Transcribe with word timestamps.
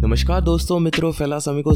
नमस्कार 0.00 0.40
दोस्तों, 0.40 0.78
मित्रों 0.78 1.10
फैला 1.12 1.38
समी 1.38 1.62
को 1.62 1.70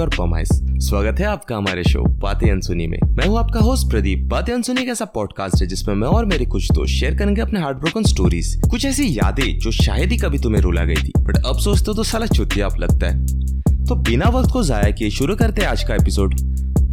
और 0.00 0.08
पमाइस। 0.08 0.48
स्वागत 0.86 1.20
है 1.20 1.26
आपका 1.26 1.56
हमारे 1.56 1.82
शो, 1.84 2.02
बातें 2.20 2.50
अनसुनी 2.50 2.86
में। 2.86 2.98
मैं 3.06 3.26
हूँ 3.26 3.38
आपका 3.38 3.60
होस्ट 3.60 3.88
प्रदीप। 3.90 4.26
बातें 4.28 4.52
अनसुनी 4.52 4.82
एक 4.82 4.88
ऐसा 4.88 5.04
पॉडकास्ट 5.04 5.62
है 5.62 5.66
जिसमें 5.66 5.94
मैं 5.94 6.08
और 6.08 6.24
मेरे 6.24 6.46
कुछ 6.46 6.70
दोस्त 6.72 6.92
शेयर 6.92 7.16
करेंगे 7.18 7.40
अपने 7.42 7.60
हार्ट 7.60 7.78
ब्रोकन 7.78 8.02
स्टोरीज 8.02 8.54
कुछ 8.70 8.84
ऐसी 8.84 9.06
यादें 9.18 9.58
जो 9.58 9.70
शायद 9.70 10.12
ही 10.12 10.16
कभी 10.16 10.38
तुम्हें 10.38 10.60
रुला 10.62 10.84
गई 10.84 10.96
थी 10.96 11.12
बट 11.18 11.36
अब 11.46 11.58
सोचते 11.58 11.94
तो 11.94 12.02
साला 12.02 12.26
चुतिया 12.26 12.66
आप 12.66 12.78
लगता 12.80 13.06
है। 13.06 13.84
तो 13.86 13.96
बिना 14.02 14.28
वक्त 14.28 14.52
को 14.52 14.62
जाया 14.62 14.90
किए 14.90 15.10
शुरू 15.10 15.36
करते 15.36 15.64
आज 15.64 15.84
का 15.84 15.94
एपिसोड 15.94 16.34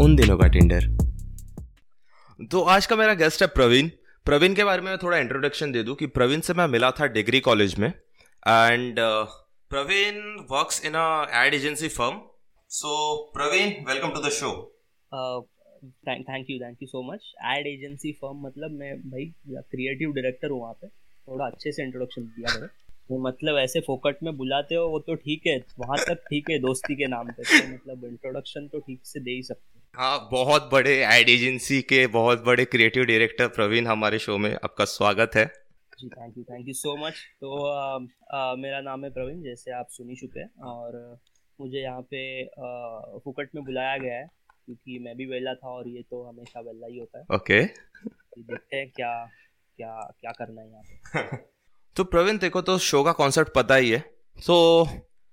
उन 0.01 0.15
दिनों 0.15 0.37
का 0.37 0.47
टेंडर 0.47 0.87
तो 2.51 2.61
आज 2.61 2.85
का 2.85 2.95
मेरा 2.95 3.13
गेस्ट 3.15 3.41
है 3.41 3.47
प्रवीण। 3.49 3.89
प्रवीण 4.25 4.53
के 4.53 4.63
बारे 4.63 4.81
में 4.81 4.89
मैं 4.89 4.97
थोड़ा 5.03 5.17
इंट्रोडक्शन 5.17 5.71
दे 5.71 5.83
दूँ 5.83 5.95
कि 5.95 6.07
प्रवीण 6.07 6.39
से 6.39 6.53
मैं 6.53 6.67
मिला 6.69 6.91
था 6.91 7.07
डिग्री 7.11 7.39
कॉलेज 7.41 7.75
में 7.79 7.87
and 7.87 8.99
Praveen 9.71 10.15
works 10.47 10.85
in 10.85 10.93
a 10.93 11.41
ad 11.41 11.53
agency 11.53 11.87
firm 11.89 12.19
so 12.71 12.93
Praveen 13.33 13.69
welcome 13.87 14.09
to 14.11 14.21
the 14.21 14.29
show 14.37 14.49
thank 16.07 16.49
you 16.49 16.57
thank 16.59 16.81
you 16.81 16.87
so 16.87 17.03
much 17.03 17.31
ad 17.51 17.67
agency 17.67 18.11
firm 18.13 18.41
मतलब 18.47 18.71
मैं 18.79 18.91
भाई 19.11 19.25
क्रिएटिव 19.49 20.11
डायरेक्टर 20.13 20.49
हूँ 20.49 20.59
वहाँ 20.61 20.73
पे। 20.73 20.87
थोड़ा 20.87 21.45
अच्छे 21.45 21.71
से 21.71 21.83
इंट्रोडक्शन 21.83 22.21
दिया 22.23 22.53
मैंने। 22.53 22.67
तो 22.67 23.19
मतलब 23.19 23.57
ऐसे 23.57 23.79
फोकट 23.87 24.17
में 24.23 24.35
बुलाते 24.37 24.75
हो 24.75 24.87
वो 24.89 24.99
तो 24.99 25.15
ठीक 25.23 25.47
है। 25.47 25.57
वहाँ 25.79 25.97
तक 25.99 26.27
ठीक 26.29 26.49
है 26.49 26.59
दोस्ती 26.59 26.95
के 26.95 27.07
नाम 27.07 27.29
पे। 27.29 27.43
तो 27.43 27.63
मतलब 27.73 28.05
इंट्रोडक्शन 28.05 28.67
तो 28.67 28.79
ठीक 28.79 28.99
से 29.05 29.19
दे 29.19 29.31
ही 29.31 29.43
सकते 29.43 30.01
हाँ। 30.01 30.27
बहुत 30.31 30.69
बड़े 30.71 30.99
एड 31.05 31.29
एजेंसी 31.29 31.81
के 31.93 32.05
बहुत 32.19 32.43
बड़े 32.45 32.65
क्रिएटिव 32.67 33.05
डायरेक्टर 33.05 33.47
प्रवीण 33.55 33.87
हमारे 33.87 34.19
शो 34.19 34.37
में 34.37 34.53
आपका 34.53 34.85
स्वागत 34.89 35.35
है। 35.35 35.49
जी 36.01 36.09
thank 36.09 36.37
you 36.37 36.43
thank 36.43 36.67
you 36.67 36.73
so 36.73 37.07
much 37.07 37.13
तो 37.41 37.65
आ, 37.65 37.99
आ, 38.33 38.55
मेरा 38.55 38.81
नाम 38.81 39.03
है 39.03 39.09
प्रवीण 39.09 39.41
जैसे 39.41 39.71
आप 39.71 39.87
सुनी 39.89 40.15
चुके 40.15 40.39
हैं 40.39 40.49
और 40.61 41.19
मुझे 41.61 41.79
यहाँ 41.79 42.01
पे 42.13 42.45
फुकट 43.19 43.49
में 43.55 43.63
बुलाया 43.63 43.97
गया 43.97 44.13
है 44.13 44.27
क्योंकि 44.65 44.99
मैं 44.99 45.15
भी 45.15 45.25
वेला 45.25 45.53
था 45.53 45.69
और 45.69 45.87
ये 45.87 46.01
तो 46.01 46.23
हमेशा 46.23 46.59
वेला 46.59 46.87
ही 46.87 46.99
होता 46.99 47.19
है। 47.19 47.25
Okay 47.35 47.63
okay. 47.63 47.77
देखते 48.39 48.77
हैं 48.77 48.89
क्या 48.89 49.25
क्या 49.77 50.11
क्या 50.19 50.31
करना 50.31 50.61
है 50.61 50.69
यहाँ 50.69 50.83
पे। 50.83 51.37
तो 51.95 52.03
प्रवीण 52.03 52.37
देखो 52.37 52.61
तो 52.61 52.77
शो 52.77 53.03
का 53.03 53.11
कॉन्सेप्ट 53.11 53.51
पता 53.55 53.75
ही 53.75 53.89
है। 53.89 53.99
तो 54.45 54.87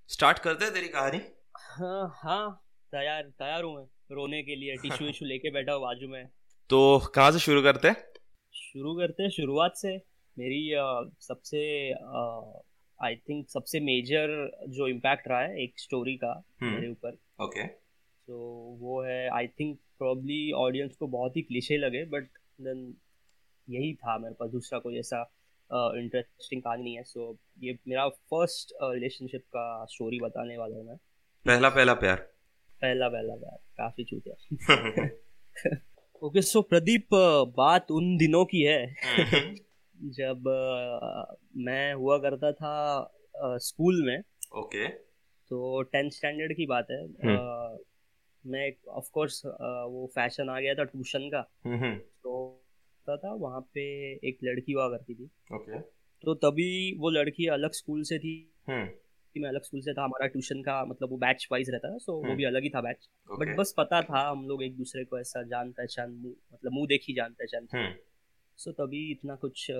स्टार्ट 0.09 0.39
करते 0.39 0.65
हैं 0.65 0.73
तेरी 0.73 0.87
कहानी। 0.87 1.21
हाँ 1.57 2.13
हाँ 2.15 2.61
तैयार 2.91 3.23
तैयार 3.23 3.63
हूँ 3.63 3.75
मैं 3.75 4.15
रोने 4.15 4.43
के 4.43 4.55
लिए 4.55 4.75
टिश्यू 4.75 5.07
विश्यू 5.07 5.27
लेके 5.31 5.51
बैठा 5.51 5.73
हूँ 5.73 5.81
बाजू 5.81 6.07
में। 6.07 6.25
तो 6.69 6.99
कहाँ 7.15 7.31
से 7.31 7.39
शुरू 7.39 7.61
करते 7.61 7.87
हैं? 7.87 7.95
शुरू 8.53 8.95
करते 8.95 9.23
हैं 9.23 9.29
शुरुआत 9.29 9.73
से। 9.75 10.08
मेरी 10.39 10.61
सबसे 11.21 11.61
आई 12.99 13.15
थिंक 13.29 13.49
सबसे 13.49 13.79
मेजर 13.79 14.31
जो 14.69 14.87
इम्पैक्ट 14.87 15.27
रहा 15.27 15.41
है 15.41 15.63
एक 15.63 15.79
स्टोरी 15.79 16.15
का 16.15 16.33
hmm. 16.33 16.63
मेरे 16.63 16.89
ऊपर। 16.89 17.17
ओके 17.41 17.65
तो 17.67 18.37
वो 18.79 19.01
है 19.01 19.29
आई 19.29 19.47
थिंक 19.49 19.77
प्रॉब्ली 19.97 20.51
ऑडियंस 20.57 20.95
को 20.95 21.07
बहुत 21.07 21.37
ही 21.37 21.41
क्लिशे 21.41 21.77
लगे 21.77 22.03
बट 22.05 22.27
देन 22.61 22.93
यही 23.67 23.93
था 23.95 24.17
मेरे 24.17 24.35
पास 24.39 24.49
दूसरा 24.49 24.79
कोई 24.79 24.99
ऐसा 24.99 25.21
इंटरेस्टिंग 25.69 26.61
कहानी 26.61 26.83
नहीं 26.83 26.95
है। 26.95 27.03
सो 27.03 27.37
ये 27.63 27.77
मेरा 27.87 28.07
फ़र्स्ट 28.09 28.73
रिलेशनशिप 28.83 29.41
का 29.47 29.85
स्टोरी 29.85 30.19
बताने 30.19 30.57
वाला 30.57 30.75
हूँ 30.75 30.85
मैं। 30.85 30.95
पहला 31.45 31.69
पहला 31.69 31.93
प्यार? 31.95 32.15
पहला 32.81 33.09
पहला 33.09 33.35
प्यार। 33.35 33.57
काफ़ी 33.77 34.03
चूतिया 34.03 34.35
ओके 36.21 36.41
सो 36.41 36.61
प्रदीप 36.61 37.07
बात 37.57 37.91
उन 37.91 38.15
दिनों 38.17 38.45
की 38.45 38.61
है। 38.63 38.95
जब 40.01 40.39
uh, 40.39 41.39
मैं 41.57 41.93
हुआ 41.93 42.17
करता 42.17 42.51
था 42.51 42.73
स्कूल 43.57 43.99
uh, 43.99 44.05
में। 44.05 44.23
ओके। 44.55 44.87
तो 45.49 45.81
टेंथ 45.81 46.11
स्टैंडर्ड 46.11 46.53
की 46.53 46.65
बात 46.65 46.87
है। 46.91 47.07
uh, 47.07 47.77
मैं 48.45 48.73
ऑफ़ 48.89 49.11
कोर्स 49.13 49.45
वो 49.91 50.11
फ़ैशन 50.15 50.49
आ 50.49 50.59
गया 50.59 50.73
था 50.73 50.83
ट्यूशन 50.83 51.29
का। 51.29 51.41
तो 52.23 52.65
था 53.09 53.33
वहाँ 53.33 53.61
पे 53.61 54.13
एक 54.27 54.37
लड़की 54.43 54.71
हुआ 54.71 54.89
करती 54.89 55.15
थी। 55.15 55.29
ओके। 55.53 55.79
तो 56.21 56.33
तभी 56.33 56.97
वो 56.97 57.09
लड़की 57.09 57.47
अलग 57.47 57.71
स्कूल 57.71 58.03
से 58.03 58.19
थी। 58.19 58.55
कि 59.33 59.39
मैं 59.39 59.49
अलग 59.49 59.61
स्कूल 59.61 59.81
से 59.81 59.93
था 59.93 60.03
हमारा 60.03 60.27
ट्यूशन 60.27 60.61
का 60.61 60.85
मतलब 60.85 61.09
वो 61.09 61.17
बैच 61.17 61.47
वाइज 61.51 61.69
रहता 61.69 61.93
था 61.93 61.97
सो 61.97 62.13
वो 62.27 62.35
भी 62.35 62.43
अलग 62.43 62.63
ही 62.63 62.69
था 62.69 62.81
बैच 62.81 63.09
बट 63.31 63.55
बस 63.55 63.73
पता 63.77 64.01
था 64.01 64.29
हम 64.29 64.47
लोग 64.47 64.63
एक 64.63 64.77
दूसरे 64.77 65.03
को 65.03 65.19
ऐसा 65.19 65.43
जान 65.43 65.71
पहचान 65.71 66.35
मतलब 66.53 66.71
मुँह 66.71 66.87
देखी 66.87 67.13
जान 67.13 67.31
पहचान। 67.31 67.65
सो 68.59 68.71
तभी 68.71 69.11
इतना 69.11 69.35
कुछ 69.35 69.71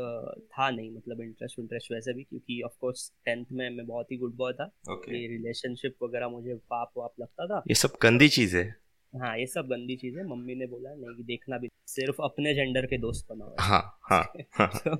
था 0.46 0.70
नहीं 0.70 0.92
मतलब 0.92 1.22
इंटरेस्ट 1.22 1.60
इंटरेस्ट 1.60 1.92
वैसे 1.92 2.14
भी 2.14 2.24
क्योंकि 2.24 2.62
ऑफ़ 2.62 2.74
कोर्स 2.82 3.14
टेंथ 3.26 3.46
में 3.52 3.70
मैं 3.70 3.86
बहुत 3.88 4.12
ही 4.12 4.18
गुड 4.18 4.36
बॉय 4.36 4.54
था। 4.54 4.72
Okay. 4.92 5.12
रिलेशनशिप 5.12 5.96
वगैरह 6.04 6.28
मुझे 6.28 6.56
पाप 6.56 6.92
वाप 6.98 7.14
लगता 7.20 7.48
था। 7.48 7.58
ये 7.58 7.76
सब 7.76 7.90
गंदी 8.02 8.30
चीज़ 8.30 8.58
है? 8.58 8.76
हाँ 9.16 9.38
ये 9.40 9.46
सब 9.46 9.68
गंदी 9.68 9.96
चीज़ 9.96 10.18
है। 10.18 10.28
मम्मी 10.28 10.56
ने 10.56 10.66
बोला 10.66 10.96
नहीं 10.96 11.16
कि 11.16 11.24
देखना 11.24 11.58
भी 11.58 11.70
सिर्फ़ 11.88 12.22
अपने 12.22 12.54
जेंडर 12.54 12.86
के 12.86 12.98
दोस्त 12.98 13.28
बनाओ। 13.32 13.56
हाँ 13.60 14.00
हाँ, 14.10 14.34
हाँ. 14.54 14.82
तो, 14.84 14.96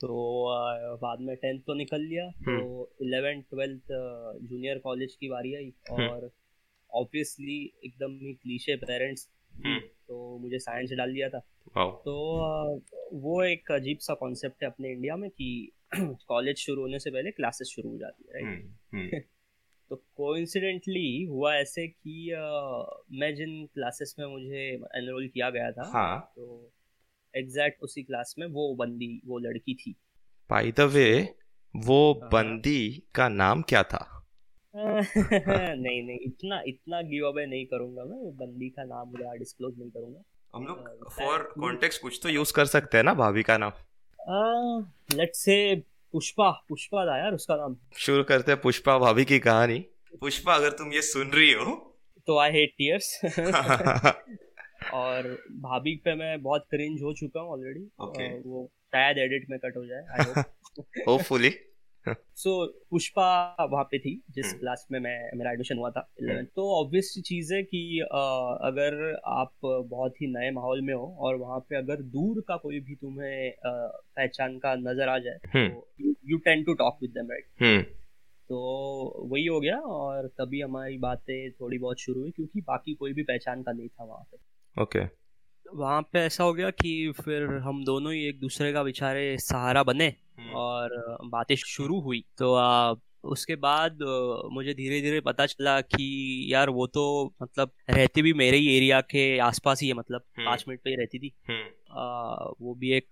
तो 0.00 0.96
बाद 0.96 1.20
में 1.20 1.36
टेंथ 1.36 1.60
तो 1.60 1.74
निकल 1.74 2.00
लिया। 2.00 2.30
तो 2.30 2.90
इलेवेंथ 3.02 3.42
ट्वेल्थ 3.42 3.82
जूनियर 4.42 4.78
कॉलेज 4.78 5.16
की 5.20 5.28
बारी 5.28 5.54
आई 5.54 5.72
और 5.90 6.30
ऑब्वियसली 6.94 7.72
एकदम 7.84 8.12
ही 8.12 8.34
क्लीशे 8.34 8.76
पेरेंट्स 8.76 9.28
तो 10.08 10.38
मुझे 10.38 10.58
साइंस 10.58 10.90
डाल 10.90 11.12
दिया 11.12 11.28
था। 11.28 11.46
तो 11.74 12.80
वो 13.12 13.42
एक 13.42 13.72
अजीब 13.72 13.98
सा 13.98 14.14
कॉन्सेप्ट 14.14 14.62
है 14.62 14.68
अपने 14.68 14.92
इंडिया 14.92 15.16
में 15.16 15.30
कि 15.30 15.72
कॉलेज 16.28 16.56
शुरू 16.56 16.82
होने 16.82 16.98
से 16.98 17.10
पहले 17.10 17.30
क्लासेस 17.30 17.68
शुरू 17.68 17.90
हो 17.90 17.98
जाती 17.98 18.24
है 18.28 18.44
राइट 18.44 19.26
तो 19.90 19.96
कोइंसिडेंटली 19.96 21.24
हुआ 21.24 21.54
ऐसे 21.54 21.88
कि 21.88 22.30
मैं 23.12 23.34
जिन 23.34 23.66
क्लासेस 23.66 24.16
में 24.18 24.26
मुझे 24.26 24.74
एनरोल 24.74 25.28
किया 25.28 25.50
गया 25.50 25.72
था 25.72 25.90
हाँ. 25.94 26.32
तो 26.36 26.72
एग्जैक्ट 27.36 27.82
उसी 27.82 28.02
क्लास 28.02 28.34
में 28.38 28.46
वो 28.46 28.74
बंदी 28.74 29.22
वो 29.26 29.38
लड़की 29.38 29.74
थी। 29.74 29.96
बाय 30.50 30.72
द 30.72 30.80
वे 30.80 31.34
वो 31.76 32.12
हाँ। 32.12 32.30
बंदी 32.32 33.02
का 33.14 33.28
नाम 33.28 33.62
क्या 33.62 33.82
था? 33.82 34.28
नहीं 34.76 36.02
नहीं 36.02 36.18
इतना 36.18 36.62
इतना 36.66 37.02
गिव 37.02 37.26
अवे 37.26 37.46
नहीं 37.46 37.66
करूँगा 37.66 38.04
मैं 38.04 38.16
वो 38.16 38.32
बंदी 38.32 38.70
का 38.70 38.84
नाम 38.84 39.08
मुझे 39.08 39.38
डिस्क्लोज 39.38 39.78
नहीं 39.78 39.90
करूँगा। 39.90 40.22
हम 40.56 40.66
लोग 40.66 41.10
फॉर 41.12 41.42
कॉन्टेक्स्ट 41.60 42.02
कुछ 42.02 42.18
तो 42.22 42.28
यूज़ 42.28 42.52
कर 42.52 42.64
सकते 42.66 42.96
हैं 42.96 43.04
ना 43.04 43.14
भाभी 43.14 43.42
का 43.42 43.56
नाम। 43.58 43.72
लेट्स 45.16 45.38
से 45.38 45.56
पुष्पा 46.14 46.50
पुष्पा 46.68 47.04
था 47.06 47.18
यार 47.18 47.34
उसका 47.34 47.56
नाम। 47.56 47.76
शुरू 47.96 48.22
करते 48.24 48.52
हैं 48.52 48.60
पुष्पा 48.60 48.98
भाभी 48.98 49.24
की 49.24 49.38
कहानी। 49.38 49.78
पुष्पा 50.20 50.54
अगर 50.54 50.70
तुम 50.70 50.92
ये 50.92 51.02
सुन 51.02 51.30
रही 51.30 51.52
हो। 51.52 51.74
तो 52.26 52.38
आई 52.38 52.50
हेट 52.52 52.72
टीयर्स 52.78 53.20
और 54.94 55.28
भाभी 55.66 55.94
पे 56.04 56.14
मैं 56.14 56.42
बहुत 56.42 56.66
क्रिंज 56.70 57.02
हो 57.02 57.12
चुका 57.14 57.40
हूँ 57.40 57.50
ऑलरेडी 57.52 57.84
okay. 58.04 58.30
वो 58.46 58.66
शायद 58.94 59.18
एडिट 59.18 59.46
में 59.50 59.58
कट 59.64 59.76
हो 59.76 59.84
जाए 59.86 60.42
होपफुली 61.08 61.50
सो 62.08 62.66
पुष्पा 62.90 63.66
वहाँ 63.70 63.84
पे 63.84 63.98
थी 63.98 64.22
जिस 64.30 64.52
क्लास 64.52 64.86
हम्म। 64.90 65.02
में 65.02 65.10
मैं 65.10 65.38
मेरा 65.38 65.50
एडमिशन 65.50 65.78
हुआ 65.78 65.90
था 65.90 66.08
इलेवन 66.20 66.36
हम्म। 66.36 66.46
तो 66.56 66.84
ऑब्वियस 66.84 67.12
चीज़ 67.26 67.54
है 67.54 67.62
कि 67.62 68.00
अगर 68.00 69.20
आप 69.26 69.52
बहुत 69.64 70.22
ही 70.22 70.26
नए 70.26 70.50
माहौल 70.50 70.80
में 70.80 70.94
हो 70.94 71.06
और 71.18 71.36
वहाँ 71.36 71.58
पे 71.60 71.76
अगर 71.76 72.02
दूर 72.02 72.40
का 72.40 72.56
कोई 72.56 72.80
भी 72.80 72.94
तुम्हें 72.94 73.52
पहचान 73.66 74.58
का 74.58 74.74
नज़र 74.74 75.08
आ 75.08 75.18
जाए 75.18 75.38
हम्म। 75.54 75.68
तो 75.68 76.14
you 76.26 76.38
tend 76.38 76.64
to 76.64 76.74
talk 76.74 76.98
with 77.02 77.10
them 77.10 77.30
right 77.30 77.94
तो 78.48 78.58
वही 79.32 79.46
हो 79.46 79.60
गया 79.60 79.78
और 79.78 80.26
तभी 80.26 80.60
हमारी 80.60 80.98
बातें 80.98 81.50
थोड़ी 81.52 81.78
बहुत 81.78 82.00
शुरू 82.00 82.20
हुई 82.20 82.30
क्योंकि 82.30 82.60
बाकी 82.60 82.94
कोई 82.94 83.12
भी 83.12 83.22
पहचान 83.22 83.62
का 83.62 83.72
नहीं 83.72 83.88
था 83.88 84.04
वहाँ 84.04 84.24
पे 84.24 84.82
ओके 84.82 84.98
okay. 84.98 85.14
वहाँ 85.74 86.02
पे 86.02 86.18
ऐसा 86.18 86.44
हो 86.44 86.52
गया 86.52 86.70
कि 86.70 87.12
फिर 87.24 87.42
हम 87.56 87.84
दोनों 87.84 88.12
ही 88.12 88.28
एक 88.28 88.40
दूसरे 88.40 88.72
का 88.72 88.82
बेचारे 88.82 89.36
सहारा 89.38 89.82
बने। 89.82 90.14
और 90.54 91.18
बातें 91.24 91.56
शुरू 91.56 92.00
हुई। 92.00 92.24
तो 92.38 92.54
आ, 92.54 92.94
उसके 93.24 93.56
बाद 93.56 93.98
मुझे 94.52 94.74
धीरे 94.74 95.00
धीरे 95.00 95.20
पता 95.20 95.46
चला 95.46 95.80
कि 95.80 96.46
यार 96.52 96.70
वो 96.70 96.86
तो 96.86 97.34
मतलब 97.42 97.70
रहती 97.90 98.22
भी 98.22 98.32
मेरे 98.32 98.56
ही 98.56 98.76
एरिया 98.76 99.00
के 99.00 99.38
आसपास 99.38 99.82
ही 99.82 99.88
है 99.88 99.94
मतलब 99.94 100.22
हम्म। 100.38 100.46
पाँच 100.46 100.64
मिनट 100.68 100.80
पे 100.84 100.90
ही 100.90 100.96
रहती 100.96 101.18
थी। 101.18 101.32
हम्म। 101.48 101.98
आ, 101.98 102.34
वो 102.60 102.74
भी 102.74 102.92
एक 102.92 103.08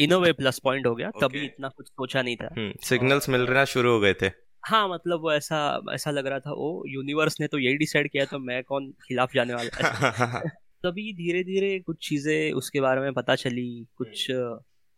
इन 0.00 0.14
वे 0.14 0.32
प्लस 0.32 0.58
पॉइंट 0.58 0.86
हो 0.86 0.94
गया। 0.94 1.10
तभी 1.10 1.44
इतना 1.44 1.68
कुछ 1.68 1.88
सोचा 1.88 2.22
नहीं 2.22 2.36
था। 2.36 2.72
सिग्नल्स 2.84 3.28
मिल 3.28 3.40
रहे 3.40 3.66
शुरू 3.66 3.90
हो 3.90 4.00
गए 4.00 4.14
थे। 4.14 4.50
हाँ 4.66 4.88
मतलब 4.88 5.20
वो 5.20 5.32
ऐसा 5.32 5.82
ऐसा 5.92 6.10
लग 6.10 6.26
रहा 6.26 6.38
था 6.38 6.52
ओ 6.52 6.82
यूनिवर्स 6.86 7.40
ने 7.40 7.46
तो 7.46 7.58
यही 7.58 7.76
डिसाइड 7.76 8.10
किया 8.10 8.24
तो 8.24 8.38
मैं 8.38 8.64
कौन 8.64 8.90
खिलाफ 8.90 9.34
जाने 9.34 9.54
वाला 9.54 9.70
तभी 10.84 11.12
धीरे 11.12 11.44
धीरे 11.44 11.80
कुछ 11.80 12.08
चीज़ें 12.08 12.52
उसके 12.52 12.80
बारे 12.80 13.00
में 13.00 13.12
पता 13.12 13.34
चली 13.34 13.86
कुछ 13.96 14.26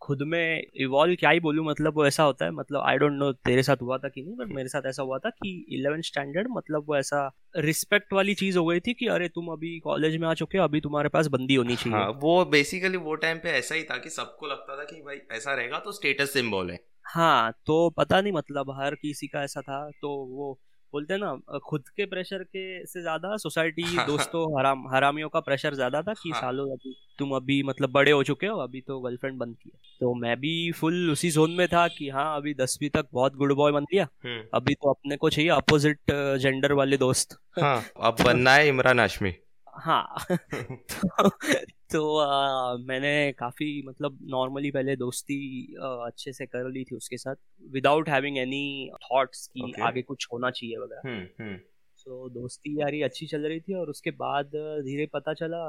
खुद 0.02 0.22
में 0.22 0.62
इवॉल्व 0.74 1.14
क्या 1.14 1.30
ही 1.30 1.40
बोलूँ 1.40 1.66
मतलब 1.66 1.96
वो 1.96 2.06
ऐसा 2.06 2.22
होता 2.22 2.44
है 2.44 2.50
मतलब 2.50 2.80
आई 2.80 2.98
डोंट 2.98 3.12
नो 3.12 3.32
तेरे 3.32 3.62
साथ 3.62 3.76
हुआ 3.82 3.98
था 3.98 4.08
कि 4.08 4.22
नहीं 4.22 4.36
बट 4.36 4.46
मेरे 4.46 4.68
साथ 4.68 4.82
ऐसा 4.86 5.02
हुआ 5.02 5.18
था 5.18 5.30
कि 5.30 5.66
इलेवेंथ 5.68 6.02
स्टैंडर्ड 6.02 6.48
मतलब 6.50 6.84
वो 6.88 6.96
ऐसा 6.96 7.30
रिस्पेक्ट 7.56 8.12
वाली 8.12 8.34
चीज़ 8.34 8.58
हो 8.58 8.66
गई 8.66 8.80
थी 8.80 8.94
कि 8.94 9.06
अरे 9.06 9.28
तुम 9.28 9.48
अभी 9.48 9.78
कॉलेज 9.80 10.16
में 10.16 10.28
आ 10.28 10.34
चुके 10.34 10.58
हो 10.58 10.64
अभी 10.64 10.80
तुम्हारे 10.80 11.08
पास 11.08 11.26
बंदी 11.26 11.54
होनी 11.54 11.76
चाहिए। 11.76 11.98
हाँ, 11.98 12.08
वो 12.22 12.44
बेसिकली 12.44 12.96
वो 12.96 13.14
टाइम 13.14 13.38
पे 13.38 13.50
ऐसा 13.50 13.74
ही 13.74 13.82
था 13.82 13.98
कि 13.98 14.10
सबको 14.10 14.46
लगता 14.46 14.78
था 14.78 14.84
कि 14.84 15.02
भाई 15.02 15.16
ऐसा 15.32 15.54
रहेगा 15.54 15.78
तो 15.78 15.92
स्टेटस 15.92 16.32
सिंबल 16.32 16.70
है। 16.70 16.78
हाँ 17.06 17.52
तो 17.66 17.90
पता 17.90 18.20
नहीं 18.20 18.32
मतलब 18.32 18.70
हर 18.70 18.94
किसी 18.94 19.26
का 19.26 19.42
ऐसा 19.42 19.60
था 19.60 19.90
तो 19.90 20.08
वो 20.08 20.58
बोलते 20.92 21.14
हैं 21.14 21.20
ना 21.20 21.58
खुद 21.58 21.88
के 21.88 22.06
प्रेशर 22.06 22.42
के 22.42 22.86
से 22.86 23.00
ज़्यादा 23.02 23.36
सोसाइटी 23.36 23.82
दोस्तों 24.06 24.58
हराम 24.58 24.86
हरामियों 24.88 25.28
का 25.28 25.40
प्रेशर 25.40 25.74
ज़्यादा 25.74 26.02
था 26.02 26.12
कि 26.12 26.30
हाँ. 26.30 26.40
सालों 26.40 26.70
अभी 26.72 26.94
तुम 27.18 27.30
अभी 27.36 27.62
मतलब 27.62 27.90
बड़े 27.90 28.10
हो 28.10 28.22
चुके 28.22 28.46
हो 28.46 28.58
अभी 28.58 28.80
तो 28.80 29.00
गर्लफ्रेंड 29.00 29.38
बनती 29.38 29.70
है 29.74 29.80
तो 30.00 30.14
मैं 30.14 30.36
भी 30.40 30.72
फुल 30.72 31.10
उसी 31.10 31.30
जोन 31.30 31.50
में 31.50 31.66
था 31.68 31.86
कि 31.88 32.08
हाँ 32.08 32.36
अभी 32.36 32.54
दसवीं 32.54 32.90
तक 32.90 33.06
बहुत 33.12 33.36
गुड 33.36 33.52
बॉय 33.52 33.72
बन 33.72 33.84
गया। 33.92 34.08
हम्म। 34.24 34.42
अभी 34.54 34.74
तो 34.74 34.90
अपने 34.90 35.16
को 35.16 35.30
चाहिए 35.30 35.50
अपोजिट 35.50 35.98
जेंडर 36.10 36.72
वाले 36.72 36.96
दोस्त। 36.96 37.38
हाँ 37.60 37.84
अब 38.00 38.16
बनना 38.24 38.54
है 38.54 38.68
इमरान 38.68 39.00
हाशमी। 39.00 39.34
हाँ। 39.66 40.26
तो, 41.92 42.16
आ, 42.18 42.76
मैंने 42.76 43.32
काफ़ी 43.32 43.82
मतलब 43.86 44.18
नॉर्मली 44.22 44.70
पहले 44.70 44.96
दोस्ती 44.96 45.40
आ, 45.82 45.88
अच्छे 46.06 46.32
से 46.32 46.46
कर 46.46 46.70
ली 46.70 46.84
थी 46.84 46.96
उसके 46.96 47.16
साथ 47.16 47.36
विदाउट 47.70 48.08
हैविंग 48.08 48.38
एनी 48.38 48.90
थॉट्स 49.04 49.46
कि 49.46 49.60
okay. 49.60 49.82
आगे 49.82 50.02
कुछ 50.02 50.26
होना 50.32 50.50
चाहिए 50.50 50.76
वगैरह 50.76 51.00
सो 51.00 51.08
हम्म, 51.08 51.44
हम्म। 51.44 51.56
so, 51.98 52.34
दोस्ती 52.34 52.80
यारी 52.80 53.02
अच्छी 53.02 53.26
चल 53.26 53.46
रही 53.46 53.60
थी 53.60 53.74
और 53.74 53.90
उसके 53.90 54.10
बाद 54.10 54.50
धीरे 54.84 55.06
पता 55.06 55.34
चला 55.34 55.62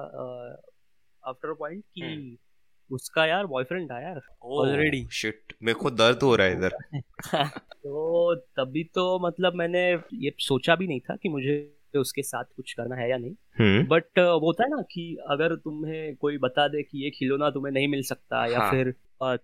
आफ्टर 1.24 1.54
पॉइंट 1.54 1.84
कि 1.96 2.02
हम्म। 2.02 2.96
उसका 2.96 3.26
यार 3.26 3.46
बॉयफ्रेंड 3.46 3.92
था 3.92 4.02
यार 4.02 4.22
ऑलरेडी 4.44 5.06
शिट 5.12 5.54
मेरे 5.64 5.80
को 5.80 5.92
दर्द 5.92 6.24
हो 6.24 6.36
रहा 6.36 6.48
है 6.48 6.54
इधर 6.54 6.78
तो 7.84 8.36
तभी 8.36 8.84
तो 8.84 9.20
मतलब 9.20 9.54
मैंने 9.54 9.92
ये 10.14 10.34
सोचा 10.40 10.76
भी 10.76 10.88
नहीं 10.88 11.00
था 11.00 11.16
कि 11.16 11.30
मुझे 11.30 11.56
उसके 12.00 12.24
साथ 12.24 12.44
कुछ 12.56 12.74
करना 12.74 12.96
है 12.96 13.10
या 13.10 13.18
नहीं 13.18 13.86
बट 13.86 14.20
हम्म। 14.20 14.30
वो 14.30 14.46
होता 14.46 14.64
है 14.64 14.70
ना 14.70 14.82
कि 14.92 15.06
अगर 15.30 15.56
तुम्हें 15.56 16.16
कोई 16.16 16.38
बता 16.38 16.68
दे 16.68 16.84
कि 16.84 17.04
ये 17.04 17.10
खिलौना 17.10 17.50
तुम्हें 17.50 17.74
नहीं 17.74 17.88
मिल 17.88 18.04
सकता 18.04 18.38
हाँ. 18.38 18.48
या 18.50 18.70
फिर 18.72 18.94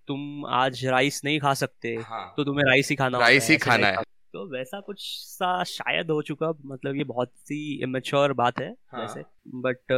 तुम 0.07 0.45
आज 0.55 0.85
राइस 0.85 1.21
नहीं 1.25 1.39
खा 1.39 1.53
सकते 1.55 1.95
हाँ. 2.03 2.33
तो 2.37 2.43
तुम्हें 2.43 2.65
राइस 2.65 2.89
ही 2.89 2.95
खाना 2.95 3.19
राइस 3.19 3.49
ही 3.49 3.57
खाना 3.57 3.87
है 3.87 4.03
तो 4.33 4.45
वैसा 4.47 4.79
कुछ 4.79 5.01
सा 5.27 5.63
शायद 5.65 6.11
हो 6.11 6.21
चुका 6.21 6.51
मतलब 6.65 6.95
ये 6.95 7.03
बहुत 7.03 7.31
सी 7.39 7.59
इमेच्योर 7.83 8.33
बात 8.33 8.59
है 8.59 8.73
हाँ. 8.87 9.01
वैसे 9.01 9.23
बट 9.59 9.91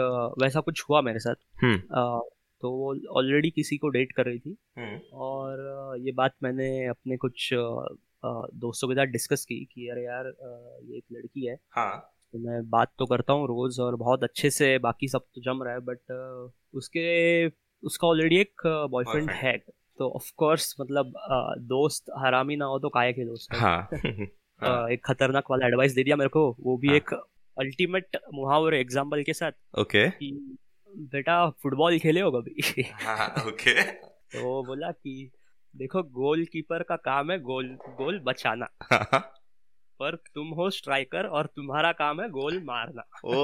वैसा 0.44 0.60
कुछ 0.60 0.84
हुआ 0.90 1.02
मेरे 1.02 1.20
साथ 1.20 1.36
हम्म। 1.64 2.22
तो 2.64 2.72
वो 2.72 2.94
ऑलरेडी 3.12 3.50
किसी 3.50 3.78
को 3.78 3.90
डेट 3.90 4.12
कर 4.12 4.26
रही 4.26 4.40
थी 4.40 4.56
हम्म। 4.78 5.18
और 5.20 5.96
ये 6.00 6.12
बात 6.12 6.34
मैंने 6.44 6.70
अपने 6.88 7.18
कुछ 7.18 7.50
दोस्तों 7.54 8.88
के 8.88 8.96
साथ 8.96 9.12
डिस्कस 9.12 9.46
की 9.46 9.64
कि 9.66 9.88
अरे 9.88 10.04
यार 10.04 10.34
ये 10.84 10.98
एक 10.98 11.04
लड़की 11.12 11.46
है 11.46 11.58
हाँ. 11.72 11.92
तो 12.34 12.40
मैं 12.40 12.70
बात 12.70 12.92
तो 12.98 13.06
करता 13.06 13.34
हूँ 13.34 13.48
रोज 13.48 13.80
और 13.80 13.96
बहुत 13.96 14.24
अच्छे 14.24 14.50
से 14.50 14.78
बाकी 14.78 15.08
सब 15.08 15.26
तो 15.36 15.42
जम 15.42 15.64
रहा 15.64 15.74
है 15.74 15.80
बट 15.80 16.52
उसके 16.74 17.48
उसका 17.84 18.08
ऑलरेडी 18.08 18.38
एक 18.38 18.62
बॉयफ्रेंड 18.92 19.30
है 19.32 19.58
तो 20.00 20.10
ऑफ़ 20.10 20.32
कोर्स 20.38 20.76
मतलब 20.82 21.14
दोस्त 21.68 22.12
हरामी 22.18 22.56
ना 22.56 22.66
हो 22.66 22.80
तो 22.80 22.90
काय 22.90 23.14
के 23.14 23.26
दोस्त 23.26 23.56
हाँ. 23.56 23.90
हाँ. 24.62 24.90
एक 24.90 25.06
खतरनाक 25.06 25.52
वाला 25.52 25.68
एडवाइस 25.68 25.94
दे 25.94 26.04
दिया 26.04 26.16
मेरे 26.16 26.30
को 26.30 26.50
वो 26.60 26.78
भी 26.78 26.88
हाँ. 26.88 26.96
एक 26.96 27.14
अल्टीमेट 27.58 28.18
मुहावरे 28.34 28.80
एग्ज़ाम्पल 28.80 29.24
के 29.24 29.34
साथ 29.34 29.52
ओके 29.80 30.08
okay. 30.10 30.32
बेटा 30.94 31.50
फुटबॉल 31.50 31.98
खेले 32.00 32.22
हो 32.22 32.32
कभी 32.32 32.84
हाँ, 32.92 33.28
ओके 33.48 33.82
तो 33.82 34.64
बोला 34.64 34.92
कि 34.92 35.32
देखो 35.74 36.04
गोल 36.04 36.46
कीपर 36.46 36.84
का 36.84 36.96
काम 36.96 37.32
है 37.32 37.40
गोल 37.40 37.68
गोल 37.98 38.20
बचाना 38.20 38.68
पर 40.02 40.16
तुम 40.36 40.50
हो 40.54 40.70
स्ट्राइकर 40.70 41.28
और 41.30 41.46
तुम्हारा 41.56 41.92
काम 41.94 42.22
है 42.22 42.30
गोल 42.30 42.62
मारना। 42.66 43.04
ओ 43.26 43.42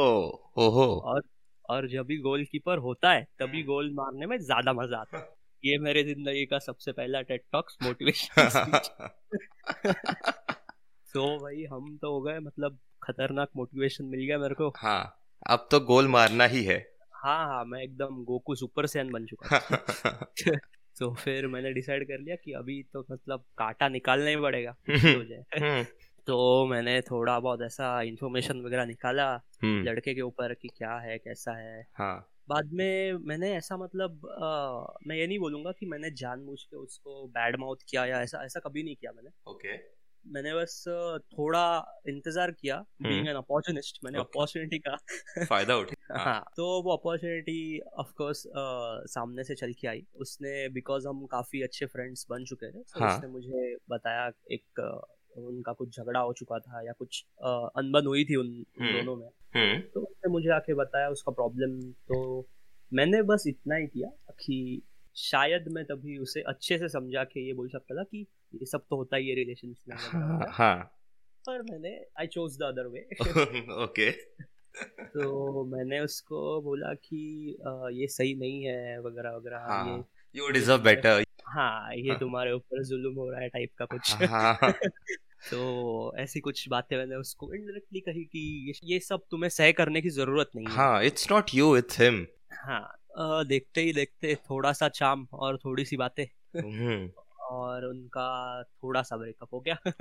ओहो। 0.58 0.86
और 1.06 1.22
और 1.66 1.88
जब 1.88 2.06
भी 2.06 2.18
गोल 2.18 2.44
कीपर 2.46 2.78
होता 2.80 3.12
है 3.12 3.24
तभी 3.40 3.58
हम्म। 3.58 3.68
गोल 3.68 3.92
मारने 3.94 4.26
में 4.26 4.38
ज़्यादा 4.38 4.74
मज़ा 4.74 4.98
आता 4.98 5.18
है। 5.18 5.24
ये 5.64 5.78
मेरे 5.78 6.04
ज़िंदगी 6.04 6.46
का 6.46 6.60
सबसे 6.60 6.92
पहला 6.92 7.22
टेट 7.22 7.44
टॉक्स 7.52 7.78
मोटिवेशन 7.84 8.80
तो 11.08 11.26
भाई 11.38 11.64
हम 11.64 11.98
तो 11.98 12.12
हो 12.14 12.22
गए 12.22 12.40
मतलब 12.40 12.78
खतरनाक 13.04 13.50
मोटिवेशन 13.56 14.06
मिल 14.06 14.20
गया 14.20 14.38
मेरे 14.38 14.56
को। 14.56 14.70
हाँ 14.78 15.02
अब 15.50 15.68
तो 15.72 15.80
गोल 15.80 16.08
मारना 16.08 16.46
ही 16.46 16.64
है। 16.64 16.78
हाँ 17.16 17.38
हाँ 17.48 17.64
मैं 17.66 17.82
एकदम 17.82 18.24
गोकू 18.24 18.56
सुपर 18.56 18.86
सैन 18.88 19.12
बन 19.12 19.26
चुका 19.26 19.60
तो 21.00 21.14
फिर 21.14 21.48
मैंने 21.48 21.72
डिसाइड 21.74 22.04
कर 22.08 22.20
लिया 22.20 22.36
कि 22.36 22.52
अभी 22.54 22.82
तो 22.94 23.06
मतलब 23.12 23.44
काटा 23.58 23.88
निकालना 23.90 24.30
ही 24.30 24.36
पड़ेगा। 24.36 24.76
हो 24.90 25.24
जाए। 25.24 25.44
हम्म। 25.60 25.86
तो 26.28 26.66
मैंने 26.66 27.00
थोड़ा 27.02 27.40
बहुत 27.40 27.62
ऐसा 27.62 28.02
इन्फॉर्मेशन 28.04 28.62
वगैरह 28.62 28.86
निकाला 28.86 29.28
हम्म। 29.64 29.84
लड़के 29.84 30.14
के 30.14 30.22
ऊपर 30.22 30.54
कि 30.54 30.68
क्या 30.68 30.98
है 31.00 31.18
कैसा 31.18 31.58
है 31.58 31.82
हाँ 31.94 32.16
बाद 32.50 32.70
में 32.74 33.14
मैंने 33.28 33.52
ऐसा 33.56 33.78
मतलब 33.78 34.26
आ, 34.28 34.98
मैं 35.08 35.16
ये 35.16 35.28
नहीं 35.28 35.40
बोलूँगा 35.40 35.72
कि 35.72 35.86
मैंने 35.86 36.12
जानबूझ 36.16 36.62
के 36.64 36.78
उसको 36.78 37.28
बैड 37.28 37.60
माउथ 37.60 37.86
किया 37.90 38.06
या 38.06 38.22
ऐसा 38.22 38.44
ऐसा 38.46 38.60
कभी 38.60 38.84
नहीं 38.84 38.96
किया 38.96 39.12
मैंने 39.12 39.30
ओके 39.48 39.68
okay. 39.68 39.98
मैंने 40.26 40.54
बस 40.54 40.84
थोड़ा 41.34 41.66
इंतज़ार 42.10 42.52
किया 42.52 42.78
बीइंग 43.02 43.28
एन 43.28 43.36
अपॉर्चुनिस्ट 43.36 44.00
मैंने 44.04 44.20
अपॉर्चुनिटी 44.20 44.80
का 44.80 44.96
फ़ायदा 45.46 45.76
उठा 45.78 45.96
हाँ।, 46.12 46.24
हाँ 46.26 46.44
तो 46.58 46.66
वो 46.82 46.96
अपॉर्चुनिटी 46.96 47.80
ऑफ़ 48.00 48.12
कोर्स 48.18 48.44
सामने 49.12 49.44
से 49.44 49.56
चल 49.56 49.74
के 49.74 49.88
आई 49.88 50.06
उसने 50.18 50.68
बिकॉज़ 50.70 51.08
हम 51.08 51.26
काफ़ी 51.26 51.62
अच्छे 51.62 51.86
फ्रेंड्स 51.86 52.26
बन 52.30 52.46
चुके 52.46 52.72
थे 52.72 52.84
तो 52.84 53.00
हाँ. 53.00 53.16
उसने 53.16 53.30
मुझे 53.30 53.76
बताया 53.90 54.28
एक 54.52 54.82
उनका 55.38 55.74
कुछ 55.74 55.98
झगड़ा 55.98 56.20
हो 56.20 56.34
चुका 56.34 56.60
था 56.60 56.82
या 56.86 56.92
कुछ 56.92 57.24
अनबन 57.42 58.06
हुई 58.08 58.26
थी 58.26 58.36
उन 58.36 58.48
हम्म। 58.82 58.92
दोनों 58.94 59.16
में। 59.16 59.28
हम्म। 59.56 59.80
तो 59.94 60.02
उसने 60.02 60.32
मुझे 60.32 60.50
आके 60.50 60.74
बताया 60.74 61.10
उसका 61.10 61.32
प्रॉब्लम 61.32 61.80
तो 62.08 62.48
मैंने 62.94 63.22
बस 63.22 63.44
इतना 63.48 63.76
ही 63.76 63.88
किया 63.88 64.10
कि 64.40 64.82
शायद 65.16 65.68
मैं 65.68 65.84
तभी 65.86 66.18
उसे 66.18 66.42
अच्छे 66.42 66.78
से 66.78 66.90
समझा 66.90 67.24
के 67.24 67.46
ये 67.48 67.54
बोल 67.54 67.70
सकता 67.70 67.96
था 67.96 68.04
कि 68.04 68.26
ये 68.56 68.66
सब 68.66 68.84
तो 68.90 68.96
होता 68.96 69.18
ही 69.18 69.30
है 69.30 69.36
रिलेशन 69.36 69.76
में 69.90 69.96
हाँ, 69.98 70.48
हाँ। 70.50 70.76
पर 71.46 71.62
मैंने 71.62 71.96
I 72.20 72.28
chose 72.28 72.58
the 72.58 72.64
other 72.64 72.88
way 72.88 73.00
okay. 73.84 74.12
तो 75.14 75.64
मैंने 75.66 76.00
उसको 76.00 76.62
बोला 76.62 76.94
कि 76.94 77.58
आ, 77.68 77.90
ये 77.92 78.08
सही 78.08 78.36
नहीं 78.36 78.64
है 78.64 79.00
वगैरह 79.02 79.36
वगैरह 79.38 79.58
हाँ, 79.58 79.98
ये 79.98 80.40
यू 80.40 80.50
डिजर्व 80.50 80.84
बेटर 80.84 81.24
हाँ 81.48 81.96
ये 81.96 82.10
हाँ, 82.10 82.20
तुम्हारे 82.20 82.52
ऊपर 82.52 82.84
जुल्म 82.84 83.14
हो 83.16 83.30
रहा 83.30 83.42
है 83.42 83.50
टाइप 83.50 83.70
का 83.78 83.86
कुछ। 83.86 84.14
हाँ, 84.24 84.74
तो 85.52 86.14
ऐसी 86.18 86.40
कुछ 86.40 86.70
बातें 86.70 86.98
मैंने 86.98 87.16
उसको 87.16 87.54
इनडायरेक्टली 87.54 88.00
कही 88.00 88.24
कि 88.24 88.74
ये 88.84 89.00
सब 89.00 89.22
तुम्हें 89.32 89.50
सह 89.50 89.72
करने 89.72 90.02
की 90.02 90.10
ज़रूरत 90.10 90.50
नहीं 90.56 90.68
हाँ। 90.68 91.04
It's 91.04 91.32
not 91.32 91.46
you 91.54 91.78
it's 91.78 92.02
him 92.02 92.28
हाँ 92.54 92.94
देखते 93.20 93.82
ही 93.82 93.94
देखते 93.94 94.36
थोड़ा 94.36 94.74
सा 94.74 94.90
चाम 94.90 95.28
और 95.34 95.58
थोड़ी 95.58 95.86
सी 95.86 95.98
बातें। 95.98 96.26
हम्म। 96.62 97.12
और 97.42 97.86
उनका 97.86 98.64
थोड़ा 98.64 99.02
सा 99.02 99.18
ब्रेकअप 99.18 99.54
हो 99.54 99.60
गया। 99.60 99.76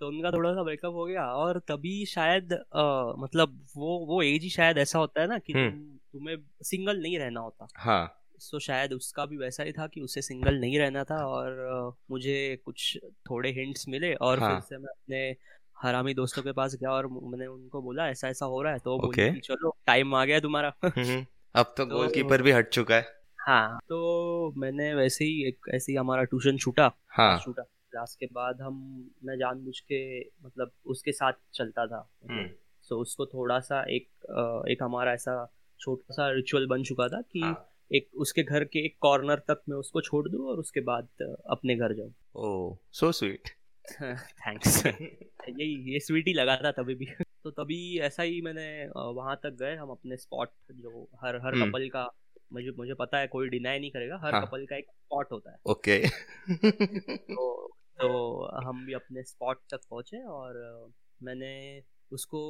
तो 0.00 0.08
उनका 0.08 0.30
थोड़ा 0.30 0.52
सा 0.52 0.62
ब्रेकअप 0.62 0.92
हो 0.92 1.04
गया 1.04 1.26
और 1.26 1.58
तभी 1.58 2.06
शायद 2.06 2.52
आ, 2.52 3.12
मतलब 3.18 3.66
वो 3.76 4.06
वो 4.06 4.22
एज 4.22 4.42
ही 4.42 4.50
शायद 4.50 4.78
ऐसा 4.78 4.98
होता 4.98 5.20
है 5.20 5.26
ना 5.26 5.38
कि 5.38 5.52
हम्म। 5.52 5.70
तुम, 5.70 5.96
तुम्हें 6.12 6.36
सिंगल 6.62 7.02
नहीं 7.02 7.18
रहना 7.18 7.40
होता। 7.40 7.68
हाँ। 7.76 8.14
सो 8.38 8.58
शायद 8.58 8.92
उसका 8.92 9.26
भी 9.26 9.36
वैसा 9.36 9.62
ही 9.62 9.72
था 9.72 9.86
कि 9.86 10.00
उसे 10.00 10.22
सिंगल 10.22 10.54
नहीं 10.54 10.78
रहना 10.78 11.04
था 11.04 11.26
और 11.26 11.92
मुझे 12.10 12.58
कुछ 12.64 12.98
थोड़े 13.04 13.50
हिंट्स 13.50 13.88
मिले 13.88 14.14
और 14.14 14.38
हाँ. 14.38 14.50
फिर 14.50 14.60
से 14.60 14.78
मैं 14.78 14.88
अपने 14.88 15.36
हरामी 15.82 16.14
दोस्तों 16.14 16.42
के 16.42 16.52
पास 16.52 16.74
गया 16.74 16.90
और 16.90 17.06
मैंने 17.06 17.46
उनको 17.46 17.82
बोला 17.82 18.08
ऐसा 18.08 18.28
ऐसा 18.28 18.46
हो 18.46 18.62
रहा 18.62 18.72
है। 18.72 18.78
तो 18.78 18.98
बोले 18.98 19.32
कि 19.32 19.40
चलो 19.40 19.76
टाइम 19.86 20.14
आ 20.14 20.24
गया 20.24 20.40
तुम्हारा। 20.40 20.74
हम्म, 20.84 21.26
अब 21.54 21.74
तो, 21.76 21.84
तो 21.84 21.86
गोलकीपर 21.86 22.42
भी 22.42 22.50
हट 22.50 22.68
चुका 22.68 22.94
है। 22.94 23.06
हाँ 23.40 23.78
तो 23.88 24.52
मैंने 24.56 24.94
वैसे 24.94 25.24
ही 25.24 25.48
एक 25.48 25.66
ऐसे 25.74 25.92
ही 25.92 25.96
हमारा 25.96 26.24
ट्यूशन 26.24 26.56
छूटा। 26.56 26.92
हाँ। 27.08 27.38
छूटा। 27.38 27.62
क्लास 27.62 28.16
के 28.20 28.26
बाद 28.26 28.60
हम 28.60 29.04
मैं 29.24 29.36
जानबूझ 29.36 29.80
के 29.80 30.20
मतलब 30.20 30.70
उसके 30.86 31.12
साथ 31.12 31.32
चलता 31.54 31.86
था। 31.86 32.12
तो 32.22 32.28
हम्म। 32.28 32.48
उसको 32.96 33.26
थोड़ा 33.26 33.60
सा 33.60 33.82
एक 33.82 34.08
एक 34.68 34.82
हमारा 34.82 35.12
ऐसा 35.12 35.54
छोटा 35.80 36.14
सा 36.14 36.30
रिचुअल 36.30 36.66
बन 36.66 36.82
चुका 36.82 37.08
था 37.08 37.20
कि 37.20 37.40
हाँ. 37.40 37.70
एक 37.90 38.08
उसके 38.16 38.42
घर 38.42 38.64
के 38.64 38.84
एक 38.86 38.96
कॉर्नर 39.00 39.38
तक 39.48 39.62
मैं 39.68 39.76
उसको 39.76 40.00
छोड़ 40.00 40.28
दूँ 40.28 40.46
और 40.48 40.58
उसके 40.58 40.80
बाद 40.80 41.08
अपने 41.50 41.76
घर 41.76 41.94
जाऊँ। 41.94 42.12
ओह 42.36 42.76
सो 42.92 43.10
स्वीट 43.12 43.48
थैंक्स 43.84 44.86
यही 44.86 45.92
ये 45.92 46.00
स्वीट 46.00 46.26
ही 46.28 46.32
लगा 46.32 46.56
था 46.56 46.72
तभी 46.72 46.94
भी। 46.94 47.06
तो 47.44 47.50
तभी 47.50 47.98
ऐसा 47.98 48.22
ही 48.22 48.40
मैंने 48.42 48.68
वहाँ 49.12 49.38
तक 49.42 49.56
गए 49.60 49.74
हम 49.76 49.90
अपने 49.90 50.16
स्पॉट 50.16 50.50
जो 50.72 51.08
हर 51.24 51.36
हर 51.36 51.54
कपल 51.54 51.80
हम्म। 51.80 51.88
का 51.88 52.08
मुझे 52.52 52.70
मुझे 52.78 52.94
पता 52.94 53.18
है 53.18 53.26
कोई 53.26 53.48
डिनाई 53.48 53.78
नहीं 53.78 53.90
करेगा 53.90 54.18
हर 54.24 54.34
हाँ. 54.34 54.44
कपल 54.46 54.66
का 54.66 54.76
एक 54.76 54.86
स्पॉट 54.90 55.32
होता 55.32 55.50
है। 55.50 55.56
ओके 55.66 55.98
तो 57.34 57.72
तो 58.00 58.08
हम 58.64 58.84
भी 58.86 58.92
अपने 58.92 59.22
स्पॉट 59.22 59.58
तक 59.70 59.80
पहुँचे 59.90 60.22
और 60.22 60.60
मैंने 61.22 61.52
उसको 62.12 62.40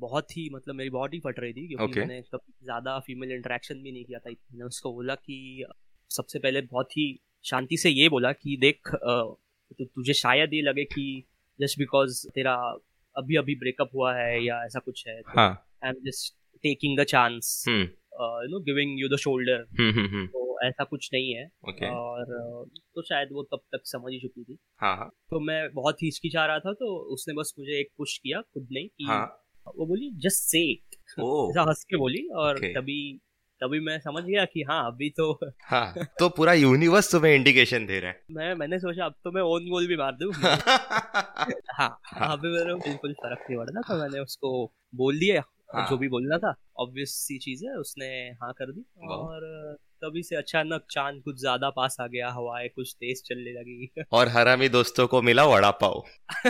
बहुत 0.00 0.36
ही 0.36 0.48
मतलब 0.52 0.74
मेरी 0.74 0.90
बॉडी 0.90 1.20
फट 1.20 1.38
रही 1.40 1.52
थी 1.52 1.66
क्योंकि 1.66 1.84
okay. 1.84 1.98
मैंने 1.98 2.20
कभी 2.22 2.52
ज़्यादा 2.64 2.98
फीमेल 2.98 3.32
इंटरेक्शन 3.32 3.82
भी 3.82 3.92
नहीं 3.92 4.04
किया 4.04 4.18
था 4.18 4.30
मैंने 4.30 4.64
उसको 4.64 4.92
बोला 4.92 5.14
कि 5.14 5.64
सबसे 6.10 6.38
पहले 6.38 6.60
बहुत 6.60 6.96
ही 6.96 7.06
शांति 7.44 7.76
से 7.76 7.90
ये 7.90 8.08
बोला 8.08 8.32
कि 8.32 8.56
देख 8.56 8.90
तो 8.94 9.84
तुझे 9.84 10.12
शायद 10.12 10.54
ये 10.54 10.62
लगे 10.62 10.84
कि 10.84 11.06
जस्ट 11.60 11.78
बिकॉज़ 11.78 12.26
तेरा 12.28 12.54
अभी 13.16 13.36
अभी 13.36 13.54
ब्रेकअप 13.54 13.90
हुआ 13.94 14.14
है 14.14 14.44
या 14.44 14.64
ऐसा 14.64 14.78
कुछ 14.78 15.06
है 15.08 15.16
I 15.16 15.88
am 15.88 15.94
just 16.06 16.34
taking 16.64 16.98
the 16.98 17.04
chance 17.04 17.64
you 17.68 18.48
know 18.50 18.60
giving 18.60 19.00
you 19.00 19.08
the 19.08 19.16
shoulder 19.16 19.62
तो 20.26 20.45
ऐसा 20.64 20.84
कुछ 20.84 21.08
नहीं 21.12 21.34
है। 21.34 21.44
ओके। 21.68 21.90
और 21.90 22.24
तो 22.94 23.02
शायद 23.02 23.28
वो 23.32 23.42
तब 23.42 23.60
तक 23.72 23.82
समझ 23.84 24.12
ही 24.12 24.18
चुकी 24.20 24.44
थी। 24.44 24.58
हाँ 24.80 24.96
हाँ। 24.96 25.08
तो 25.30 25.40
मैं 25.40 25.60
बहुत 25.74 26.02
हिचकिचा 26.02 26.46
रहा 26.46 26.58
था 26.58 26.72
तो 26.72 26.96
उसने 27.14 27.34
बस 27.34 27.54
मुझे 27.58 27.80
एक 27.80 27.90
पुश 27.98 28.16
किया 28.18 28.40
खुद 28.40 28.68
नहीं 28.72 28.88
कि 28.88 29.04
हाँ। 29.04 29.24
वो 29.76 29.86
बोली 29.86 30.10
जस्ट 30.18 30.42
से 30.50 30.60
ऐसा 30.70 31.62
हंस 31.68 31.84
के 31.84 31.96
बोली 31.96 32.26
और 32.36 32.58
Okay. 32.58 32.74
तभी 32.76 33.20
तभी 33.60 33.78
मैं 33.80 33.98
समझ 34.00 34.22
गया 34.24 34.44
कि 34.44 34.62
हाँ 34.62 34.80
अभी 34.86 35.08
तो 35.10 35.26
हाँ 35.64 36.04
तो 36.18 36.28
पूरा 36.28 36.52
यूनिवर्स 36.52 37.10
तुम्हें 37.12 37.34
इंडिकेशन 37.34 37.86
दे 37.86 38.00
रहा 38.00 38.10
है। 38.10 38.20
मैं 38.30 38.54
मैंने 38.54 38.78
सोचा 38.78 39.04
अब 39.04 39.14
तो 39.24 39.30
मैं 39.32 39.42
ओन 39.42 39.68
गोल 39.70 39.86
भी 39.86 39.96
मार 39.96 40.12
दूँ। 40.12 40.32
है 40.42 41.54
हाँ 41.74 41.88
अभी 42.32 42.48
मेरे 42.48 42.74
बिल्कुल 42.74 43.12
फ़र्क 43.12 43.46
नहीं 43.50 43.58
पड़ता 43.58 43.80
तो 43.80 44.00
मैंने 44.00 44.20
उसको 44.20 44.50
बोल 44.94 45.18
दिया 45.18 45.42
हाँ। 45.74 45.86
जो 45.90 45.96
भी 45.98 46.08
बोलना 46.08 46.38
था 46.38 46.54
ऑब्वियस 46.78 47.14
सी 47.18 47.38
चीज़ 47.38 47.64
है 47.66 47.76
उसने 47.76 48.06
हाँ 48.42 48.52
कर 48.52 48.72
दी। 48.72 48.84
और 49.08 49.76
तभी 50.02 50.22
से 50.22 50.36
अचानक 50.36 50.84
चाँद 50.90 51.22
कुछ 51.24 51.38
ज़्यादा 51.40 51.70
पास 51.70 51.96
आ 52.00 52.06
गया 52.06 52.30
हवाएँ 52.30 52.68
कुछ 52.68 52.92
तेज 53.00 53.22
चलने 53.22 53.52
लगी। 53.52 54.04
और 54.12 54.28
हरामी 54.28 54.68
दोस्तों 54.68 55.06
को 55.06 55.22
मिला 55.22 55.44
वड़ा 55.44 55.70
पाव। 55.70 56.02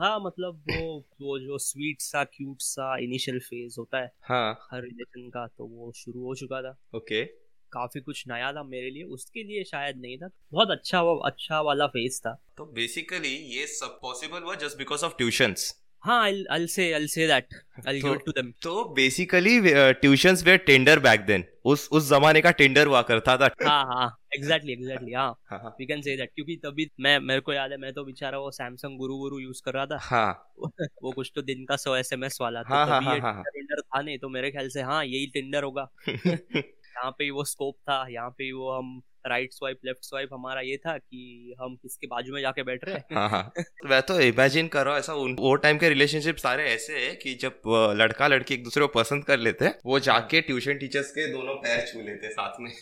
हाँ 0.00 0.20
मतलब 0.20 0.62
वो 0.68 1.04
वो 1.22 1.38
जो 1.38 1.58
स्वीट 1.58 2.00
सा 2.00 2.24
क्यूट 2.24 2.56
सा 2.60 2.96
इनिशियल 2.98 3.38
फ़ेज़ 3.38 3.76
होता 3.78 3.98
है 3.98 4.12
हाँ। 4.22 4.68
हर 4.72 4.82
रिलेशन 4.82 5.28
का 5.28 5.46
तो 5.46 5.66
वो 5.66 5.92
शुरू 5.96 6.24
हो 6.24 6.34
चुका 6.34 6.62
था। 6.62 6.76
ओके। 6.94 7.24
काफ़ी 7.72 8.00
कुछ 8.00 8.24
नया 8.28 8.52
था 8.52 8.62
मेरे 8.62 8.90
लिए 8.90 9.02
उसके 9.02 9.42
लिए 9.42 9.64
शायद 9.64 9.96
नहीं 9.96 10.18
था। 10.18 10.28
बहुत 10.52 10.70
अच्छा 10.70 11.02
वो 11.02 11.16
अच्छा 11.16 11.60
वाला 11.60 11.86
फ़ेज़ 11.86 12.20
था। 12.20 12.38
तो 12.58 12.64
बेसिकली 12.64 13.34
ये 13.58 13.66
सब 13.66 13.98
पॉसिबल 14.02 14.42
हुआ 14.42 14.54
जस्ट 14.54 14.78
बिकॉज़ 14.78 15.04
ऑफ़ 15.04 15.14
ट्यूशंस 15.18 15.74
हाँ 16.06 16.18
I'll, 16.26 16.42
I'll 16.54 16.66
say 16.68 16.84
I'll 16.96 17.08
say 17.12 17.26
that. 17.28 17.54
I'll 17.84 17.94
give 17.94 18.02
तो- 18.02 18.14
it 18.16 18.24
to 18.26 18.32
them. 18.36 18.50
तो 18.62 18.84
basically 18.94 19.58
tuitions 20.00 20.44
were 20.46 20.58
Tinder 20.66 20.98
back 21.06 21.20
then 21.26 21.44
उस 21.72 21.88
उस 21.92 22.08
जमाने 22.10 22.40
का 22.40 22.50
टेंडर 22.60 22.86
हुआ 22.86 23.00
करता 23.02 23.36
था. 23.36 23.50
हाँ 23.68 23.82
हाँ 23.84 24.06
एग्जैक्टली 24.36 24.72
एग्जैक्टली 24.72 25.12
हाँ. 25.12 25.28
हाँ 25.50 25.58
हाँ. 25.62 25.74
वी 25.80 25.86
कैन 25.86 26.02
से 26.02 26.16
दैट 26.16 26.30
क्योंकि 26.34 26.56
तभी 26.64 26.88
मैं 27.00 27.18
मेरे 27.20 27.40
को 27.40 27.52
याद 27.52 27.70
है 27.70 27.76
मैं 27.78 27.92
तो 27.92 28.04
बेचारा 28.04 28.38
वो 28.38 28.50
सैमसंग 28.50 28.98
गुरु 28.98 29.16
गुरु 29.18 29.38
यूज़ 29.40 29.62
कर 29.64 29.74
रहा 29.74 29.86
था. 29.86 29.98
हाँ. 30.02 30.52
वो 31.02 31.12
कुछ 31.12 31.32
तो 31.34 31.42
दिन 31.42 31.64
का 31.64 31.76
सौ 31.76 31.96
एसएमएस 31.96 32.38
वाला 32.40 32.62
तो 32.62 32.74
हाँ, 32.74 32.86
हाँ, 32.86 33.02
हाँ, 33.02 33.18
हाँ। 33.20 33.42
टेंडर 33.44 33.80
था 33.80 34.02
नहीं 34.02 34.18
तो 34.18 34.28
मेरे 34.28 34.50
ख्याल 34.50 34.68
से 34.68 34.82
हाँ 34.82 35.04
यही 35.04 35.26
टेंडर 35.34 35.62
होगा. 35.62 35.88
यहाँ 36.96 37.10
पे 37.18 37.30
वो 37.30 37.44
स्कोप 37.44 37.74
था 37.88 38.06
यहाँ 38.10 38.30
पे 38.38 38.52
वो 38.52 38.70
हम 38.72 39.00
राइट 39.26 39.52
स्वाइप 39.52 39.78
लेफ़्ट 39.84 40.04
स्वाइप 40.04 40.28
हमारा 40.32 40.60
ये 40.60 40.76
था 40.76 40.98
कि 40.98 41.54
हम 41.60 41.74
किसके 41.76 42.06
बाजू 42.06 42.32
में 42.32 42.40
जाके 42.40 42.62
बैठ 42.62 42.84
रहे 42.84 42.94
हैं। 42.94 43.04
हाँ 43.14 43.28
हाँ। 43.28 43.52
तो 43.58 43.88
मैं 43.88 44.02
तो 44.02 44.20
इमेजिन 44.20 44.68
करो 44.68 44.96
ऐसा 44.96 45.14
उन 45.14 45.36
वो 45.40 45.54
टाइम 45.56 45.78
के 45.78 45.88
रिलेशनशिप 45.88 46.36
सारे 46.36 46.64
ऐसे 46.64 46.98
है 46.98 47.14
कि 47.14 47.34
जब 47.34 47.60
लड़का 47.96 48.26
लड़की 48.26 48.54
एक 48.54 48.64
दूसरे 48.64 48.86
को 48.86 49.00
पसंद 49.00 49.24
कर 49.24 49.38
लेते 49.38 49.64
हैं 49.64 49.78
वो 49.86 50.00
जाके 50.00 50.40
ट्यूशन 50.40 50.78
टीचर्स 50.78 51.10
के 51.10 51.26
दोनों 51.32 51.54
पैर 51.54 51.86
छू 51.86 52.00
लेते 52.00 52.30
साथ 52.30 52.60
में। 52.60 52.72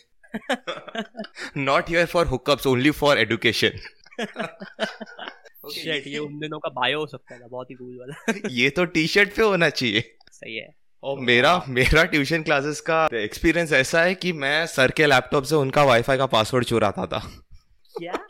Not 1.57 1.89
here 1.89 2.07
for 2.07 2.27
hookups 2.27 2.67
only 2.67 2.91
for 2.91 3.19
education 3.19 3.81
ये 5.77 6.19
उन 6.19 6.39
दिनों 6.39 6.59
का 6.59 6.69
बायो 6.69 6.99
हो 6.99 7.07
सकता 7.07 7.39
था 7.39 7.47
बहुत 7.47 7.71
ही 7.71 7.75
कूल 7.75 7.99
वाला। 8.01 8.49
ये 8.51 8.71
तो 8.71 8.85
टी 8.85 9.07
शर्ट 9.07 9.35
पे 9.37 9.43
होना 9.43 9.69
चाहिए। 9.71 10.17
सही 10.33 10.57
है। 10.57 10.84
और 11.05 11.21
मेरा 11.21 11.65
मेरा 11.69 12.05
ट्यूशन 12.05 12.43
क्लासेस 12.43 12.81
का 12.81 13.09
एक्सपीरियंस 13.15 13.73
ऐसा 13.73 14.03
है 14.03 14.15
कि 14.15 14.33
मैं 14.33 14.67
सर 14.67 14.91
के 14.91 15.07
लैपटॉप 15.07 15.45
से 15.45 15.55
उनका 15.55 15.85
वाईफाई 15.85 16.17
का 16.17 16.27
पासवर्ड 16.27 16.65
चुराता 16.65 17.07
था 17.07 17.19
क्या? 17.99 18.13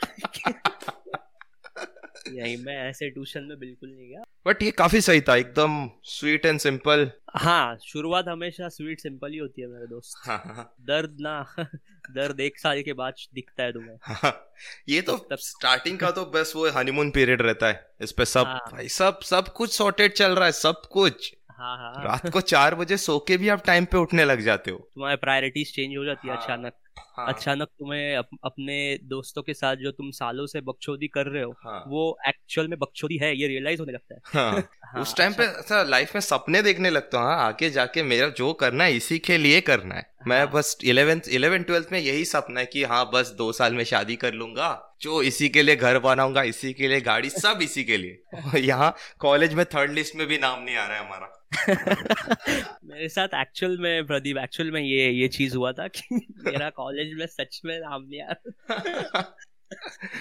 यही 2.29 2.57
मैं 2.57 2.91
ऐसे 2.91 3.11
ट्यूशन 3.11 3.43
में 3.43 3.59
बिल्कुल 3.59 3.89
नहीं 3.89 4.09
गया। 4.09 4.23
बट 4.47 4.63
ये 4.63 4.71
काफ़ी 4.71 5.01
सही 5.01 5.21
था 5.21 5.37
एकदम 5.37 5.91
स्वीट 6.05 6.47
एंड 6.47 6.61
सिंपल 6.61 7.11
हाँ 7.37 7.79
शुरुआत 7.87 8.25
हमेशा 8.29 8.69
स्वीट 8.69 9.01
सिंपल 9.01 9.33
ही 9.33 9.39
होती 9.39 9.63
है 9.63 9.69
मेरे 9.69 9.87
दोस्त। 9.87 10.29
हाँ, 10.29 10.43
हाँ. 10.47 10.75
दर्द 10.81 11.17
ना 11.21 11.55
दर्द 12.11 12.41
एक 12.41 12.59
साल 12.59 12.83
के 12.83 12.93
बाद 12.93 13.15
दिखता 13.35 13.63
है 13.63 13.73
तुम्हें। 13.73 13.97
हाँ, 14.03 14.53
ये 14.89 15.03
तो 15.03 15.17
तब... 15.17 15.37
स्टार्टिंग 15.37 15.99
का 15.99 16.11
तो 16.11 16.25
बस 16.25 16.53
वो 16.57 16.71
हनीमून 16.71 17.11
पीरियड 17.11 17.43
रहता 17.43 17.67
है। 17.67 17.91
इस 18.01 18.13
पे 18.13 18.25
सब 18.25 18.45
हाँ। 18.47 18.69
भाई 18.73 18.89
सब 18.89 19.21
सब 19.21 19.49
कुछ 19.49 19.73
सॉर्टेड 19.73 20.13
चल 20.13 20.33
रहा 20.33 20.47
है 20.47 20.53
सब 20.53 20.83
कुछ। 20.93 21.37
हाँ 21.59 21.77
हाँ। 21.79 22.05
रात 22.05 22.29
को 22.31 22.41
चार 22.41 22.75
बजे 22.75 22.97
सो 22.97 23.19
के 23.19 23.37
भी 23.37 23.49
आप 23.49 23.63
टाइम 23.67 23.85
पे 23.85 23.99
उठने 23.99 24.25
लग 24.25 24.41
जाते 24.41 24.71
हो। 24.71 24.79
तुम्हारी 24.95 25.17
प्रायोरिटीज 25.17 25.75
चेंज 25.75 25.97
हो 25.97 26.05
जाती 26.05 26.29
है 26.29 26.35
हाँ, 26.35 26.43
अचानक। 26.43 26.73
हाँ, 27.17 27.27
अचानक 27.29 27.69
तुम्हें 27.69 28.17
अप, 28.17 28.29
अपने 28.45 28.77
दोस्तों 29.05 29.43
के 29.43 29.55
साथ 29.55 29.77
जो 29.77 29.91
तुम 29.91 30.11
सालों 30.11 30.47
से 30.47 30.61
बकचोदी 30.61 31.09
कर 31.09 31.27
रहे 31.27 31.43
हो 31.43 31.53
हाँ, 31.65 31.85
वो 31.89 32.17
एक्चुअल 32.29 32.69
में 32.69 32.79
बकचोदी 32.79 33.17
है 33.17 33.35
ये 33.37 33.49
रियलाइज़ 33.49 33.81
होने 33.81 33.93
लगता 33.93 34.15
है। 34.15 34.21
हाँ, 34.27 34.53
हाँ, 34.85 35.03
उस 35.03 35.17
टाइम 35.17 35.33
पे 35.33 35.45
ऐसा 35.45 35.83
लाइफ 35.83 36.15
में 36.15 36.21
सपने 36.21 36.63
देखने 36.63 36.91
लगता 36.91 37.19
हूँ 37.19 37.27
हाँ, 37.27 37.47
आगे 37.47 37.71
जाके 37.71 38.03
मेरा 38.03 38.29
जो 38.29 38.53
करना 38.53 38.85
है 38.85 38.97
इसी 38.97 39.19
के 39.19 39.39
लिए 39.39 39.61
करना 39.61 39.95
है। 39.95 40.13
मैं 40.27 40.39
हाँ। 40.39 40.51
बस 40.53 40.77
इलेवेंथ 40.85 41.21
इलेवन 41.29 41.63
ट्वेल्थ 41.63 41.89
में 41.93 41.99
यही 42.01 42.25
सपना 42.25 42.61
है 42.61 42.67
कि 42.67 42.85
हाँ 42.85 43.11
बस 43.15 43.35
दो 43.39 43.53
साल 43.53 43.75
में 43.75 43.85
शादी 43.85 44.17
कर 44.17 44.33
लूँगा। 44.33 44.94
जो 45.05 45.23
इसी 45.23 45.49
के 45.49 45.63
लिए 45.63 45.77
घर 45.77 45.99
बनाऊँगा 45.99 46.43
इसी 46.43 46.73
के 46.73 46.89
लिए 46.89 47.01
गाड़ी 47.01 47.31
सब 47.31 47.59
इसी 47.63 47.85
के 47.85 47.97
लिए। 47.97 48.61
यहाँ 48.61 48.97
कॉलेज 49.19 49.55
में 49.55 49.65
थर्ड 49.65 49.93
लिस्ट 49.93 50.17
में 50.17 50.27
भी 50.27 50.39
नाम 50.39 50.63
नहीं 50.63 50.77
आ 50.77 50.87
रहा 50.87 50.99
है 50.99 51.07
हमारा। 51.07 51.41
मेरे 52.85 53.09
साथ 53.09 53.29
एक्चुअल 53.35 53.79
में 53.79 54.07
प्रदीप 54.07 54.39
एक्चुअल 54.39 54.71
में 54.71 54.81
ये 54.81 55.11
ये 55.11 55.29
चीज़ 55.29 55.57
हुआ 55.57 55.73
था 55.73 55.89
कि 55.89 56.27
मेरा 56.47 56.71
कॉलेज 56.71 57.13
में 57.19 57.27
सच 57.27 57.61
में 57.65 57.81
नाम 57.81 58.03
नहीं 58.03 58.23
आया 58.23 59.35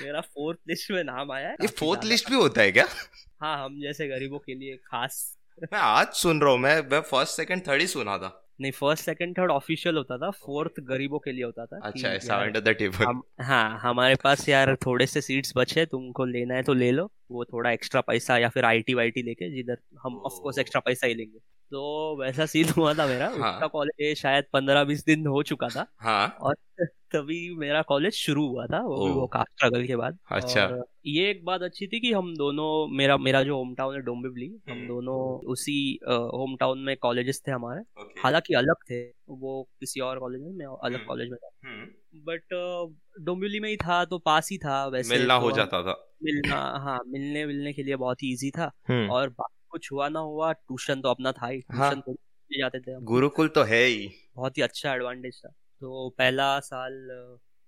मेरा 0.04 0.22
फोर्थ 0.22 0.60
लिस्ट 0.68 0.92
में 0.92 1.04
नाम 1.04 1.32
आया 1.32 1.48
है। 1.48 1.54
ये 1.54 1.68
फोर्थ 1.68 2.06
लिस्ट 2.06 2.30
भी 2.30 2.36
होता 2.36 2.62
है 2.62 2.72
क्या? 2.72 2.88
हाँ 3.42 3.66
हम 3.66 3.82
जैसे 3.82 4.08
गरीबों 4.08 4.40
के 4.40 4.54
लिए 4.54 4.76
खास। 4.76 5.38
मैं 5.64 5.80
आज 5.80 6.08
सुन 6.08 6.42
रहा 6.42 6.52
हूँ 6.52 6.60
मैं 6.60 6.82
मैं 6.92 7.02
फ़र्स्ट 7.02 7.36
सेकंड 7.36 7.68
थर्ड 7.68 7.82
ही 7.82 7.88
सुना 7.88 8.18
था। 8.18 8.43
नहीं 8.62 8.72
फ़र्स्ट 8.72 9.06
सेकंड 9.06 9.38
थर्ड 9.38 9.52
ऑफिशियल 9.52 9.98
होता 9.98 10.18
था 10.18 10.30
फोर्थ 10.32 10.80
गरीबों 10.80 11.20
के 11.20 11.32
लिए 11.32 11.44
होता 11.44 11.66
था 11.66 11.80
अच्छा 11.84 12.10
ऐसा 12.10 12.36
अंडर 12.36 12.60
द 12.60 12.68
टेबल 12.70 13.06
हम 13.06 13.24
हाँ 13.42 13.80
हमारे 13.80 14.16
पास 14.16 14.50
यार 14.50 14.76
थोड़े 14.76 15.06
से 15.06 15.22
सीट्स 15.22 15.54
बचे 15.56 15.86
तुमको 15.86 16.26
लेना 16.26 16.56
है 16.56 16.64
तो 16.64 16.74
ले 16.74 16.92
लो 16.92 17.12
वो 17.32 17.46
थोड़ा 17.46 17.72
एक्स्ट्रा 17.72 18.02
पैसा 18.02 18.38
या 18.38 18.50
फिर 18.50 18.66
आईटी 18.66 18.94
वाईटी 18.94 19.24
लेके 19.24 19.56
जिधर 19.56 19.78
हम 20.04 20.18
ऑफ़ 20.18 20.40
कोर्स 20.42 20.58
एक्स्ट्रा 20.58 20.82
पैसा 20.86 21.08
ही 21.08 21.14
लेंगे। 21.14 21.40
तो 21.72 22.18
वैसा 22.22 22.46
सीन 22.46 22.70
हुआ 22.70 22.94
था 22.94 23.06
मेरा। 23.08 23.28
हाँ। 23.28 23.54
उसका 23.54 23.68
कॉलेज 23.68 24.18
शायद 24.18 24.46
पंद्रह 24.54 24.84
बीस 24.84 25.06
दिन 25.06 25.28
हो 25.28 25.44
चुका 25.44 25.68
था। 25.68 25.86
हाँ। 25.98 26.28
और 26.42 26.56
तभी 27.14 27.56
मेरा 27.56 27.82
कॉलेज 27.82 28.14
शुरू 28.14 28.48
हुआ 28.48 28.66
था 28.66 28.80
वो 28.82 29.08
वो 29.14 29.28
काफ़ी 29.28 29.54
स्ट्रगल 29.54 29.86
के 29.88 29.96
बाद। 29.96 30.18
अच्छा। 30.32 30.66
और 30.66 30.86
ये 31.06 31.30
एक 31.30 31.46
बात 31.46 31.62
अच्छी 31.62 31.88
थी 31.88 32.00
कि 32.00 32.12
हम 32.14 32.36
दोनों 32.36 32.88
मेरा 32.98 33.18
मेरा 33.18 33.44
जो 33.44 33.58
होम 33.58 33.76
टाउन 33.76 33.96
है 33.96 34.02
डोम्बिवली 34.02 34.48
हम 34.70 34.76
हम्म। 34.76 34.88
दोनों 34.88 35.48
उसी 35.52 36.00
होम 36.10 36.56
टाउन 36.56 36.80
में 36.80 36.96
कॉलेजेस 36.98 37.42
थे 37.48 37.52
हमारे. 37.52 37.82
हालाँकि 38.24 38.54
अलग 38.54 38.76
थे 38.92 39.04
वो 39.30 39.70
किसी 39.80 40.00
और 40.00 40.20
कॉलेज 40.20 40.42
में 40.42 40.52
मैं 40.52 40.66
अलग 40.66 40.96
हम्म। 40.96 41.06
कॉलेज 41.06 41.30
में 41.30 41.38
था। 41.38 41.50
हम्म, 41.66 41.86
बट 42.16 42.42
डोम्बिवली 43.22 43.60
में 43.60 43.70
ही 43.70 43.78
था 43.78 44.06
तो 44.06 44.18
पास 44.18 44.50
ही 44.52 44.58
था 44.58 44.88
वैसे 44.88 45.18
मिलना 45.18 45.40
तो 45.40 45.46
हो 45.46 45.52
जाता 45.52 45.84
था। 45.84 46.16
मिलना 46.24 46.56
हाँ 46.56 47.00
मिलने 47.08 47.46
मिलने 47.46 47.74
के 47.74 47.84
लिए 47.84 47.96
बहुत 47.96 48.24
ही 48.24 48.34
ईजी 48.34 48.52
था। 48.52 48.72
हम्म, 48.88 49.10
और 49.10 49.30
कुछ 49.74 49.92
हुआ 49.92 50.10
ना 50.10 50.20
हुआ 50.20 50.52
ट्यूशन 50.54 51.02
तो 51.02 51.10
अपना 51.10 51.32
था 51.32 51.48
ही 51.48 51.60
हाँ। 51.72 51.90
ट्यूशन 51.90 52.02
तो 52.02 52.16
जाते 52.52 52.80
थे 52.80 53.00
गुरुकुल 53.04 53.48
तो 53.50 53.64
है 53.64 53.84
ही। 53.84 54.10
बहुत 54.36 54.58
ही 54.58 54.62
अच्छा 54.62 54.94
एडवांटेज 54.94 55.40
था। 55.46 55.50
तो 55.82 56.10
पहला 56.18 56.60
साल 56.60 56.94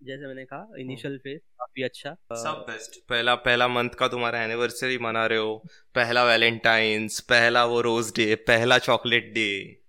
जैसे 0.02 0.28
मैंने 0.28 0.44
कहा 0.46 0.68
इनिशियल 0.80 1.18
फ़ेज़ 1.18 1.40
काफ़ी 1.60 1.84
अच्छा। 1.84 2.16
सब 2.36 2.64
बेस्ट 2.68 3.00
पहला 3.10 3.36
पहला 3.36 3.68
मंथ 3.68 3.90
का 4.00 4.08
तुम्हारा 4.08 4.42
एनिवर्सरी 4.44 4.98
मना 4.98 5.26
रहे 5.26 5.40
हो। 5.40 5.56
पहला 5.96 6.24
वैलेंटाइंस 6.26 7.20
पहला 7.30 7.66
वो 7.66 7.82
रोज 7.82 8.12
डे 8.16 8.34
पहला 8.48 8.78
चॉकलेट 8.80 9.34
डे 9.34 9.48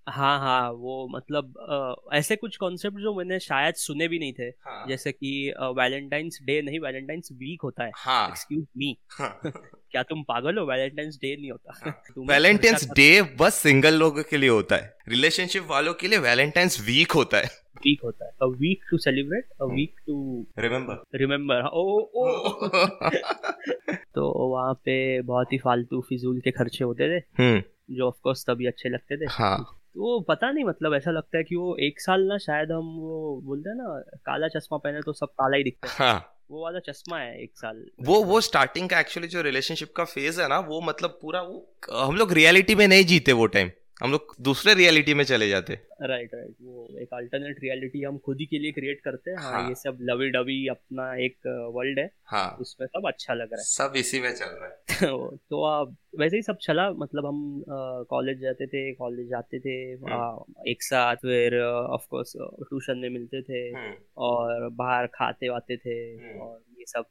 हाँ 0.09 0.39
हाँ 0.39 0.71
वो 0.73 0.97
मतलब 1.09 1.57
अ, 1.59 2.17
ऐसे 2.17 2.37
कुछ 2.37 2.57
कॉन्सेप्ट 2.57 2.99
जो 2.99 3.15
मैंने 3.15 3.39
शायद 3.41 3.75
सुने 3.75 4.09
भी 4.09 4.19
नहीं 4.19 4.33
थे। 4.33 4.45
हाँ। 4.67 4.85
जैसे 4.89 5.13
कि 5.13 5.31
वैलेंटाइंस 5.77 6.39
डे 6.43 6.61
नहीं 6.63 6.81
वैलेंटाइंस 6.81 7.29
वीक 7.33 7.63
होता 7.63 7.85
है। 7.85 7.91
हाँ। 7.97 8.29
एक्सक्यूज 8.29 8.67
मी 8.77 8.97
क्या 9.97 10.03
तुम 10.03 10.23
पागल 10.23 10.59
हो? 10.59 10.65
वैलेंटाइंस 10.67 11.17
डे 11.17 11.37
नहीं 11.37 11.51
होता। 11.51 11.93
वैलेंटाइंस 12.19 12.89
डे 12.91 13.23
बस 13.41 13.55
सिंगल 13.55 13.95
लोगों 13.95 14.23
के 14.23 14.37
लिए 14.37 14.49
होता 14.49 14.77
है। 14.77 14.97
रिलेशनशिप 15.09 15.67
वालों 15.71 15.95
के 15.95 16.09
लिए 16.09 16.19
वैलेंटाइंस 16.19 16.81
वीक 16.81 17.13
होता 17.13 17.37
है। 17.37 17.45
वीक 17.77 18.01
होता 18.05 18.25
है। 18.25 18.31
A 18.43 18.47
week 18.47 18.83
to 18.91 18.99
celebrate 18.99 19.49
a 19.63 19.65
week 19.65 19.95
to 20.07 20.47
remember 20.59 21.19
remember 21.19 21.63
ओ 21.63 21.85
ओ 22.15 22.27
तो 24.15 24.49
वहाँ 24.49 24.75
पे 24.75 25.23
बहुत 25.23 25.53
ही 25.53 25.59
फालतू 25.59 26.01
फिजूल 26.01 26.41
के 26.41 26.51
खर्चे 26.51 26.85
होते 26.85 27.09
थे 27.09 27.43
हम्म। 27.43 27.63
जो 27.95 28.07
ऑफ़ 28.07 28.21
कोर्स 28.23 28.45
तभी 28.45 28.67
अच्छे 28.67 28.89
लगते 28.89 29.17
थे। 29.17 29.27
हाँ। 29.31 29.59
तो 29.95 30.21
पता 30.21 30.51
नहीं 30.51 30.65
मतलब 30.65 30.95
ऐसा 30.95 31.11
लगता 31.11 31.39
है 31.39 31.45
कि 31.45 31.57
वो 31.57 31.77
एक 31.77 32.01
साल 32.01 32.23
ना 32.23 32.39
शायद 32.39 32.73
हम 32.73 32.97
वो 33.01 33.43
बोलते 33.45 33.71
हैं 33.71 33.77
ना 33.77 34.01
काला 34.27 34.49
चश्मा 34.49 34.79
पहने 34.79 35.01
तो 35.01 35.13
सब 35.13 35.27
काला 35.27 35.57
ही 35.57 35.65
दिखता 35.65 35.89
है। 35.89 36.11
हाँ। 36.11 36.36
वो 36.51 36.63
वाला 36.63 36.79
चश्मा 36.79 37.19
है 37.19 37.43
एक 37.43 37.51
साल 37.57 37.85
वो 38.01 38.23
वो 38.25 38.41
स्टार्टिंग 38.41 38.89
का 38.89 39.01
एक्चुअली 39.01 39.29
जो 39.29 39.43
रिलेशनशिप 39.43 39.93
का 39.97 40.05
फ़ेज़ 40.05 40.41
है 40.41 40.49
ना, 40.49 40.59
वो 40.59 40.81
मतलब 40.81 41.19
पूरा 41.23 41.41
वो, 41.43 41.77
हम 41.93 42.17
लोग 42.17 42.33
रियलिटी 42.33 42.75
में 42.75 42.87
नहीं 42.89 43.05
जीते 43.05 43.33
वो 43.33 43.47
टाइम 43.47 43.71
हम 44.03 44.11
लोग 44.11 44.35
दूसरे 44.41 44.75
रियलिटी 44.75 45.15
में 45.15 45.25
चले 45.25 45.49
जाते। 45.49 45.75
राइट 46.03 46.31
राइट 46.35 46.55
वो 46.63 46.99
एक 47.01 47.09
अल्टरनेट 47.13 47.57
रियलिटी 47.63 48.03
हम 48.03 48.19
खुद 48.19 48.37
ही 48.41 48.47
के 48.47 48.59
लिए 48.59 48.73
क्रिएट 48.73 49.01
करते 49.01 49.31
हैं 49.31 49.39
हाँ, 49.39 49.53
हाँ। 49.53 49.69
ये 49.69 49.75
सब 49.75 49.99
लवी 50.01 50.29
डवी 50.31 50.67
अपना 50.69 51.15
एक 51.17 51.37
वर्ल्ड 51.75 51.99
है। 51.99 52.11
हाँ। 52.25 52.57
उसमें 52.61 52.87
सब 52.87 53.07
अच्छा 53.07 53.35
लग 53.35 53.53
रहा 53.53 53.61
है। 53.61 53.65
सब 53.65 53.93
इसी 53.97 54.21
में 54.21 54.33
चल 54.33 54.45
रहा 54.45 54.67
है। 54.67 54.87
तो, 55.11 55.37
तो 55.37 55.63
अब 55.63 55.97
वैसे 56.19 56.37
ही 56.37 56.43
सब 56.43 56.57
चला 56.57 56.91
मतलब 56.91 57.27
हम 57.27 57.65
कॉलेज 58.11 58.41
जाते 58.41 58.67
थे 58.67 58.93
कॉलेज 58.93 59.29
जाते 59.29 59.59
थे 59.59 59.77
हम्म। 59.93 60.69
एक 60.69 60.83
साथ 60.83 61.17
फिर 61.17 61.61
ऑफ़ 61.63 62.07
कोर्स 62.11 62.33
ट्यूशन 62.37 62.99
में 62.99 63.11
मिलते 63.11 63.43
थे 63.43 63.79
हम्म। 63.79 63.95
और 64.17 64.69
बाहर 64.69 65.07
खाते 65.07 65.49
वाते 65.49 65.77
थे 65.77 65.99
हम्म। 66.15 66.41
और 66.41 66.63
सब 66.87 67.05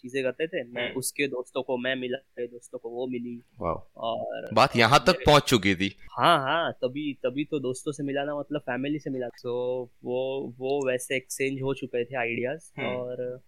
चीज़ें 0.00 0.22
करते 0.24 0.46
थे। 0.46 0.64
मैं 0.64 0.92
उसके 0.94 1.26
दोस्तों 1.26 1.62
को 1.62 1.76
मैं 1.78 1.96
मिला 1.96 2.18
मेरे 2.38 2.48
दोस्तों 2.48 2.78
को 2.78 2.90
वो 2.90 3.06
मिली। 3.06 3.40
और 3.60 4.48
बात 4.52 4.76
यहाँ 4.76 5.04
तक 5.06 5.24
पहुँच 5.26 5.42
चुकी 5.42 5.74
थी। 5.74 5.96
हाँ 6.18 6.38
हाँ 6.38 6.72
तभी 6.72 7.12
तभी 7.14 7.44
तो 7.44 7.58
दोस्तों 7.60 7.92
से 7.92 8.02
मिलाना 8.02 8.38
मतलब 8.38 8.60
फैमिली 8.60 8.98
से 8.98 9.10
मिला 9.10 9.28
तो 9.28 9.82
वो 10.04 10.54
वो 10.58 10.86
वैसे 10.88 11.16
एक्सचेंज 11.16 11.62
हो 11.62 11.74
चुके 11.74 12.04
थे 12.04 12.16
आइडियाज़ 12.16 12.80
और 12.80 13.42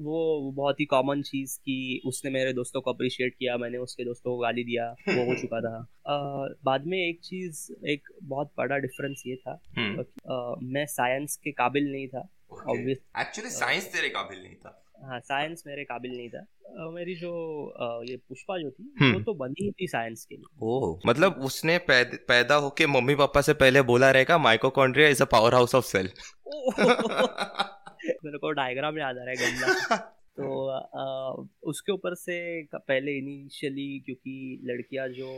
वो 0.00 0.52
बहुत 0.56 0.80
ही 0.80 0.84
कॉमन 0.84 1.22
चीज़ 1.22 1.58
की 1.58 2.02
उसने 2.06 2.30
मेरे 2.30 2.52
दोस्तों 2.52 2.80
को 2.80 2.92
अप्रिशिएट 2.92 3.34
किया 3.34 3.56
मैंने 3.56 3.78
उसके 3.78 4.04
दोस्तों 4.04 4.32
को 4.32 4.38
गाली 4.38 4.64
दिया 4.64 4.90
वो 5.08 5.24
हो 5.24 5.34
चुका 5.34 5.60
था। 5.60 5.76
आ, 6.06 6.48
बाद 6.64 6.86
में 6.86 6.98
एक 6.98 7.20
चीज़ 7.24 7.86
एक 7.86 8.08
बहुत 8.22 8.52
बड़ा 8.58 8.78
डिफरेंस 8.78 9.22
ये 9.26 9.36
था 9.36 9.60
हम्म। 9.78 10.00
आ, 10.32 10.54
मैं 10.62 10.86
साइंस 10.86 11.36
के 11.36 11.52
काबिल 11.52 11.92
नहीं 11.92 12.08
था 12.08 12.28
एक्चुअली 13.20 13.50
साइंस 13.50 13.92
तेरे 13.92 14.08
काबिल 14.08 14.42
नहीं 14.42 14.54
था। 14.54 14.84
हाँ 14.98 15.18
साइंस 15.20 15.62
मेरे 15.66 15.84
काबिल 15.84 16.16
नहीं 16.16 16.28
था। 16.28 16.90
मेरी 16.90 17.14
जो 17.14 17.30
ये 18.02 18.16
पुष्पा 18.28 18.56
जो 18.58 18.70
थी 18.70 18.94
हम्म। 19.00 19.14
वो 19.14 19.20
तो 19.20 19.34
बनी 19.34 19.64
ही 19.64 19.70
थी 19.70 19.86
साइंस 19.86 20.24
के 20.24 20.34
लिए। 20.36 20.58
ओ 20.62 20.98
मतलब 21.06 21.40
उसने 21.40 21.78
पैद, 21.78 22.18
पैदा 22.28 22.54
होके 22.54 22.86
मम्मी 22.86 23.14
पापा 23.14 23.40
से 23.40 23.54
पहले 23.54 23.82
बोला 23.82 24.10
रहेगा 24.10 24.38
mitochondria 24.38 25.08
is 25.08 25.22
a 25.22 25.26
power 25.26 25.54
house 25.54 25.74
of 25.74 25.84
cell 25.84 26.10
मेरे 28.24 28.38
को 28.38 28.50
डायग्राम 28.52 28.98
याद 28.98 29.18
आ 29.18 29.24
रहा 29.24 29.30
है 29.30 29.36
गंदा। 29.36 30.14
तो 30.38 30.66
आ, 30.68 31.04
उसके 31.64 31.92
ऊपर 31.92 32.14
से 32.16 32.38
पहले 32.74 33.16
इनिशियली 33.18 33.88
क्योंकि 34.00 34.34
लड़कियाँ 34.64 35.08
जो 35.10 35.30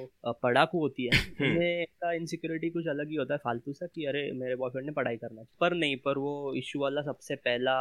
पढ़ाकू 0.43 0.79
होती 0.79 1.05
है 1.05 1.11
हम्म। 1.41 1.51
उन्हें 1.51 1.85
का 1.97 2.13
इनसिक्योरिटी 2.13 2.71
कुछ 2.71 2.89
अलग 2.89 3.09
ही 3.09 3.17
होता 3.17 3.35
है 3.35 3.39
फालतू 3.39 3.73
सा 3.73 3.87
कि 3.87 4.05
अरे 4.05 4.31
मेरे 4.35 4.57
बॉयफ्रेंड 4.57 4.87
ने 4.87 4.93
पढ़ाई 4.93 5.17
करना 5.17 5.45
पर 5.61 5.75
नहीं 5.75 5.97
पर 6.05 6.19
वो 6.19 6.33
इशू 6.57 6.81
वाला 6.81 7.03
सबसे 7.03 7.37
पहला 7.39 7.77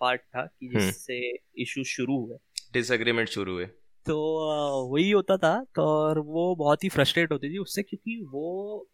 पार्ट 0.00 0.20
था 0.20 0.46
कि 0.46 0.66
हम्म। 0.66 0.80
जिससे 0.80 1.18
इशू 1.58 1.84
शुरू 1.88 2.20
हुए 2.20 2.38
डिसएग्रीमेंट 2.72 3.28
शुरू 3.28 3.52
हुए 3.52 3.66
तो 4.06 4.16
वही 4.88 5.10
होता 5.10 5.36
था 5.36 5.58
तो 5.74 5.82
और 5.82 6.18
वो 6.28 6.54
बहुत 6.54 6.84
ही 6.84 6.88
फ्रस्ट्रेट 6.88 7.32
होती 7.32 7.52
थी 7.52 7.58
उससे 7.58 7.82
क्योंकि 7.82 8.22
वो 8.32 8.48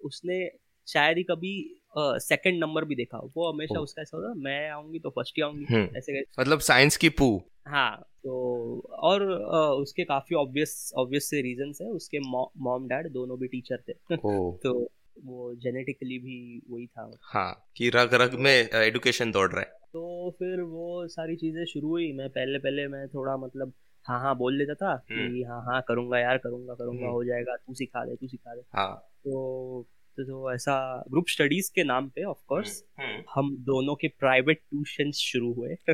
उसने 0.05 0.45
शायद 0.87 1.17
ही 1.17 1.23
कभी 1.23 1.77
सेकंड 1.99 2.55
uh, 2.55 2.61
नंबर 2.61 2.85
भी 2.85 2.95
देखा 2.95 3.19
वो 3.37 3.53
हमेशा 3.53 3.81
उसका 3.81 4.03
ऐसा 4.03 4.17
होता 4.17 4.35
मैं 4.35 4.71
आऊँगी 4.71 4.99
तो 4.99 5.11
फ़र्स्ट 5.11 5.35
ही 5.37 5.43
आऊँगी। 5.43 5.75
हम्म। 5.75 5.97
ऐसे 5.97 6.21
मतलब 6.41 6.59
साइंस 6.59 6.97
की 6.97 7.09
पू। 7.09 7.43
हाँ 7.69 8.01
तो 8.01 8.35
और 8.81 9.21
uh, 9.23 9.83
उसके 9.83 10.05
काफ़ी 10.05 10.37
ऑब्वियस 10.37 10.93
ऑब्वियस 10.97 11.31
से 11.31 11.43
रीजंस 11.43 11.79
है। 11.83 11.89
उसके 11.89 12.19
मॉम 12.61 12.89
डैड 12.89 13.13
दोनों 13.13 13.39
भी 13.39 13.47
टीचर 13.47 13.77
थे। 13.89 13.93
तो 14.17 14.91
वो 15.25 15.55
जेनेटिकली 15.55 16.19
भी 16.19 16.63
वही 16.71 16.87
था। 16.87 17.19
हाँ 17.23 17.67
कि 17.77 17.89
रग 17.89 18.15
रग 18.15 18.35
में 18.35 18.69
एडुकेशन 18.75 19.31
दौड़ 19.31 19.51
रहा 19.53 19.61
है। 19.61 19.73
तो 19.93 20.31
फिर 20.31 20.61
वो 20.61 21.09
सारी 21.09 21.37
चीज़ें 21.37 21.65
शुरू 21.65 21.89
हुई। 21.89 22.13
मैं 22.13 22.29
पहले 22.29 22.59
पहले 22.59 22.89
मैं 22.89 23.09
थोड़ा 23.09 23.37
मतलब 23.37 23.73
हाँ 24.07 24.21
हाँ 24.21 24.37
बोल 24.37 24.57
लेता 24.59 24.75
था 24.75 24.97
कि 24.97 25.15
हम्म। 25.15 25.53
हाँ 25.53 25.63
हाँ 25.63 25.83
करूँगा 25.89 26.19
यार 26.19 26.39
करूँगा 26.39 26.75
करूँगा 26.75 27.01
हम्म। 27.01 27.13
हो 27.13 27.25
जाएगा 27.25 27.57
तू 27.57 27.75
सिखा 27.75 28.05
दे 28.05 28.17
तू 28.17 28.29
सिखा 28.29 28.55
दे। 28.55 28.63
हाँ। 28.73 28.97
तो 28.97 29.89
तो 30.21 30.25
जो 30.25 30.53
ऐसा 30.53 31.05
ग्रुप 31.11 31.25
स्टडीज़ 31.29 31.71
के 31.75 31.85
नाम 31.85 32.09
पे 32.09 32.25
ऑफ़ 32.25 32.39
कोर्स 32.47 32.85
हम्म, 33.01 33.11
हम्म। 33.11 33.23
हम 33.35 33.57
दोनों 33.57 33.95
के 33.95 34.09
प्राइवेट 34.09 34.59
ट्यूशन 34.59 35.11
शुरू 35.11 35.53
हुए। 35.53 35.75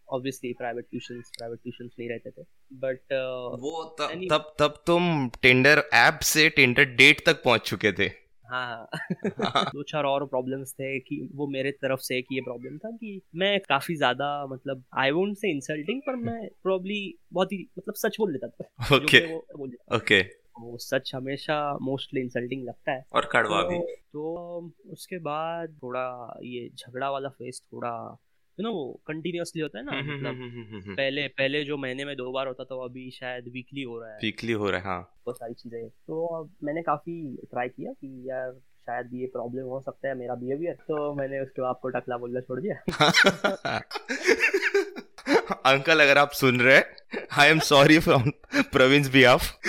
obviously 0.09 0.53
private 0.53 0.85
tuition 0.85 1.19
private 1.19 1.59
tuition 1.59 1.85
नहीं 1.85 2.09
रहते 2.09 2.29
थे। 2.29 2.41
बट 2.73 2.97
uh, 2.97 3.61
वो 3.61 3.97
तब 3.99 4.27
तब 4.29 4.55
तब 4.59 4.83
तुम 4.87 5.29
टेंडर 5.41 5.83
ऐप 5.93 6.19
से 6.21 6.49
टेंडर 6.49 6.85
डेट 6.85 7.25
तक 7.25 7.43
पहुँच 7.43 7.61
चुके 7.61 7.91
थे। 7.91 8.25
हाँ, 8.51 8.89
हाँ। 9.43 9.65
दो 9.75 9.83
चार 9.83 10.03
और 10.03 10.25
प्रॉब्लम्स 10.25 10.71
थे 10.73 10.99
कि 10.99 11.29
वो 11.35 11.47
मेरे 11.47 11.71
तरफ़ 11.71 11.99
से 11.99 12.17
एक 12.17 12.25
ये 12.31 12.41
प्रॉब्लम 12.41 12.77
था 12.77 12.91
कि 12.91 13.21
मैं 13.35 13.59
काफ़ी 13.59 13.95
ज़्यादा 13.95 14.47
मतलब 14.47 14.83
आई 14.97 15.11
वोंट 15.11 15.37
से 15.37 15.51
इंसल्टिंग 15.51 16.01
पर 16.01 16.15
मैं 16.15 16.47
प्रॉब्ली 16.63 17.17
बहुत 17.33 17.51
ही 17.51 17.67
मतलब 17.79 17.93
सच 17.93 18.15
बोल 18.19 18.31
लेता 18.31 18.47
था। 18.61 18.95
ओके। 18.95 19.35
ओके। 19.95 20.44
वो 20.59 20.77
सच 20.77 21.15
हमेशा 21.15 21.77
मोस्टली 21.81 22.21
इंसल्टिंग 22.21 22.63
लगता 22.63 22.91
है। 22.91 23.05
और 23.13 23.29
कड़वा 23.31 23.61
तो, 23.61 23.69
भी। 23.69 23.95
तो 23.95 24.73
उसके 24.89 25.19
बाद 25.19 25.77
थोड़ा 25.83 26.39
ये 26.43 26.69
झगड़ा 26.69 27.09
वाला 27.09 27.29
फेस 27.29 27.61
थोड़ा 27.73 28.17
यू 28.59 28.63
नो 28.63 28.71
वो 28.71 29.01
कंटिन्यूअसली 29.07 29.61
होता 29.61 29.79
है 29.79 29.85
ना 29.85 29.91
हम्म, 29.91 30.01
हम्म, 30.01 30.15
मतलब 30.15 30.73
हम्म, 30.73 30.95
पहले 30.95 31.27
पहले 31.27 31.63
जो 31.63 31.77
महीने 31.77 32.05
में 32.05 32.15
दो 32.15 32.31
बार 32.31 32.47
होता 32.47 32.63
था 32.63 32.75
वो 32.75 32.81
अभी 32.81 33.11
शायद 33.11 33.47
वीकली 33.47 33.83
हो 33.83 33.99
रहा 33.99 34.11
है। 34.11 34.17
वीकली 34.17 34.53
हो 34.53 34.69
रहा 34.69 34.79
है 34.79 34.85
हाँ। 34.85 35.21
वो 35.27 35.33
सारी 35.33 35.53
चीज़ें। 35.53 35.89
तो 35.89 36.39
अब 36.39 36.55
मैंने 36.63 36.81
काफ़ी 36.81 37.37
ट्राई 37.51 37.67
किया 37.67 37.91
कि 37.91 38.29
यार 38.29 38.61
शायद 38.85 39.09
ये 39.13 39.25
प्रॉब्लम 39.25 39.63
हो 39.63 39.81
सकता 39.81 40.07
है 40.07 40.15
मेरा 40.15 40.35
बिहेवियर 40.35 40.73
तो 40.73 41.13
मैंने 41.13 41.39
उसके 41.39 41.61
बाद 41.61 41.69
आपको 41.69 41.89
टकला 41.89 42.17
बोलना 42.17 42.41
छोड़ 42.41 42.61
दिया। 42.61 42.83
अंकल 45.65 45.99
अगर 45.99 46.17
आप 46.17 46.31
सुन 46.31 46.61
रहे 46.61 46.77
हैं 46.77 46.85
I 47.39 47.49
am 47.49 47.59
sorry 47.59 47.99
from 47.99 48.23
Praveen 48.71 49.11
behalf 49.11 49.59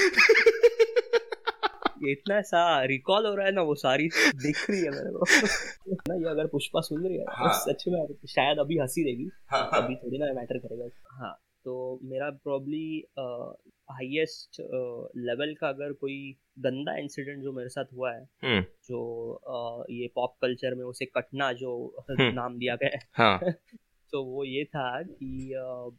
इतना 2.09 2.41
सा 2.43 2.63
रिकॉल 2.85 3.27
हो 3.27 3.35
रहा 3.35 3.47
है 3.47 3.53
ना 3.53 3.63
वो 3.63 3.75
सारी 3.75 4.09
दिख 4.37 4.71
रही 4.71 4.81
है 4.81 4.91
मेरे 4.91 5.11
को 5.11 5.25
ना 6.09 6.15
ये 6.15 6.29
अगर 6.31 6.47
पुष्पा 6.47 6.81
सुन 6.81 7.07
रही 7.07 7.17
है 7.17 7.25
हाँ. 7.29 7.49
तो 7.49 7.73
सच 7.73 7.85
में 7.89 8.27
शायद 8.29 8.59
अभी 8.59 8.79
हँसी 8.79 9.05
देगी 9.05 9.29
हाँ, 9.51 9.69
हाँ. 9.73 9.83
अभी 9.83 9.97
थोड़ी 9.97 10.19
ना 10.19 10.33
मैटर 10.33 10.59
करेगा 10.59 10.89
हाँ 11.13 11.35
तो 11.65 12.01
मेरा 12.03 12.31
प्रॉब्ली 12.31 13.05
हाईएस्ट 13.91 14.61
लेवल 15.17 15.55
का 15.55 15.69
अगर 15.69 15.93
कोई 15.93 16.19
गंदा 16.59 16.97
इंसिडेंट 16.97 17.43
जो 17.43 17.53
मेरे 17.53 17.69
साथ 17.69 17.85
हुआ 17.93 18.13
है 18.13 18.23
हम्म। 18.45 18.61
जो 18.85 19.01
uh, 19.51 19.91
ये 19.91 20.11
पॉप 20.15 20.37
कल्चर 20.43 20.75
में 20.75 20.85
उसे 20.85 21.05
कटना 21.07 21.53
जो 21.53 21.73
हम्म। 22.11 22.33
नाम 22.35 22.59
दिया 22.59 22.77
गया 22.77 22.91
है 22.95 23.01
हाँ. 23.13 23.41
तो 24.13 24.25
वो 24.25 24.45
ये 24.45 24.65
था 24.65 25.03
कि 25.03 25.55
uh, 25.59 25.93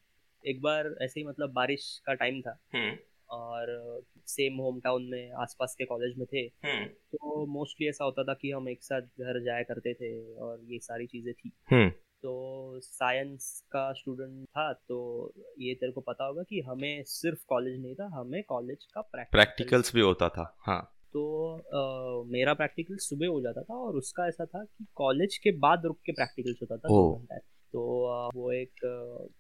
एक 0.43 0.61
बार 0.61 0.93
ऐसे 1.01 1.19
ही 1.19 1.25
मतलब 1.27 1.53
बारिश 1.53 2.01
का 2.05 2.13
टाइम 2.13 2.41
था 2.41 2.57
हम्म। 2.73 2.95
और 3.29 4.01
सेम 4.27 4.57
होम 4.57 4.79
टाउन 4.79 5.03
में 5.03 5.31
आसपास 5.31 5.75
के 5.77 5.85
कॉलेज 5.85 6.17
में 6.17 6.25
थे। 6.33 6.39
हम्म। 6.39 6.85
तो 6.85 7.45
मोस्टली 7.45 7.87
ऐसा 7.87 8.05
होता 8.05 8.23
था 8.23 8.33
कि 8.33 8.51
हम 8.51 8.69
एक 8.69 8.83
साथ 8.83 9.01
घर 9.01 9.43
जाया 9.43 9.63
करते 9.63 9.93
थे 9.93 10.35
और 10.35 10.59
ये 10.63 10.79
सारी 10.79 11.07
चीज़ें 11.07 11.33
थी। 11.33 11.51
हम्म। 11.71 11.89
तो 12.23 12.79
साइंस 12.79 13.63
का 13.71 13.93
स्टूडेंट 13.93 14.45
था 14.45 14.73
तो 14.73 15.33
ये 15.59 15.73
तेरे 15.73 15.91
को 15.91 16.01
पता 16.01 16.25
होगा 16.25 16.43
कि 16.43 16.61
हमें 16.61 17.03
सिर्फ़ 17.03 17.39
कॉलेज 17.47 17.81
नहीं 17.81 17.95
था 17.95 18.05
हमें 18.13 18.43
कॉलेज 18.43 18.85
का 18.93 19.01
प्रैक्टिकल्स 19.01 19.95
भी 19.95 20.01
होता 20.01 20.29
था 20.29 20.55
हाँ। 20.59 20.93
तो 21.13 21.53
आ, 21.57 22.23
मेरा 22.31 22.53
प्रैक्टिकल 22.53 22.95
सुबह 22.95 23.27
हो 23.27 23.41
जाता 23.41 23.61
था 23.61 23.75
और 23.75 23.95
उसका 23.95 24.27
ऐसा 24.27 24.45
था 24.45 24.63
कि 24.63 24.85
कॉलेज 24.95 25.37
के 25.37 25.51
बाद 25.51 25.85
रुक 25.85 25.99
के 26.05 26.11
प्रैक्टिकल्स 26.11 26.57
होता 26.61 26.77
था। 26.77 27.37
तो 27.73 28.05
आ, 28.05 28.29
वो 28.35 28.51
एक 28.51 28.71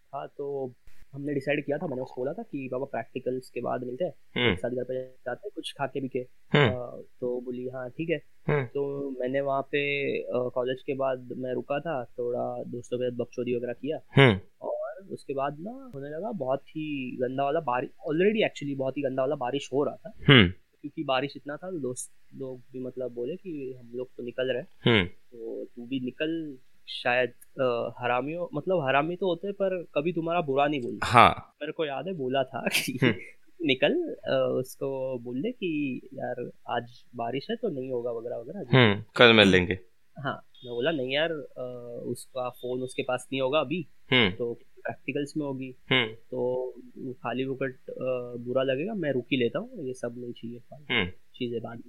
था 0.07 0.27
तो 0.27 0.75
हमने 1.17 1.33
डिसाइड 1.33 1.65
किया 1.65 1.77
था 1.77 1.87
मैंने 1.87 2.01
उसको 2.01 2.21
बोला 2.21 2.33
था 2.33 2.43
कि 2.43 2.69
बाबा 2.71 2.85
प्रैक्टिकल्स 2.85 3.49
के 3.49 3.61
बाद 3.61 3.83
मिलते 3.83 4.05
हैं। 4.05 4.13
हम्म। 4.35 4.55
साथ 4.55 4.69
घर 4.69 4.83
पे 4.83 4.95
जाते 5.03 5.47
हैं 5.47 5.51
कुछ 5.55 5.73
खा 5.77 5.85
के 5.87 6.01
भी 6.01 6.07
के। 6.07 6.19
हम्म। 6.53 7.01
तो 7.21 7.41
बोली 7.41 7.67
हाँ 7.67 7.89
ठीक 7.89 8.09
है। 8.09 8.21
हम्म। 8.47 8.65
तो 8.65 9.09
मैंने 9.19 9.41
वहाँ 9.41 9.61
पे 9.61 9.81
कॉलेज 10.49 10.81
के 10.81 10.93
बाद 10.93 11.33
मैं 11.37 11.53
रुका 11.53 11.79
था 11.79 12.03
थोड़ा 12.03 12.63
दोस्तों 12.63 12.97
के 12.97 13.09
साथ 13.09 13.17
बकचोदी 13.17 13.55
वगैरह 13.55 13.73
किया। 13.73 13.97
और 14.61 15.07
उसके 15.11 15.33
बाद 15.33 15.57
ना 15.59 15.91
होने 15.95 16.09
लगा 16.09 16.31
बहुत 16.31 16.61
ही 16.69 17.17
गंदा 17.21 17.43
वाला 17.43 17.59
बारिश 17.59 17.89
ऑलरेडी 18.07 18.43
एक्चुअली 18.43 18.75
बहुत 18.75 18.97
ही 18.97 19.01
गंदा 19.01 19.23
वाला 19.23 19.35
बारिश 19.35 19.69
हो 19.73 19.83
रहा 19.83 19.95
था। 19.95 20.13
क्योंकि 20.81 21.03
बारिश 21.03 21.33
इतना 21.35 21.57
था 21.57 21.71
दोस्त 21.71 22.11
लोग 22.35 22.59
भी 22.71 22.79
मतलब 22.79 23.11
बोले 23.11 23.35
कि 23.35 23.77
हम 23.79 23.91
लोग 23.95 24.07
तो 24.17 24.23
निकल 24.23 24.51
रहे 24.51 25.05
तो 25.05 25.65
तू 25.65 25.85
भी 25.85 25.99
निकल 25.99 26.57
शायद 26.87 27.33
हरामियों 27.99 28.47
मतलब 28.53 28.83
हरामी 28.87 29.15
तो 29.15 29.27
होते 29.27 29.51
पर 29.51 29.81
कभी 29.95 30.13
तुम्हारा 30.13 30.41
बुरा 30.41 30.67
नहीं 30.67 30.81
बोलते। 30.81 31.07
हाँ। 31.07 31.29
मेरे 31.61 31.71
को 31.71 31.85
याद 31.85 32.07
है 32.07 32.13
बोला 32.13 32.43
था 32.43 32.67
कि 32.67 32.97
हम्म। 33.03 33.13
निकल 33.59 33.93
उसको 34.59 34.87
बोल 35.19 35.41
दे 35.41 35.51
कि 35.51 35.69
यार 36.13 36.41
आज 36.69 37.03
बारिश 37.15 37.47
है 37.49 37.55
तो 37.55 37.69
नहीं 37.69 37.91
होगा 37.91 38.11
वगैरह 38.11 38.37
वगैरह 38.37 38.77
हम्म, 38.77 39.03
कल 39.15 39.33
मिल 39.33 39.47
लेंगे। 39.47 39.79
हाँ 40.17 40.33
मैं 40.65 40.73
बोला 40.73 40.91
नहीं 40.91 41.13
यार 41.13 41.31
उसका 41.31 42.49
फ़ोन 42.51 42.81
उसके 42.83 43.03
पास 43.03 43.27
नहीं 43.31 43.41
होगा 43.41 43.59
अभी 43.59 43.85
हम्म। 44.11 44.31
तो 44.31 44.53
प्रैक्टिकल्स 44.53 45.33
में 45.37 45.45
होगी। 45.45 45.71
तो 46.31 47.13
खाली 47.13 47.45
वकट 47.45 47.77
बुरा 48.45 48.63
लगेगा 48.63 48.93
मैं 48.93 49.11
रुक 49.11 49.25
ही 49.31 49.37
लेता 49.37 49.59
हूँ 49.59 49.87
ये 49.87 49.93
सब 49.93 50.15
नहीं 50.17 50.33
चाहिए 50.33 51.11
चीज़ें 51.35 51.61
बाद 51.61 51.83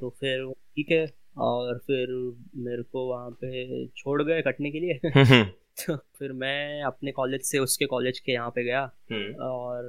तो 0.00 0.08
फिर 0.10 0.50
ठीक 0.76 0.90
है 0.90 1.04
और 1.40 1.78
फिर 1.78 2.34
मेरे 2.56 2.82
को 2.82 3.08
वहाँ 3.08 3.30
पे 3.30 3.86
छोड़ 3.86 4.22
गए 4.22 4.42
कटने 4.42 4.70
के 4.70 4.80
लिए। 4.80 4.92
हम्म, 5.14 5.24
हम्म। 5.24 5.44
तो 5.86 5.96
फिर 5.96 6.32
मैं 6.32 6.82
अपने 6.82 7.12
कॉलेज 7.12 7.42
से 7.42 7.58
उसके 7.58 7.86
कॉलेज 7.86 8.18
के 8.18 8.32
यहाँ 8.32 8.50
पे 8.50 8.64
गया। 8.64 8.90
हम्म। 9.12 9.34
और 9.34 9.84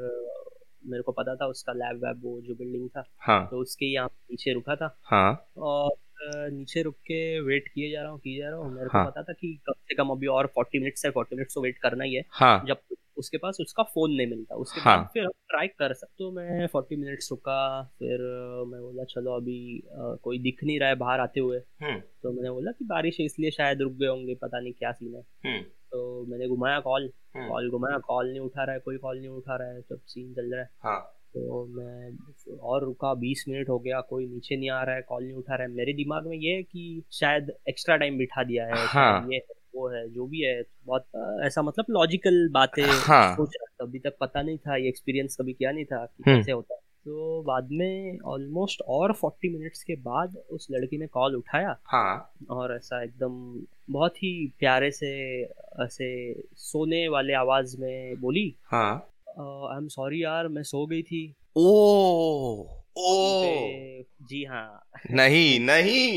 मेरे 0.86 1.04
को 1.04 1.12
पता 1.12 1.36
था 1.36 1.46
उसका 1.46 1.74
लैब 1.74 2.06
वैब 2.06 2.22
वो 2.24 2.42
जो 2.42 2.54
बिल्डिंग 2.54 2.90
था 2.90 3.04
हाँ। 3.20 3.48
तो 3.52 3.58
उसके 3.58 3.86
यहाँ 3.86 4.08
नीचे 4.08 4.54
रुका 4.54 4.76
था। 4.76 4.98
हाँ। 5.04 5.50
और 5.58 5.92
नीचे 6.52 6.82
रुक 6.82 6.96
के 6.96 7.40
वेट 7.40 7.68
किए 7.68 7.92
जा 7.92 8.02
रहा 8.02 8.12
हूँ 8.12 8.20
किए 8.20 8.38
जा 8.38 8.50
रहा 8.50 8.60
हूँ। 8.60 8.74
मेरे 8.74 8.90
हाँ. 8.94 9.06
को 9.06 9.12
पता 9.12 9.24
था 9.24 9.34
कि 9.34 9.60
कम 9.66 9.74
से 9.74 9.96
कम 9.96 10.10
अभी 10.10 10.28
और 10.28 10.48
फोर्टी 10.48 10.80
मिनट्स 10.80 11.06
है 11.06 11.12
फोर्टी 11.12 11.36
मिनट्स 11.36 11.56
तो 11.56 11.62
वेट 11.62 11.78
करना 11.78 12.04
ही 12.04 12.16
है। 12.16 12.24
हाँ। 12.30 12.66
जब 12.68 12.78
उसके 13.20 13.38
पास 13.38 13.58
उसका 13.62 13.84
फ़ोन 13.86 14.12
नहीं 14.12 14.28
मिलता। 14.28 14.56
उसके 14.56 14.82
हाँ. 14.82 14.98
बाद 14.98 15.10
फिर 15.14 15.24
हम 15.24 15.32
ट्राई 15.50 15.68
कर 15.70 15.94
सकते 15.94 16.16
तो 16.20 16.32
मैं 16.32 16.68
फोर्टी 16.68 16.96
मिनट्स 16.96 17.32
रुका 17.32 17.84
फिर 18.00 18.22
मैं 18.68 18.82
बोला 18.82 19.04
चलो 19.06 19.36
अभी 19.36 19.60
आ, 19.80 20.14
कोई 20.16 20.40
दिख 20.40 20.64
नहीं 20.64 20.80
रहा 20.80 20.90
है 20.90 20.96
बाहर 20.96 21.20
आते 21.20 21.40
हुए। 21.40 21.58
हम्म। 21.84 22.00
तो 22.00 22.32
मैंने 22.32 22.52
बोला 22.52 22.72
कि 22.72 22.86
बारिश 22.86 23.20
है 23.20 23.26
इसलिए 23.26 23.52
शायद 23.52 23.82
रुक 23.82 23.94
गए 23.94 24.08
होंगे 24.08 24.36
पता 24.36 24.60
नहीं 24.60 24.74
क्या 24.74 24.92
सीन 24.92 25.16
है। 25.16 25.22
हम्म। 25.46 25.62
तो 25.92 26.26
मैंने 26.30 26.48
घुमाया 26.48 26.80
कॉल 26.80 27.10
हम्म। 27.36 27.48
कॉल 27.50 27.70
घुमाया 27.70 27.98
कॉल 27.98 28.30
नहीं 28.30 28.40
उठा 28.40 28.64
रहा 28.64 28.74
है 28.74 28.80
कोई 28.80 28.98
कॉल 28.98 29.18
नहीं 29.20 29.30
उठा 29.30 29.56
रहा 29.56 29.68
है 29.68 29.82
सब 29.82 30.02
सीन 30.08 30.34
चल 30.34 30.52
रहा 30.54 30.62
है। 30.62 30.70
हाँ। 30.84 31.00
तो 31.34 31.66
मैं 31.68 32.58
और 32.60 32.84
रुका 32.84 33.14
बीस 33.14 33.44
मिनट 33.50 33.70
हो 33.70 33.78
गया 33.80 34.00
कोई 34.02 34.26
नीचे 34.28 34.56
नहीं 34.56 34.70
आ 34.70 34.82
रहा 34.84 34.96
है 34.96 35.02
कॉल 35.02 35.24
नहीं 35.24 35.34
उठा 35.34 35.56
रहा 35.56 35.68
है। 35.68 35.74
मेरे 35.74 35.94
दिमाग 35.94 36.28
में 36.28 36.36
ये 36.38 36.56
है 36.56 36.64
कि 36.64 37.04
शायद 37.12 37.52
एक्स्ट्रा 37.70 37.98
टाइम 37.98 38.18
बिठा 38.18 38.44
दिया 38.44 38.66
है 38.66 38.86
हाँ। 38.88 39.28
ये 39.32 39.36
है, 39.36 39.42
वो 39.80 39.88
है 39.90 40.08
जो 40.10 40.26
भी 40.26 40.42
है 40.42 40.62
बहुत 40.86 41.42
ऐसा 41.46 41.62
मतलब 41.62 41.86
लॉजिकल 41.90 42.48
बातें 42.52 42.84
हाँ। 42.84 43.36
सोच 43.36 43.56
रहा 43.62 43.66
था। 43.66 43.86
अभी 43.86 44.00
तक 44.00 44.18
पता 44.22 44.42
नहीं 44.42 44.58
था 44.58 44.76
ये 44.76 44.88
एक्सपीरियंस 44.90 45.38
कभी 45.42 45.54
किया 45.54 45.72
नहीं 45.72 45.86
था 45.86 46.06
कि 46.06 46.24
हम्म। 46.28 46.40
कैसे 46.40 46.52
होता 46.52 46.74
है। 46.74 46.80
तो 47.06 47.42
बाद 47.42 47.70
में 47.72 48.20
ऑलमोस्ट 48.20 48.82
और 48.88 49.14
फोर्टी 49.14 49.50
मिनट्स 49.50 49.84
के 49.84 49.96
बाद 49.96 50.36
उस 50.52 50.68
लड़की 50.72 50.98
ने 50.98 51.08
कॉल 51.08 51.36
उठाया 51.36 51.76
हाँ। 51.86 52.34
और 52.50 52.76
ऐसा 52.76 53.04
एकदम 53.04 53.66
बहुत 53.94 54.18
ही 54.18 54.32
प्यारे 54.60 54.92
से 54.92 55.12
ऐसे 55.84 56.10
सोने 56.56 57.08
वाले 57.08 57.34
आवाज़ 57.34 57.78
में 57.82 58.20
बोली 58.22 58.56
हाँ। 58.72 58.92
आई 59.40 59.78
एम 59.78 59.88
सॉरी 59.88 60.24
यार 60.24 60.48
मैं 60.48 60.64
सो 60.64 60.86
गई 60.86 61.02
थी। 61.02 61.36
ओ 61.56 61.70
ओ। 62.98 63.44
जी 64.22 64.44
हाँ। 64.44 64.84
नहीं 65.12 65.60
नहीं 65.60 66.12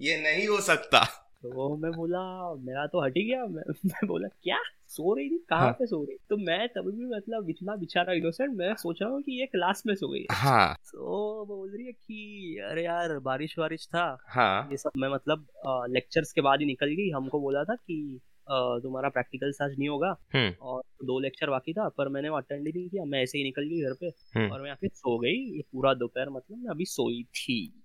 ये 0.00 0.16
नहीं 0.20 0.46
हो 0.48 0.60
सकता। 0.60 1.04
तो 1.50 1.68
वो 1.68 1.76
मैं 1.76 1.92
बोला 1.92 2.54
मेरा 2.54 2.86
तो 2.86 3.04
हट 3.04 3.16
ही 3.16 3.24
गया। 3.24 3.46
मैं, 3.46 3.62
मैं 3.86 4.06
बोला 4.06 4.28
क्या? 4.28 4.58
सो 4.88 5.14
रही 5.14 5.28
थी? 5.30 5.38
कहाँ 5.48 5.60
हाँ। 5.60 5.72
पे 5.72 5.86
सो 5.86 6.04
रही? 6.04 6.16
तो 6.30 6.36
मैं 6.36 6.68
तभी 6.68 6.92
भी 6.92 7.06
मतलब 7.06 7.50
इतना 7.50 7.76
बेचारा 7.76 8.12
इनोसेंट 8.12 8.56
मैं 8.56 8.74
सोच 8.74 9.02
रहा 9.02 9.10
हूँ 9.10 9.22
कि 9.22 9.40
ये 9.40 9.46
क्लास 9.46 9.82
में 9.86 9.94
सो 9.94 10.08
गई 10.08 10.26
है। 10.32 10.74
तो 10.74 11.44
बोल 11.44 11.70
रही 11.76 11.86
है 11.86 11.92
कि 11.92 12.60
अरे 12.70 12.84
यार 12.84 13.18
बारिश 13.18 13.58
वारिश 13.58 13.86
था। 13.86 14.18
हाँ। 14.28 14.68
ये 14.70 14.76
सब 14.76 14.90
मैं 14.96 15.08
मतलब 15.08 15.46
लेक्चर्स 15.90 16.32
के 16.32 16.40
बाद 16.40 16.60
ही 16.60 16.66
निकल 16.66 16.86
गई। 16.86 17.10
हमको 17.10 17.40
बोला 17.40 17.64
था 17.64 17.74
कि 17.74 18.20
तुम्हारा 18.50 19.08
प्रैक्टिकल 19.08 19.52
आज 19.62 19.78
नहीं 19.78 19.88
होगा 19.88 20.16
हम्म। 20.34 20.52
और 20.62 20.82
दो 21.04 21.18
लेक्चर 21.20 21.50
बाकी 21.50 21.72
था 21.72 21.88
पर 21.88 22.08
मैंने 22.08 22.28
वो 22.28 22.36
अटेंड 22.36 22.66
ही 22.66 22.72
नहीं 22.72 22.88
किया। 22.88 23.04
मैं 23.04 23.22
ऐसे 23.22 23.38
ही 23.38 23.44
निकल 23.44 23.62
गई 23.62 23.80
घर 23.80 23.92
पे 23.92 24.06
हम्म। 24.06 24.52
और 24.52 24.62
मैं 24.62 24.70
आके 24.70 24.88
सो 24.88 25.18
गई। 25.18 25.60
पूरा 25.60 25.94
दोपहर 25.94 26.28
मतलब 26.28 26.58
मैं 26.58 26.70
अभी 26.70 26.84
सोई 26.84 27.22
थी। 27.22 27.82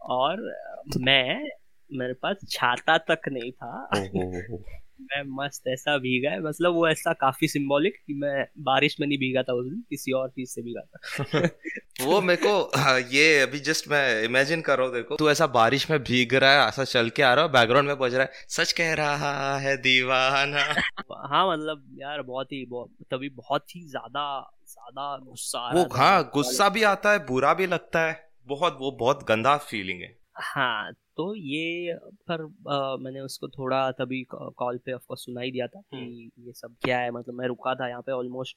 और 0.00 0.54
मैं 1.00 1.48
मेरे 1.92 2.14
पास 2.14 2.36
छाता 2.50 2.98
तक 2.98 3.28
नहीं 3.32 3.52
था। 3.52 3.88
मैं 5.02 5.22
मस्त 5.36 5.66
ऐसा 5.68 5.96
भीगा 5.98 6.30
है 6.30 6.40
मतलब 6.42 6.74
वो 6.74 6.88
ऐसा 6.88 7.12
काफ़ी 7.12 7.48
सिंबॉलिक 7.48 7.94
कि 8.06 8.14
मैं 8.14 8.44
बारिश 8.58 8.96
में 9.00 9.06
नहीं 9.06 9.18
भीगा 9.18 9.42
था 9.42 9.52
उस 9.52 9.64
दिन 9.64 9.82
किसी 9.90 10.12
और 10.12 10.28
चीज़ 10.28 10.50
से 10.50 10.62
भीगा 10.62 10.80
था। 10.80 11.48
वो 12.06 12.20
मेरे 12.20 12.40
को 12.42 12.78
हाँ, 12.78 13.00
ये 13.00 13.40
अभी 13.40 13.58
जस्ट 13.60 13.88
मैं 13.88 14.22
इमेजिन 14.22 14.60
कर 14.60 14.78
रहा 14.78 14.86
हूँ 14.86 14.94
देखो। 14.94 15.16
तू 15.16 15.30
ऐसा 15.30 15.46
बारिश 15.46 15.90
में 15.90 15.98
भीग 16.02 16.34
रहा 16.34 16.62
है 16.62 16.68
ऐसा 16.68 16.84
चल 16.84 17.10
के 17.10 17.22
आ 17.22 17.34
रहा 17.34 17.44
है 17.44 17.52
बैकग्राउंड 17.52 17.88
में 17.88 17.98
बज 17.98 18.14
रहा 18.14 18.22
है 18.22 18.46
सच 18.48 18.72
कह 18.72 18.94
रहा 18.94 19.58
है 19.58 19.76
दीवाना। 19.76 20.58
हाँ 21.26 21.52
मतलब 21.52 21.84
यार 21.98 22.22
बहुत 22.22 22.52
ही 22.52 22.66
बहुत 22.66 22.90
तभी 23.10 23.28
बहुत 23.28 23.76
ही 23.76 23.84
ज़्यादा 23.88 24.50
ज़्यादा 24.68 25.16
गुस्सा 25.16 25.68
वो 25.74 25.88
हाँ 25.96 26.30
गुस्सा 26.34 26.68
भी 26.68 26.82
आता 26.82 27.12
है 27.12 27.26
बुरा 27.26 27.54
भी 27.54 27.66
लगता 27.66 28.06
है। 28.06 28.30
बहुत 28.46 28.78
वो 28.80 28.90
बहुत 28.90 29.24
गंदा 29.28 29.56
फीलिंग 29.56 30.00
है। 30.00 30.16
हाँ 30.36 30.92
तो 31.16 31.34
ये 31.34 31.94
पर 32.30 32.42
अ, 32.42 32.96
मैंने 33.00 33.20
उसको 33.20 33.48
थोड़ा 33.48 33.90
तभी 33.92 34.22
कॉल 34.34 34.78
पे 34.78 34.92
ऑफकोर्स 34.92 35.24
सुनाई 35.24 35.50
दिया 35.50 35.66
था 35.66 35.80
कि 35.80 36.30
ये 36.38 36.52
सब 36.52 36.74
क्या 36.84 36.98
है 36.98 37.10
मतलब 37.10 37.34
मैं 37.34 37.46
रुका 37.46 37.74
था 37.74 37.88
यहाँ 37.88 38.02
पे 38.02 38.12
ऑलमोस्ट 38.12 38.56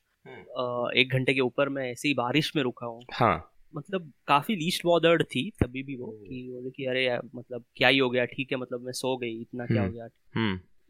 एक 0.97 1.09
घंटे 1.13 1.33
के 1.33 1.41
ऊपर 1.41 1.69
मैं 1.69 1.91
ऐसे 1.91 2.07
ही 2.07 2.13
बारिश 2.13 2.51
में 2.55 2.63
रुका 2.63 2.85
हूँ। 2.85 3.01
हाँ। 3.13 3.51
मतलब 3.75 4.11
काफ़ी 4.27 4.55
लीस्ट 4.55 4.83
बॉर्डर्ड 4.85 5.23
थी 5.23 5.49
तभी 5.63 5.83
भी 5.83 5.95
वो। 5.95 6.11
कि 6.11 6.49
बोले 6.51 6.69
कि 6.69 6.85
अरे 6.85 7.19
मतलब 7.35 7.63
क्या 7.75 7.87
ही 7.87 7.97
हो 7.97 8.09
गया 8.09 8.25
ठीक 8.25 8.51
है 8.51 8.57
मतलब 8.57 8.81
मैं 8.81 8.91
सो 8.91 9.15
गई 9.17 9.41
इतना 9.41 9.65
क्या 9.65 9.81
हो। 9.81 9.89
गया। 9.89 10.07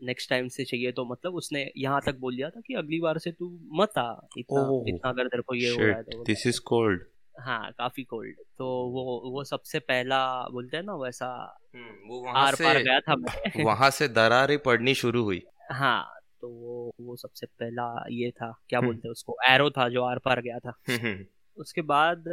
नेक्स्ट 0.04 0.30
टाइम 0.30 0.47
से 0.47 0.63
चाहिए 0.65 0.91
तो 0.91 1.06
मतलब 1.06 1.36
उसने 1.36 1.71
यहाँ 1.78 2.01
तक 2.06 2.15
बोल 2.15 2.36
दिया 2.36 2.49
था 2.49 2.62
कि 2.62 2.73
अगली 2.73 2.99
बार 2.99 3.17
से 3.17 3.32
तू 3.32 3.49
मत 3.73 3.97
आ 3.97 4.12
इतना 4.38 4.82
इतना 4.88 5.10
अगर 5.10 5.28
तेरे 5.28 5.41
को 5.41 5.56
ये 5.56 5.69
हो 5.69 5.82
रहा 5.82 5.95
है 5.97 6.04
तो 6.04 6.23
दिस 6.23 6.47
इज़ 6.47 6.60
कोल्ड 6.65 7.01
हाँ 7.39 7.71
काफ़ी 7.71 8.04
कोल्ड 8.04 8.36
तो 8.58 8.65
वो 8.89 9.32
वो 9.32 9.43
सबसे 9.43 9.80
पहला 9.80 10.19
बोलते 10.48 10.78
हैं 10.78 10.84
ना 10.84 10.95
वैसा 10.95 11.28
वो 11.76 12.19
वहाँ 12.19 12.45
आर 12.48 12.56
पार 12.56 12.78
गया 12.84 13.00
था 13.00 13.15
मैं। 13.15 13.63
वहाँ 13.65 13.89
से 13.89 14.08
दरारें 14.08 14.58
पड़नी 14.60 14.93
शुरू 14.95 15.24
हुई। 15.24 15.41
हाँ 15.71 16.19
तो 16.41 16.50
वो 16.50 16.91
वो 17.02 17.15
सबसे 17.15 17.45
पहला 17.60 18.06
ये 18.10 18.32
था 18.32 18.52
क्या 18.69 18.80
हम्म। 18.80 18.88
बोलते 18.88 19.08
हैं 19.08 19.12
उसको 19.12 19.38
एरो 19.50 19.69
था 19.69 19.89
जो 19.89 20.04
आर 20.04 20.19
पार 20.19 20.41
गया 20.41 20.60
था। 20.60 20.74
हम्म, 20.89 21.00
हम्म, 21.08 21.26
उसके 21.58 21.82
बाद 21.82 22.24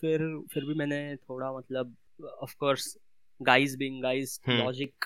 फिर 0.00 0.44
फिर 0.54 0.64
भी 0.64 0.74
मैंने 0.74 1.16
थोड़ा 1.16 1.52
मतलब 1.52 1.96
of 2.42 2.54
course 2.58 2.96
guys 3.40 3.76
being 3.76 4.02
guys 4.02 4.40
hmm. 4.48 4.58
Logic 4.58 5.04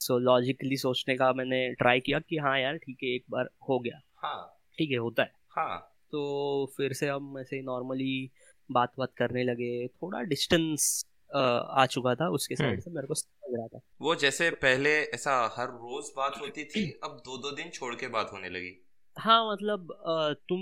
so 0.00 0.18
logically 0.18 0.76
सोचने 0.76 1.16
का 1.16 1.32
मैंने 1.32 1.68
ट्राई 1.74 2.00
किया 2.00 2.18
कि 2.18 2.36
हाँ 2.36 2.58
यार 2.60 2.76
ठीक 2.76 2.98
है 3.02 3.08
एक 3.08 3.24
बार 3.30 3.48
हो 3.68 3.78
गया। 3.78 4.00
हाँ। 4.16 4.58
ठीक 4.78 4.90
है 4.90 4.96
होता 4.96 5.22
है। 5.22 5.32
हाँ। 5.50 5.78
तो 6.12 6.72
फिर 6.76 6.92
से 6.92 7.08
हम 7.08 7.38
ऐसे 7.38 7.62
नॉर्मली 7.62 8.30
बात 8.70 8.92
बात 8.98 9.12
करने 9.16 9.44
लगे 9.44 9.86
थोड़ा 9.88 10.22
डिस्टेंस 10.24 11.04
आ 11.30 11.84
चुका 11.86 12.14
था 12.14 12.28
उसके 12.30 12.56
साइड 12.56 12.70
हम्म। 12.70 12.80
से 12.80 12.90
मेरे 12.90 13.06
को 13.06 13.14
समझ 13.14 13.58
रहा 13.58 13.66
था 13.68 13.80
वो 14.00 14.14
जैसे 14.16 14.50
पहले 14.62 14.90
ऐसा 15.14 15.36
हर 15.56 15.68
रोज 15.76 16.10
बात 16.16 16.40
होती 16.40 16.64
थी 16.66 16.90
अब 17.04 17.22
दो 17.24 17.36
दो 17.38 17.50
दिन 17.52 17.70
छोड़ 17.70 17.94
के 17.94 18.08
बात 18.08 18.30
होने 18.32 18.48
लगी 18.48 18.74
हाँ 19.16 19.40
मतलब 19.50 19.88
तुम 20.48 20.60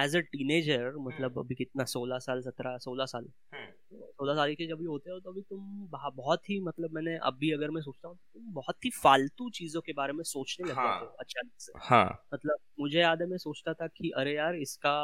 एज 0.00 0.16
अ 0.16 0.20
टीनेजर 0.22 0.92
मतलब 0.98 1.38
अभी 1.38 1.54
कितना 1.54 1.84
सोलह 1.84 2.18
साल 2.18 2.40
सत्रह 2.42 2.76
सोलह 2.78 3.06
साल 3.06 3.28
हम्म। 3.54 4.00
सोलह 4.12 4.34
साल 4.34 4.54
के 4.54 4.66
जब 4.66 4.78
भी 4.78 4.84
होते 4.84 5.10
हो 5.10 5.18
तो 5.20 5.30
अभी 5.30 5.42
तुम 5.42 5.86
बहुत 5.92 6.50
ही 6.50 6.58
मतलब 6.60 6.94
मैंने 6.94 7.16
अभी 7.22 7.52
अगर 7.52 7.70
मैं 7.70 7.82
सोचता 7.82 8.08
हूँ 8.08 8.16
तो 8.16 8.38
तुम 8.40 8.52
बहुत 8.54 8.84
ही 8.84 8.90
फालतू 8.92 9.48
चीज़ों 9.50 9.80
के 9.80 9.92
बारे 9.92 10.12
में 10.12 10.22
सोचने 10.24 10.68
लग 10.68 10.76
हाँ। 10.76 10.86
जाते 10.88 11.04
हो 11.04 11.16
अचानक 11.20 11.52
से 11.58 11.72
हाँ 11.80 12.04
मतलब 12.34 12.58
मुझे 12.80 13.00
याद 13.00 13.22
है 13.22 13.28
मैं 13.28 13.38
सोचता 13.38 13.74
था 13.74 13.86
कि 13.88 14.10
अरे 14.16 14.34
यार 14.34 14.56
इसका 14.56 14.94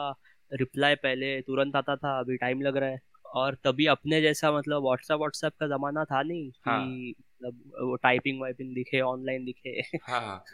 रिप्लाई 0.53 0.95
पहले 0.95 1.41
तुरंत 1.41 1.77
आता 1.77 1.97
था 1.97 2.19
अभी 2.19 2.37
टाइम 2.37 2.63
लग 2.63 2.77
रहा 2.77 2.91
है। 2.91 3.01
और 3.27 3.55
तभी 3.65 3.87
अपने 3.87 4.21
जैसा 4.23 4.51
मतलब 4.53 4.83
व्हाट्सएप 4.83 5.19
व्हाट्सएप 5.19 5.53
का 5.61 5.67
जमाना 5.67 6.05
था 6.05 6.23
नहीं 6.23 6.51
हाँ। 6.67 6.81
कि 6.81 7.15
मतलब 7.19 7.73
वो 7.81 7.97
टाइपिंग 7.97 8.41
वाइपिंग 8.41 8.75
दिखे 8.75 9.01
ऑनलाइन 9.01 9.45
दिखे। 9.45 9.99
हाँ। 10.03 10.45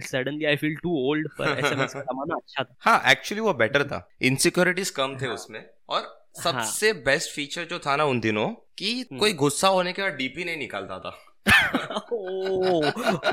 Suddenly 0.00 0.44
I 0.44 0.56
feel 0.56 0.74
too 0.76 0.96
old 1.08 1.28
पर 1.38 1.48
एसएमएस 1.48 1.94
का 1.94 2.00
जमाना 2.00 2.36
अच्छा 2.36 2.64
था। 2.64 2.74
हाँ 2.80 3.10
एक्चुअली 3.10 3.40
वो 3.40 3.52
बेटर 3.54 3.84
था। 3.84 4.08
इनसिक्योरिटीज 4.22 4.90
कम 4.90 5.16
थे 5.20 5.26
हाँ। 5.26 5.34
उसमें। 5.34 5.64
और 5.88 6.02
सबसे 6.42 6.92
बेस्ट 7.04 7.34
फीचर 7.34 7.64
जो 7.64 7.78
था 7.78 7.96
ना 7.96 8.04
उन 8.04 8.20
दिनों 8.20 8.48
कि 8.78 8.92
हम्म। 8.92 9.18
कोई 9.18 9.32
गुस्सा 9.34 9.68
होने 9.68 9.92
के 9.92 10.02
बाद 10.02 10.12
डीपी 10.12 10.44
नहीं 10.44 10.56
निकालता 10.56 10.98
था। 10.98 11.10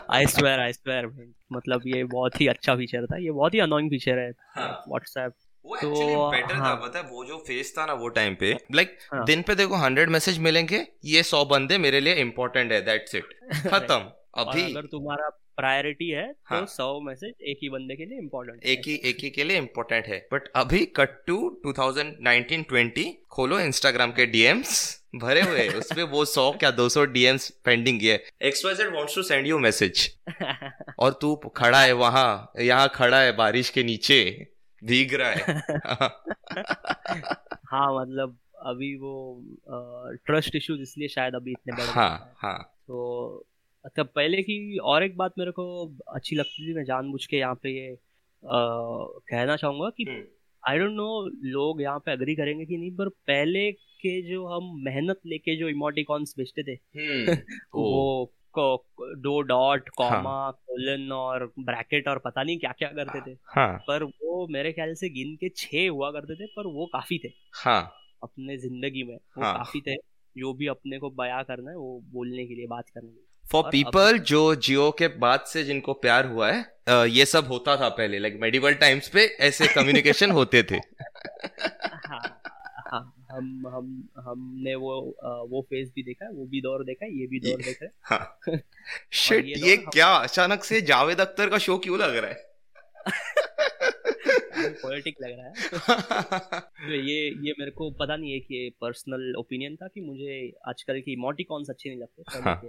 आई 0.10 0.26
स्वेयर 0.26 0.60
आई 0.60 0.74
स्वेयर 0.74 1.06
मतलब 1.54 1.82
ये 1.88 2.04
बहुत 2.04 2.40
ही 2.42 2.48
अच्छा 2.48 2.76
फीचर 2.76 3.06
था। 3.06 3.18
ये 3.18 3.32
बहुत 3.32 3.54
ही 3.54 3.60
अनोइंग 3.60 3.90
फीचर 3.90 4.20
है 4.20 4.32
हाँ। 4.56 4.70
व्हाट्सएप 4.88 5.34
वो 5.66 5.76
तो, 5.76 5.88
एक्चुअली 5.88 6.16
बेटर 6.32 6.56
था 6.56 6.64
हाँ। 6.64 6.76
पता 6.76 7.00
है 7.00 7.06
वो 7.06 7.24
जो 7.26 7.38
फेस 7.48 7.74
था 7.78 7.86
ना 7.86 7.94
वो 7.94 8.08
टाइम 8.16 8.36
पे 8.36 8.52
लाइक 8.76 8.98
हाँ। 9.14 9.24
दिन 9.26 9.42
पे 9.42 9.56
देखो 9.56 9.76
हंड्रेड 9.76 10.10
मैसेज 10.10 10.40
मिलेंगे 10.40 10.86
ये 11.06 11.24
सौ 11.24 11.44
बंदे 11.46 11.78
मेरे 11.78 12.00
लिए 12.00 12.16
इम्पोर्टेंट 12.22 12.72
है 12.72 12.82
दैट्स 12.82 13.16
इट 13.16 13.34
खत्म 13.68 14.00
अभी 14.38 14.64
अगर 14.64 14.86
तुम्हारा 14.88 15.30
प्रायोरिटी 15.58 16.10
है 16.10 16.26
तो 16.28 16.56
हाँ। 16.56 16.66
सौ 16.66 17.00
मैसेज 17.00 17.34
एक 17.42 17.60
ही 17.64 17.70
बंदे 17.70 17.96
के 17.96 18.06
लिए 18.06 18.18
इम्पोर्टेंट 18.20 18.66
एक 18.66 18.82
ही 18.88 18.96
एक 19.06 19.18
ही 19.22 19.30
के 19.30 19.44
लिए 19.44 19.58
इम्पोर्टेंट 19.58 20.06
है 20.06 20.18
बट 20.34 20.48
अभी 20.56 20.86
कट 20.96 21.16
टू 21.28 21.38
2019-20 21.68 23.06
खोलो 23.32 23.60
इंस्टाग्राम 23.60 24.12
के 24.12 24.26
डीएम्स 24.26 24.82
भरे 25.16 25.42
हुए। 25.42 25.68
उसपे 25.80 26.04
वो 26.04 26.26
100 26.26 26.46
क्या 26.60 26.72
200 26.78 27.06
डीएम्स 27.08 27.50
पेंडिंग 27.66 28.02
है 28.02 28.24
XYZ 28.42 28.96
wants 28.96 29.16
to 29.16 29.24
send 29.24 29.48
you 29.48 29.60
message 29.60 30.10
और 31.00 31.18
तू 31.22 31.36
खड़ा 31.56 31.82
है 31.82 31.92
वहाँ 31.94 32.52
यहाँ 32.60 32.90
खड़ा 32.96 33.22
है 33.22 33.32
बारिश 33.36 33.70
के 33.70 33.84
नीचे 33.84 34.20
भीग 34.84 35.14
रहा 35.14 35.30
है। 35.30 35.62
हाँ 37.72 37.88
मतलब 38.02 38.38
अभी 38.66 38.96
वो 38.96 39.14
ट्रस्ट 40.26 40.56
इश्यूज़ 40.56 40.82
इसलिए 40.82 41.08
शायद 41.08 41.36
अभी 41.36 41.52
इतने 41.52 41.74
बड़े 41.74 41.92
हाँ 41.92 42.34
हाँ। 42.38 42.58
तो 42.88 43.46
अच्छा 43.86 44.04
पहले 44.04 44.42
की 44.44 44.78
और 44.78 45.04
एक 45.04 45.18
बात 45.18 45.34
मेरे 45.38 45.52
को 45.52 45.66
अच्छी 46.08 46.36
लगती 46.36 46.68
थी 46.68 46.74
मैं 46.74 46.84
जानबूझ 46.84 47.26
के 47.26 47.38
यहाँ 47.38 47.56
पे 47.56 47.70
ये 47.70 47.92
अ, 47.92 47.98
कहना 48.44 49.56
चाहूँगा 49.56 49.90
कि। 49.90 50.06
आई 50.64 50.78
डोंट 50.78 50.92
नो 50.92 51.06
लोग 51.44 51.82
यहाँ 51.82 52.00
पे 52.00 52.12
अग्री 52.12 52.36
करेंगे 52.36 52.66
कि 52.66 52.78
नहीं 52.78 52.92
पर 52.96 53.10
पहले 53.28 53.72
के 54.02 54.22
जो 54.30 54.46
हम 54.48 54.72
मेहनत 54.86 55.20
लेके 55.26 55.56
जो 55.56 55.70
इमोटिकॉन्स 55.70 56.34
बेचते 56.38 56.64
थे 56.64 56.72
हम्म, 57.00 57.34
वो 57.76 58.34
दो 58.58 59.40
डॉट 59.42 59.90
कॉमा 59.90 60.52
कोलन 60.52 61.12
और 61.12 61.46
ब्रैकेट 61.60 62.08
और 62.08 62.22
पता 62.26 62.44
नहीं 62.44 62.58
क्या 62.60 62.72
क्या 62.72 62.90
करते 62.90 63.22
थे 63.22 63.38
हाँ. 63.56 63.78
पर 63.88 64.04
वो 64.04 64.48
मेरे 64.48 64.72
ख्याल 64.72 64.94
से 64.94 65.10
गिन 65.10 65.36
के 65.36 65.50
छह 65.50 65.88
हुआ 65.90 66.12
करते 66.12 66.36
थे 66.36 66.46
पर 66.46 66.68
वो 66.68 66.86
काफ़ी 66.86 67.18
थे 67.18 67.34
हाँ. 67.56 67.82
अपने 68.24 68.58
ज़िंदगी 68.58 69.04
में 69.04 69.16
वो 69.16 69.44
हाँ. 69.44 69.54
काफ़ी 69.58 69.82
थे 69.82 69.96
जो 70.36 70.54
भी 70.54 70.68
अपने 70.68 71.00
को 71.00 71.10
बया 71.10 71.44
करना 71.44 71.72
है 71.72 71.78
वो 71.78 72.00
बोलने 72.14 72.46
के 72.46 72.56
लिए 72.56 72.68
बात 72.68 72.90
करने 72.90 73.08
के 73.08 73.14
लिए 73.14 73.26
फॉर 73.46 73.64
पीपल 73.64 74.18
जो 74.18 74.44
जियो 74.56 74.90
के 74.92 75.08
बाद 75.18 75.44
से 75.48 75.64
जिनको 75.64 75.94
प्यार 75.94 76.26
हुआ 76.26 76.52
है 76.52 77.10
ये 77.10 77.26
सब 77.26 77.48
होता 77.48 77.76
था 77.78 77.90
पहले 77.90 78.20
लाइक 78.20 78.38
मेडिवल 78.42 78.74
टाइम्स 78.74 79.08
पे 79.10 79.26
ऐसे 79.40 79.68
कम्युनिकेशन 79.68 80.32
होते 80.32 80.64
थे 80.64 80.78
हाँ, 82.06 82.22
हाँ, 82.88 83.23
हम 83.34 83.68
हम 83.68 84.10
हमने 84.20 84.76
वो 84.76 85.18
वो 85.50 85.62
फेस 85.62 85.92
भी 85.96 86.04
देखा 86.04 86.26
है 86.26 86.32
वो 86.32 86.46
भी 86.46 86.62
दौर 86.62 86.84
देखा 86.84 87.06
है 87.06 87.20
ये 87.20 87.28
भी 87.28 87.40
दौर 87.40 87.62
देखा 87.62 87.86
है। 87.86 87.92
हाँ। 88.02 88.40
शिट 89.12 89.46
ये, 89.46 89.70
ये 89.70 89.78
क्या? 89.78 90.08
अचानक 90.08 90.64
से 90.64 90.82
जावेद 90.82 91.22
अख्तर 91.22 91.50
का 91.50 91.58
शो 91.58 91.78
क्यों 91.78 92.00
लग 92.00 92.16
रहा 92.16 92.32
है? 92.32 92.54
पॉलिटिक 94.84 95.16
लग 95.22 95.40
रहा 95.40 95.48
है। 95.48 95.54
तो 96.60 96.94
ये 96.94 97.28
ये 97.28 97.54
मेरे 97.60 97.72
को 97.72 97.92
पता 97.92 98.16
नहीं 98.16 98.32
है 98.32 98.40
कि 98.40 98.64
ये 98.64 98.70
पर्सनल 98.82 99.36
ओपिनियन 99.36 99.76
था 99.76 99.88
कि 99.88 100.02
मुझे 100.02 100.54
आजकल 100.68 101.02
की 101.02 101.14
इमोटिकॉन्स 101.14 101.70
अच्छे 101.70 101.90
नहीं 101.90 102.00
लगते 102.00 102.42
हाँ. 102.42 102.62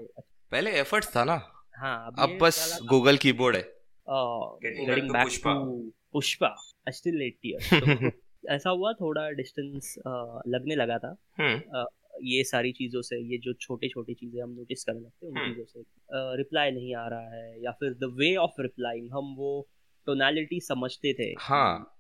पहले 0.51 0.71
एफर्ट्स 0.71 1.17
था 1.17 1.25
ना। 1.25 1.51
हाँ 1.79 2.15
अब 2.19 2.39
बस 2.41 2.79
गूगल 2.85 3.17
कीबोर्ड 3.17 3.57
है। 3.57 3.63
टू 4.09 5.93
पुष्पा 6.13 6.55
स्टिल 6.89 7.21
8 7.23 7.47
इयर्स 7.47 7.71
ऐसा 8.51 8.71
हुआ 8.71 8.93
थोड़ा 8.93 9.29
डिस्टेंस 9.33 9.95
लगने 10.49 10.75
लगा 10.75 10.99
था 10.99 11.17
हम्म। 11.39 11.85
ये 12.23 12.43
सारी 12.45 12.73
चीज़ों 12.73 13.01
से 13.03 13.17
ये 13.23 13.39
जो 13.39 13.53
छोटे 13.53 13.89
छोटी 13.89 14.15
चीज़ें 14.15 14.43
हम 14.43 14.51
नोटिस 14.51 14.85
करने 14.85 15.01
लगते 15.01 15.27
हैं 15.27 15.33
उन 15.33 15.39
हम्म। 15.39 15.49
चीज़ों 15.49 15.65
से 15.65 16.37
रिप्लाई 16.37 16.71
नहीं 16.71 16.95
आ 16.95 17.07
रहा 17.09 17.35
है 17.35 17.63
या 17.63 17.71
फिर 17.73 17.95
द 17.95 18.13
वे 18.19 18.35
ऑफ़ 18.37 18.61
रिप्लाइंग 18.61 19.09
हम 19.13 19.35
वो 19.39 19.51
टोनालिटी 20.07 20.61
समझते 20.61 21.13
थे 21.13 21.33
हाँ 21.41 21.91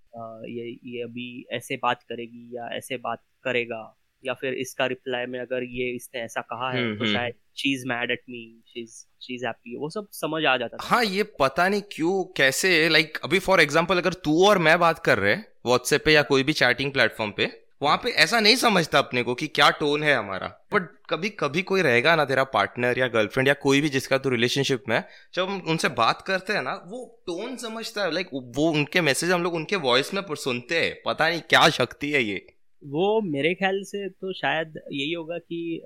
ये 0.48 0.70
ये 0.84 1.02
अभी 1.02 1.26
ऐसे 1.52 1.76
बात 1.76 2.02
करेगी 2.02 2.48
या 2.56 2.68
ऐसे 2.68 2.96
बात 2.98 3.22
करेगा 3.44 3.82
या 4.24 4.34
फिर 4.34 4.54
इसका 4.56 4.86
रिप्लाई 4.86 5.26
में 5.26 5.38
अगर 5.40 5.62
ये 5.70 5.90
इसने 5.90 6.20
ऐसा 6.20 6.40
कहा 6.42 6.70
है 6.70 6.82
हम्म, 6.82 6.98
तो 6.98 7.12
शायद 7.12 7.34
she 7.56 7.74
is 7.74 7.86
mad 7.88 8.10
at 8.10 8.22
me 8.30 8.42
she 8.68 8.82
is 8.82 8.94
she 9.22 9.34
is 9.34 9.46
happy 9.46 9.76
वो 9.76 9.90
सब 9.90 10.08
समझ 10.12 10.44
आ 10.44 10.56
जाता 10.56 10.76
था। 10.76 10.86
हाँ 10.86 11.04
ये 11.04 11.22
पता 11.40 11.68
नहीं 11.68 11.82
क्यों 11.92 12.22
कैसे 12.36 12.88
लाइक 12.88 13.18
अभी 13.24 13.38
फॉर 13.38 13.60
एग्जांपल 13.60 13.98
अगर 13.98 14.12
तू 14.24 14.44
और 14.46 14.58
मैं 14.58 14.78
बात 14.78 14.98
कर 14.98 15.18
रहे 15.18 15.34
हैं 15.34 15.46
व्हाट्सएप 15.66 16.04
पे 16.04 16.12
या 16.12 16.22
कोई 16.22 16.42
भी 16.42 16.52
चैटिंग 16.52 16.92
प्लेटफॉर्म 16.92 17.32
पे 17.36 17.50
वहाँ 17.82 17.96
पे 17.96 18.10
ऐसा 18.22 18.38
नहीं 18.40 18.56
समझता 18.56 18.98
अपने 18.98 19.22
को 19.22 19.34
कि 19.34 19.46
क्या 19.46 19.68
टोन 19.70 20.02
है 20.02 20.14
हमारा। 20.14 20.46
बट 20.72 20.82
कभी 21.10 21.28
कभी 21.30 21.62
कोई 21.62 21.82
रहेगा 21.82 22.14
ना 22.16 22.24
तेरा 22.24 22.44
पार्टनर 22.44 22.98
या 22.98 23.06
गर्लफ्रेंड 23.08 23.48
या 23.48 23.54
कोई 23.54 23.80
भी 23.80 23.88
जिसका 23.88 24.18
तू 24.18 24.30
रिलेशनशिप 24.30 24.84
में 24.88 25.02
जब 25.34 25.48
हम 25.48 25.62
उनसे 25.68 25.88
बात 25.88 26.22
करते 26.22 26.52
हैं 26.52 26.62
ना 26.62 26.72
वो 26.86 27.00
टोन 27.26 27.56
समझता 27.56 28.04
है। 28.04 28.12
लाइक 28.12 28.28
वो 28.34 28.70
उनके 28.70 29.00
मैसेज 29.00 29.30
हम 29.30 29.42
लोग 29.42 29.54
उनके 29.54 29.76
वॉइस 29.76 30.12
में 30.14 30.22
सुनते 30.34 30.80
हैं। 30.80 30.94
पता 31.06 31.28
नहीं 31.28 31.40
क्या 31.40 31.68
शक्ति 31.70 32.10
है 32.12 32.22
ये। 32.22 32.46
वो 32.82 33.20
मेरे 33.20 33.54
ख्याल 33.54 33.82
से 33.82 34.08
तो 34.08 34.32
शायद 34.32 34.80
यही 34.92 35.12
होगा 35.12 35.38
कि 35.38 35.82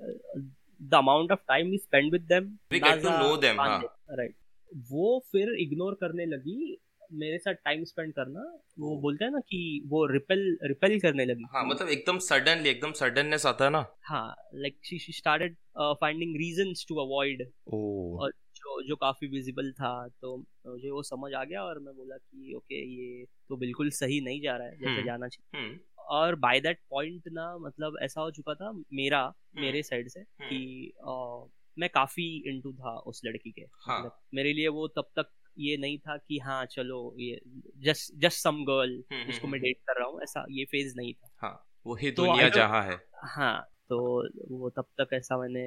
the 0.81 0.95
amount 0.95 1.31
of 1.31 1.39
time 1.47 1.69
we 1.71 1.77
spend 1.77 2.11
with 2.11 2.21
them 2.33 2.51
we 2.71 2.79
get 2.79 3.01
to 3.03 3.09
know 3.09 3.35
them 3.37 3.61
right 3.61 4.35
वो 4.91 5.17
फिर 5.31 5.55
इग्नोर 5.59 5.97
करने 6.01 6.25
लगी 6.25 6.77
मेरे 7.11 7.37
साथ 7.37 7.53
टाइम 7.65 7.83
स्पेंड 7.83 8.11
करना। 8.13 8.41
वो 8.79 8.95
बोलते 9.01 9.25
हैं 9.25 9.31
ना 9.31 9.39
कि 9.39 9.59
वो 9.87 10.05
रिपेल 10.05 10.41
रिपेल 10.63 10.99
करने 10.99 11.25
लगी। 11.25 11.45
हाँ 11.53 11.63
मतलब 11.67 11.89
एकदम 11.89 12.17
सडनली 12.19 12.69
एकदम 12.69 12.91
सडननेस 12.91 13.45
आता 13.45 13.65
है 13.65 13.71
ना। 13.71 13.85
हाँ 14.07 14.35
like 14.55 14.77
she 14.85 14.99
she 14.99 15.13
started 15.13 15.55
finding 16.01 16.35
reasons 16.35 16.85
to 16.89 16.95
avoid 16.95 17.41
और 17.67 18.31
जो 18.55 18.81
जो 18.87 18.95
काफ़ी 18.95 19.27
विजिबल 19.27 19.71
था 19.71 19.91
तो 20.21 20.35
मुझे 20.37 20.89
वो 20.89 21.01
समझ 21.03 21.33
आ 21.33 21.43
गया 21.43 21.63
और 21.63 21.79
मैं 21.79 21.95
बोला 21.95 22.17
कि 22.17 22.53
ओके 22.57 22.83
ये 22.85 23.25
तो 23.49 23.57
बिल्कुल 23.57 23.89
सही 23.97 24.21
नहीं 24.21 24.41
जा 24.41 24.55
रहा 24.57 24.67
है 24.67 24.77
जैसे 24.77 24.91
हम्म। 24.91 25.05
जाना 25.05 25.27
चाहिए। 25.27 25.61
हम्म। 25.61 25.79
और 26.09 26.35
बाय 26.37 26.59
दैट 26.59 26.79
पॉइंट 26.89 27.27
ना 27.31 27.55
मतलब 27.57 27.97
ऐसा 28.01 28.21
हो 28.21 28.31
चुका 28.31 28.53
था 28.53 28.71
मेरा 28.71 29.21
हम्म। 29.21 29.61
मेरे 29.61 29.83
साइड 29.83 30.09
से 30.09 30.23
कि 30.23 30.93
आ, 31.03 31.45
मैं 31.77 31.89
काफ़ी 31.89 32.25
इंटू 32.47 32.73
था 32.73 32.97
उस 33.07 33.21
लड़की 33.25 33.51
के 33.51 33.61
हाँ. 33.61 33.99
मतलब 33.99 34.17
मेरे 34.33 34.53
लिए 34.53 34.67
वो 34.67 34.87
तब 34.87 35.09
तक 35.15 35.29
ये 35.57 35.77
नहीं 35.77 35.97
था 35.97 36.15
कि 36.17 36.37
हाँ 36.39 36.65
चलो 36.65 36.99
ये 37.19 37.39
जस्ट 37.83 38.13
जस्ट 38.17 38.39
सम 38.39 38.63
गर्ल 38.65 39.03
जिसको 39.25 39.47
मैं 39.47 39.61
डेट 39.61 39.77
कर 39.87 39.99
रहा 39.99 40.07
हूँ 40.07 40.21
ऐसा 40.23 40.45
ये 40.51 40.65
फ़ेज़ 40.65 40.93
नहीं 40.97 41.13
था 41.13 41.29
हाँ 41.37 41.65
वो 41.85 41.95
ही 41.95 42.11
तो 42.11 42.25
दुनिया 42.25 42.49
जहाँ 42.49 42.83
है 42.83 42.97
हाँ 43.27 43.69
तो 43.89 43.97
वो 44.51 44.69
तब 44.69 44.85
तक 44.97 45.13
ऐसा 45.13 45.37
मैंने 45.37 45.61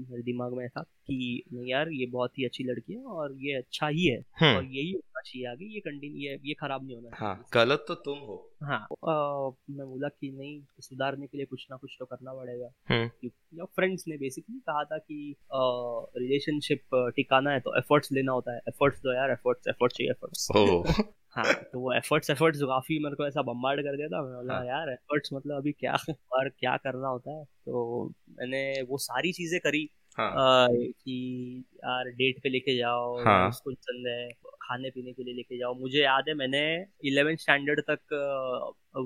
मेरे 0.00 0.22
दिमाग 0.22 0.52
में 0.52 0.68
था 0.68 0.82
कि 0.82 1.42
नहीं 1.52 1.70
यार 1.70 1.88
ये 1.90 2.06
बहुत 2.06 2.38
ही 2.38 2.44
अच्छी 2.44 2.64
लड़की 2.64 2.92
है 2.92 3.02
और 3.16 3.36
ये 3.40 3.54
अच्छा 3.54 3.88
ही 3.88 4.06
है 4.06 4.18
हम्म। 4.40 4.56
और 4.56 4.64
यही 4.64 4.94
होना 5.28 5.46
चाहिए 5.46 5.46
आगे 5.46 5.64
ये 5.74 5.80
कंटिन्यू 5.80 6.20
ये 6.20 6.38
ये 6.44 6.54
खराब 6.54 6.84
नहीं 6.86 6.96
होना 6.96 7.16
हाँ 7.16 7.44
गलत 7.54 7.84
तो 7.88 7.94
तुम 7.94 8.18
हो 8.18 8.36
हाँ 8.62 8.78
आ, 8.78 9.50
मैं 9.70 9.86
बोला 9.86 10.08
कि 10.08 10.30
नहीं 10.30 10.60
सुधारने 10.80 11.26
के 11.26 11.36
लिए 11.38 11.46
कुछ 11.46 11.66
ना 11.70 11.76
कुछ 11.76 11.96
तो 11.98 12.04
करना 12.04 12.32
पड़ेगा 12.34 12.70
हम्म। 12.90 13.64
फ्रेंड्स 13.66 14.04
ने 14.08 14.16
बेसिकली 14.16 14.58
कहा 14.58 14.84
था 14.84 14.98
कि 14.98 15.36
रिलेशनशिप 15.52 16.82
टिकाना 17.16 17.50
है 17.50 17.60
तो 17.60 17.76
एफर्ट्स 17.78 18.12
लेना 18.12 18.32
होता 18.32 18.54
है 18.54 18.60
एफर्ट्स 18.68 19.00
दो 19.00 19.14
यार 19.14 19.30
एफर्ट्स 19.30 19.68
एफर्ट्स 19.68 19.96
चाहिए 19.96 20.10
एफर्ट्स 20.10 21.06
हाँ 21.36 21.52
तो 21.72 21.80
वो 21.80 21.92
एफर्ट्स 21.92 22.30
एफर्ट्स 22.30 22.60
काफ़ी 22.60 22.98
मेरे 22.98 23.16
को 23.16 23.26
ऐसा 23.26 23.42
बम्बार्ड 23.42 23.82
कर 23.82 23.96
दिया 23.96 24.08
था 24.08 24.22
मैं 24.22 24.34
बोला 24.34 24.54
हाँ. 24.54 24.64
यार 24.66 24.90
एफर्ट्स 24.90 25.32
मतलब 25.32 25.56
अभी 25.56 25.72
क्या 25.72 25.96
और 26.32 26.48
क्या 26.48 26.76
करना 26.76 27.08
होता 27.08 27.38
है 27.38 27.44
तो 27.44 28.04
मैंने 28.30 28.82
वो 28.82 28.98
सारी 28.98 29.32
चीज़ें 29.32 29.60
करी 29.60 29.88
हाँ. 30.18 30.30
आ, 30.30 30.68
कि 30.68 31.64
यार 31.76 32.08
डेट 32.10 32.42
पे 32.42 32.48
लेके 32.48 32.76
जाओ 32.78 33.24
हाँ. 33.24 33.48
उसको 33.48 33.70
पसंद 33.70 34.06
है 34.06 34.28
खाने 34.68 34.90
पीने 34.90 35.12
के 35.12 35.24
लिए 35.24 35.34
लेके 35.34 35.58
जाओ। 35.58 35.74
मुझे 35.74 36.02
याद 36.02 36.24
है 36.28 36.34
मैंने 36.34 36.60
इलेवेंथ 37.04 37.36
स्टैंडर्ड 37.38 37.80
तक 37.90 38.14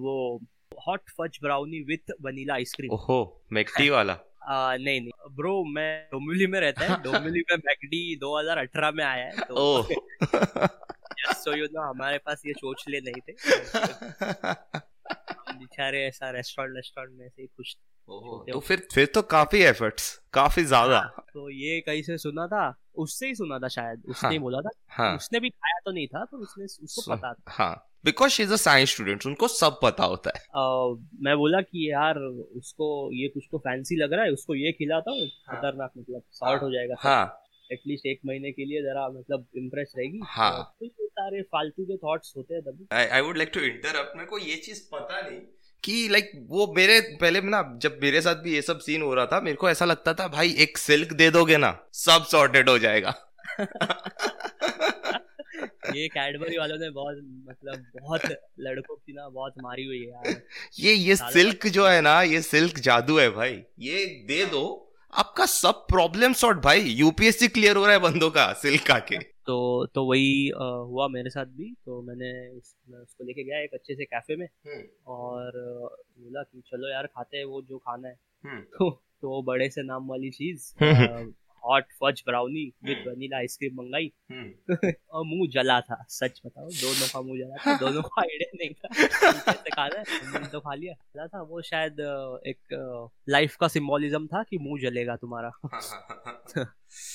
वो 0.02 0.16
hot 0.86 1.10
fudge 1.10 1.38
brownie 1.42 1.80
with 1.88 2.12
vanilla 2.22 2.54
ice cream. 2.54 2.92
ओहो 2.92 3.18
मैकडी 3.52 3.88
वाला। 3.90 4.12
आ, 4.42 4.76
नहीं 4.76 5.00
नहीं। 5.00 5.10
ब्रो 5.30 5.52
मैं 5.64 5.90
डोमिली 6.12 6.46
में 6.46 6.58
रहता 6.60 6.84
है। 6.84 6.96
डोमिली 7.02 7.40
में 7.50 7.56
मैकडी 7.56 8.00
2018 8.16 8.90
में 8.92 9.04
आया 9.04 9.24
है 9.24 9.44
तो 9.48 9.82
सो 11.34 11.54
यू 11.56 11.66
नो 11.72 11.82
हमारे 11.82 12.18
पास 12.18 12.42
ये 12.46 12.52
चोचले 12.52 13.00
नहीं 13.00 13.20
थे। 13.20 13.32
बेचारे 15.52 16.02
ऐसा 16.06 16.30
रेस्टोरेंट 16.30 16.76
रेस्टोरेंट 16.76 17.12
में 17.18 17.28
से 17.28 17.46
कुछ 17.46 17.76
तो 18.08 18.60
फिर 18.60 18.86
फिर 18.94 19.06
तो 19.06 19.22
काफ़ी 19.30 19.58
एफर्ट्स 19.62 20.06
काफ़ी 20.32 20.64
ज़्यादा। 20.64 20.98
हाँ, 20.98 21.24
तो 21.34 21.50
ये 21.50 21.80
कहीं 21.80 22.02
से 22.02 22.16
सुना 22.18 22.46
था 22.46 22.64
उससे 22.94 23.26
ही 23.26 23.34
सुना 23.34 23.58
था 23.58 23.68
शायद 23.68 24.02
उसने 24.08 24.28
हाँ, 24.28 24.38
बोला 24.38 24.60
था। 24.60 24.70
हाँ, 24.88 25.16
उसने 25.16 25.40
भी 25.40 25.50
खाया 25.50 25.78
तो 25.84 25.92
नहीं 25.92 26.06
था 26.06 26.24
पर 26.24 26.38
उसने 26.38 26.64
उसको 26.64 27.14
पता 27.14 27.32
था। 27.32 27.52
हाँ 27.52 27.88
because 28.04 28.30
she 28.32 28.42
is 28.42 28.52
a 28.52 28.56
science 28.56 28.90
student 28.90 29.26
उनको 29.26 29.48
सब 29.48 29.78
पता 29.82 30.04
होता 30.04 30.30
है। 30.36 30.40
uh, 30.42 30.98
मैं 31.20 31.36
बोला 31.36 31.60
कि 31.60 31.90
यार 31.90 32.18
उसको 32.18 32.88
ये 33.12 33.28
कुछ 33.28 33.44
तो 33.52 33.58
फैंसी 33.58 33.96
लग 33.96 34.12
रहा 34.12 34.24
है 34.24 34.30
उसको 34.30 34.54
ये 34.54 34.72
खिलाता 34.72 35.10
हूँ 35.10 35.20
हाँ, 35.20 35.56
खतरनाक 35.56 35.90
मतलब 35.98 36.22
सॉर्ट 36.32 36.62
हो 36.62 36.70
जाएगा 36.70 36.94
हाँ। 36.98 37.38
एटलीस्ट 37.72 38.06
एक 38.06 38.20
महीने 38.26 38.52
के 38.52 38.64
लिए 38.64 38.82
जरा 38.82 39.08
मतलब 39.08 39.46
इम्प्रेस 39.56 39.92
रहेगी। 39.98 40.20
हाँ। 40.24 40.76
तो 40.80 40.88
सारे 41.06 41.42
फालतू 41.42 41.84
के 41.84 41.96
थॉट्स 41.96 42.32
होते 42.36 42.54
हैं 42.54 42.62
तभी। 42.62 42.86
I 42.96 43.20
would 43.20 43.36
like 43.36 43.50
to 43.54 43.60
interrupt 43.60 44.16
मेरे 44.16 44.26
को 44.26 44.38
ये 44.38 44.56
चीज़ 44.56 44.82
पता 44.92 45.20
नहीं 45.20 45.40
कि 45.84 46.08
लाइक 46.08 46.32
वो 46.48 46.74
मेरे 46.76 47.00
पहले 47.00 47.40
ना 47.40 47.78
जब 47.82 47.98
मेरे 48.02 48.20
साथ 48.20 48.34
भी 48.34 48.54
ये 48.54 48.62
सब 48.62 48.78
सीन 48.78 49.02
हो 49.02 49.14
रहा 49.14 49.26
था 49.26 49.40
मेरे 49.40 49.56
को 49.56 49.70
ऐसा 49.70 49.84
लगता 49.84 50.14
था 50.14 50.28
भाई 50.28 50.54
एक 50.58 50.78
सिल्क 50.78 51.12
दे 51.12 51.30
दोगे 51.30 51.56
ना 51.56 51.78
सब 51.92 52.24
सॉर्टेड 52.24 52.68
हो 52.68 52.78
जाएगा. 52.78 53.14
ये 55.94 56.08
कैडबरी 56.08 56.58
वालों 56.58 56.78
ने 56.78 56.90
बहुत 56.90 57.16
मतलब 57.48 57.86
बहुत 58.02 58.20
लड़कों 58.60 58.96
की 58.96 59.12
ना 59.12 59.28
बहुत 59.28 59.54
मारी 59.62 59.84
हुई 59.84 59.98
है 59.98 60.08
यार। 60.08 60.42
ये 60.78 60.92
ये 60.92 61.16
सिल्क 61.16 61.66
जो 61.66 61.86
है 61.86 62.00
ना 62.00 62.22
ये 62.22 62.42
सिल्क 62.42 62.78
जादू 62.78 63.18
है 63.18 63.30
भाई। 63.30 63.62
ये 63.78 64.06
दे 64.06 64.46
दो 64.46 64.94
आपका 65.14 65.46
सब 65.46 65.74
प्रॉब्लम 65.74 66.32
सॉर्ट 66.32 66.58
भाई। 66.58 66.80
यूपीएससी 66.80 67.48
क्लियर 67.48 67.76
हो 67.76 67.84
रहा 67.84 67.92
है 67.92 67.98
बंदों 67.98 68.30
का 68.30 68.52
सिल्क 68.52 68.90
आके। 68.90 69.31
तो 69.46 69.86
तो 69.86 70.04
वही 70.04 70.50
आ, 70.50 70.64
हुआ 70.64 71.08
मेरे 71.08 71.30
साथ 71.30 71.46
भी। 71.46 71.74
तो 71.86 72.02
मैंने 72.02 72.48
उस, 72.48 72.76
मैं 72.88 72.98
उसको 72.98 73.24
लेके 73.24 73.44
गया 73.44 73.58
एक 73.58 73.74
अच्छे 73.74 73.94
से 73.94 74.04
कैफ़े 74.04 74.36
में 74.36 74.46
हम्म। 74.46 74.84
और 75.06 75.52
बोला 76.18 76.42
कि 76.42 76.60
चलो 76.60 76.88
यार 76.88 77.06
खाते 77.06 77.36
हैं 77.36 77.44
वो 77.44 77.62
जो 77.62 77.78
खाना 77.78 78.08
है। 78.08 78.18
हम्म। 78.44 78.60
तो, 78.78 78.90
तो 78.90 79.42
बड़े 79.42 79.70
से 79.70 79.82
नाम 79.82 80.08
वाली 80.08 80.30
चीज़। 80.30 80.84
Hot 81.64 81.84
fudge 81.84 82.22
brownie 82.26 82.72
with 82.84 83.04
vanilla 83.08 83.36
ice cream 83.36 83.74
मंगाई। 83.74 84.12
हम्म। 84.30 84.76
और 85.10 85.24
मुँह 85.26 85.48
जला 85.50 85.80
था 85.80 86.06
सच 86.08 86.42
बताओ 86.46 86.68
दोनों 86.68 87.08
का 87.08 87.20
मुँह 87.22 87.38
जला 87.38 87.56
था 87.56 87.78
दोनों 87.78 88.02
का 88.02 88.22
आइडिया 88.22 88.50
नहीं 88.54 88.70
था। 88.70 88.88
कैसे 89.52 89.70
खा 89.70 89.86
रहा 89.86 90.46
तो 90.46 90.60
खा 90.60 90.74
लिया। 90.74 90.92
जला 90.92 91.26
था 91.26 91.42
वो 91.42 91.62
शायद 91.62 91.92
एक 92.46 92.58
लाइफ 93.28 93.56
का 93.56 93.68
सिंबोलिज्म 93.68 94.26
था 94.26 94.42
कि 94.42 94.58
मुँह 94.58 94.80
जलेगा 94.80 95.16
तुम्हारा। 95.16 95.50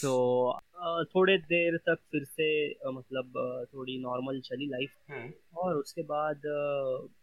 तो 0.02 0.52
थोड़े 0.82 1.38
देर 1.38 1.78
तक 1.78 1.98
फिर 2.12 2.24
से 2.24 2.70
मतलब 2.88 3.34
थोड़ी 3.74 4.00
नॉर्मल 4.00 4.40
चली 4.40 4.68
लाइफ 4.68 4.90
हम्म। 5.12 5.32
और 5.58 5.76
उसके 5.76 6.02
बाद 6.02 6.42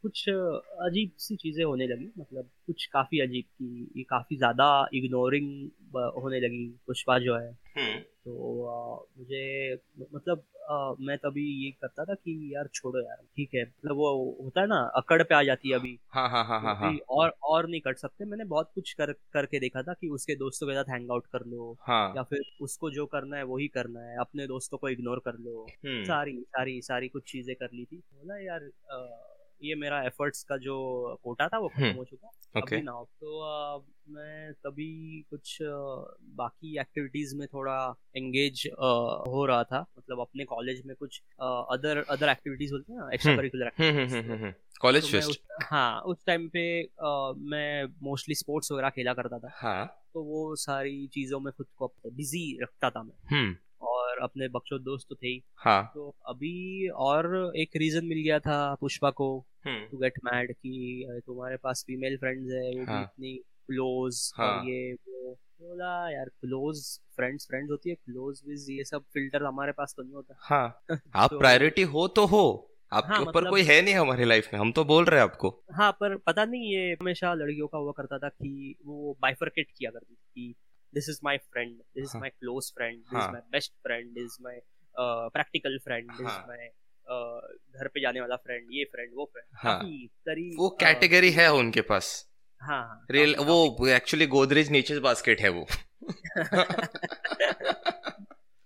कुछ 0.03 0.29
अजीब 0.29 1.11
सी 1.19 1.37
चीज़ें 1.37 1.65
होने 1.65 1.87
लगी 1.87 2.11
मतलब 2.19 2.49
कुछ 2.67 2.87
काफ़ी 2.87 3.21
अजीब 3.21 3.45
की 3.45 4.03
काफ़ी 4.03 4.37
ज़्यादा 4.37 4.89
इग्नोरिंग 4.95 5.71
होने 5.97 6.41
लगी 6.41 6.69
पुष्पा 6.87 7.19
जो 7.19 7.37
है। 7.37 7.64
तो 7.79 8.67
आ, 8.67 9.05
मुझे 9.19 9.75
मतलब 10.15 10.45
आ, 10.71 10.95
मैं 11.01 11.19
तभी 11.19 11.65
ये 11.65 11.71
करता 11.71 12.05
था 12.05 12.15
कि 12.15 12.55
यार 12.55 12.69
छोड़ो 12.75 13.01
यार 13.01 13.17
ठीक 13.37 13.51
है। 13.55 13.63
मतलब 13.63 13.97
वो 13.97 14.39
होता 14.45 14.61
है 14.61 14.67
ना 14.67 14.77
अकड़ 14.97 15.23
पे 15.23 15.35
आ 15.35 15.43
जाती 15.43 15.69
है 15.69 15.75
अभी। 15.75 15.99
हाँ 16.11 16.31
हाँ 16.31 16.45
हाँ 16.45 16.61
हाँ, 16.61 16.77
हाँ. 16.77 16.99
और 17.09 17.35
और 17.43 17.69
नहीं 17.69 17.81
कर 17.81 17.95
सकते। 17.95 18.25
मैंने 18.25 18.45
बहुत 18.45 18.71
कुछ 18.75 18.93
कर 18.93 19.13
करके 19.13 19.59
देखा 19.61 19.83
था 19.83 19.93
कि 19.93 20.09
उसके 20.09 20.35
दोस्तों 20.35 20.67
के 20.67 20.75
साथ 20.75 20.85
हैंग 20.85 21.11
आउट 21.11 21.27
कर 21.27 21.45
लो। 21.47 21.77
हाँ. 21.81 22.13
या 22.17 22.23
फिर 22.23 22.41
उसको 22.61 22.91
जो 22.91 23.07
करना 23.07 23.37
है 23.37 23.43
वही 23.43 23.69
करना 23.69 24.01
है। 24.01 24.17
अपने 24.19 24.47
दोस्तों 24.47 24.79
को 24.79 24.89
इग्नोर 24.89 25.19
कर 25.19 25.33
लो। 25.33 25.67
हम्म। 25.87 26.05
सारी 26.05 26.41
सारी 26.41 26.81
सारी 26.83 27.09
कुछ 27.09 27.33
चीज़ें 27.33 27.57
कर 27.57 27.69
ली 27.75 27.85
थी। 27.85 27.97
बोला 27.97 28.39
यार 28.39 28.71
आ, 28.93 29.34
ये 29.63 29.75
मेरा 29.75 30.03
एफर्ट्स 30.03 30.43
का 30.43 30.57
जो 30.57 30.77
कोटा 31.23 31.49
था 31.49 31.59
वो 31.59 31.69
खत्म 31.69 31.85
हम्म, 31.85 31.97
हो 31.97 32.05
चुका 32.05 32.31
okay. 32.61 32.73
अभी 32.73 32.83
ना 32.83 32.93
तो 32.93 33.41
आ, 33.41 33.79
मैं 34.09 34.53
तभी 34.53 35.27
कुछ 35.31 35.63
आ, 35.63 35.67
बाकी 36.23 36.79
एक्टिविटीज़ 36.81 37.37
में 37.37 37.49
थोड़ा 37.49 37.95
एंगेज 38.17 38.69
हो 39.27 39.47
रहा 39.47 39.65
था। 39.65 39.87
मतलब 39.99 40.21
अपने 40.21 40.45
कॉलेज 40.45 40.83
में 40.87 40.97
कुछ 40.97 41.23
अदर 41.41 42.05
अदर 42.11 42.29
एक्टिविटीज़ 42.29 42.73
होती 42.73 42.93
है 42.93 42.99
ना 42.99 43.11
एक्स्ट्रा 43.15 43.37
करिकुलर 43.37 44.55
कॉलेज 44.81 45.13
फेस्ट 45.13 45.41
हाँ 45.63 46.01
उस 46.01 46.27
टाइम 46.27 46.49
पे 46.49 46.83
आ, 46.83 47.33
मैं 47.33 47.85
मोस्टली 48.03 48.35
स्पोर्ट्स 48.35 48.73
वगैरह 48.73 48.91
खेला 48.91 49.15
करता 49.15 49.39
था। 49.39 49.51
हाँ। 49.55 50.01
तो 50.15 50.23
वो 50.23 50.57
सारी 50.57 51.07
चीज़ों 51.07 51.41
में 51.41 51.53
खुद 51.53 51.67
को 51.77 51.93
बिज़ी 52.07 52.59
रखता 52.63 52.91
था 52.91 53.03
मैं। 53.03 53.37
हम्म। 53.37 53.57
और 54.15 54.21
अपने 54.23 54.49
बख्शो 54.49 54.79
दोस्त 54.79 55.07
तो 55.09 55.15
थे 55.15 55.27
ही। 55.27 55.43
हाँ। 55.57 55.93
तो 55.95 56.15
अभी 56.27 56.89
और 56.89 57.53
एक 57.57 57.71
रीजन 57.77 58.05
मिल 58.05 58.19
गया 58.19 58.39
था 58.39 58.75
पुष्पा 58.75 59.11
को 59.11 59.47
टू 59.67 59.99
गेट 59.99 60.13
मैड 60.25 60.53
कि 60.53 61.07
तुम्हारे 61.27 61.57
पास 61.57 61.85
फीमेल 61.87 62.17
फ्रेंड्स 62.17 62.53
है 62.53 62.81
वो 62.81 62.85
हाँ. 62.85 62.99
भी 62.99 63.03
इतनी 63.03 63.37
क्लोज 63.37 64.33
हाँ. 64.37 64.59
और 64.59 64.69
ये 64.71 64.93
वो। 64.93 65.39
बोला 65.63 66.11
यार 66.11 66.25
क्लोज 66.25 67.01
फ्रेंड्स 67.17 67.47
फ्रेंड्स 67.47 67.71
होती 67.71 67.91
है 67.91 67.95
क्लोज 67.95 68.43
विज 68.49 68.67
ये 68.71 68.85
सब 68.85 69.03
फ़िल्टर 69.03 69.43
हमारे 69.43 69.73
पास 69.73 69.95
तो 69.97 70.03
नहीं 70.03 70.15
होता। 70.15 70.35
हाँ। 70.39 70.85
आप 71.17 71.31
तो, 71.31 71.39
प्रायोरिटी 71.39 71.83
हो 71.83 72.09
तो 72.09 72.27
हो। 72.27 72.71
आपके 72.93 73.13
हाँ, 73.15 73.21
ऊपर 73.23 73.39
मतलब, 73.41 73.51
कोई 73.51 73.63
है 73.63 73.83
नहीं 73.83 73.95
हमारी 73.95 74.25
लाइफ 74.25 74.49
में 74.53 74.61
हम 74.61 74.73
तो 74.73 74.85
बोल 74.85 75.05
रहे 75.05 75.21
हैं 75.21 75.29
आपको। 75.29 75.65
हाँ 75.73 75.93
पर 75.93 76.17
पता 76.17 76.45
नहीं 76.45 76.75
ये 76.75 76.93
हमेशा 76.93 77.35
लड़कियों 77.35 77.67
का 77.67 77.79
हुआ 77.79 77.93
करता 77.93 78.19
था 78.19 78.29
कि 78.29 78.75
वो 78.87 79.17
बाइफरकेट 79.23 79.67
किया 79.79 79.91
करती 79.91 80.15
थी 80.15 80.55
कि 80.95 81.01
this 81.01 81.09
is 81.09 81.21
my 81.25 81.39
friend 81.39 81.71
this 81.97 82.09
is 82.09 82.15
my 82.15 82.29
close 82.29 82.73
friend 82.77 82.99
this 83.13 83.25
is 83.25 83.33
my 83.33 83.41
best 83.53 83.73
friend 83.83 84.09
this 84.15 84.25
is 84.25 84.39
my 84.41 84.57
uh, 85.05 85.31
practical 85.31 85.79
friend 85.85 86.09
this 86.11 86.27
is 86.27 86.39
my 86.49 86.63
uh, 87.11 87.41
घर 87.79 87.89
पे 87.89 88.01
जाने 88.01 88.21
वाला 88.21 88.37
फ्रेंड 88.37 88.69
ये 88.73 88.85
फ्रेंड 88.85 89.11
वो 89.17 89.31
फ्रेंड 89.33 89.47
हाँ. 89.55 89.79
वो 90.59 90.69
कैटेगरी 90.69 91.31
है 91.31 91.53
उनके 91.53 91.81
पास 91.81 92.29
हाँ 92.63 93.07
रियल 93.11 93.35
वो 93.37 93.89
एक्चुअली 93.89 94.27
गोदरेज 94.27 94.71
नेचर 94.71 95.01
बास्केट 95.01 95.41
है 95.41 95.49
वो 95.49 95.67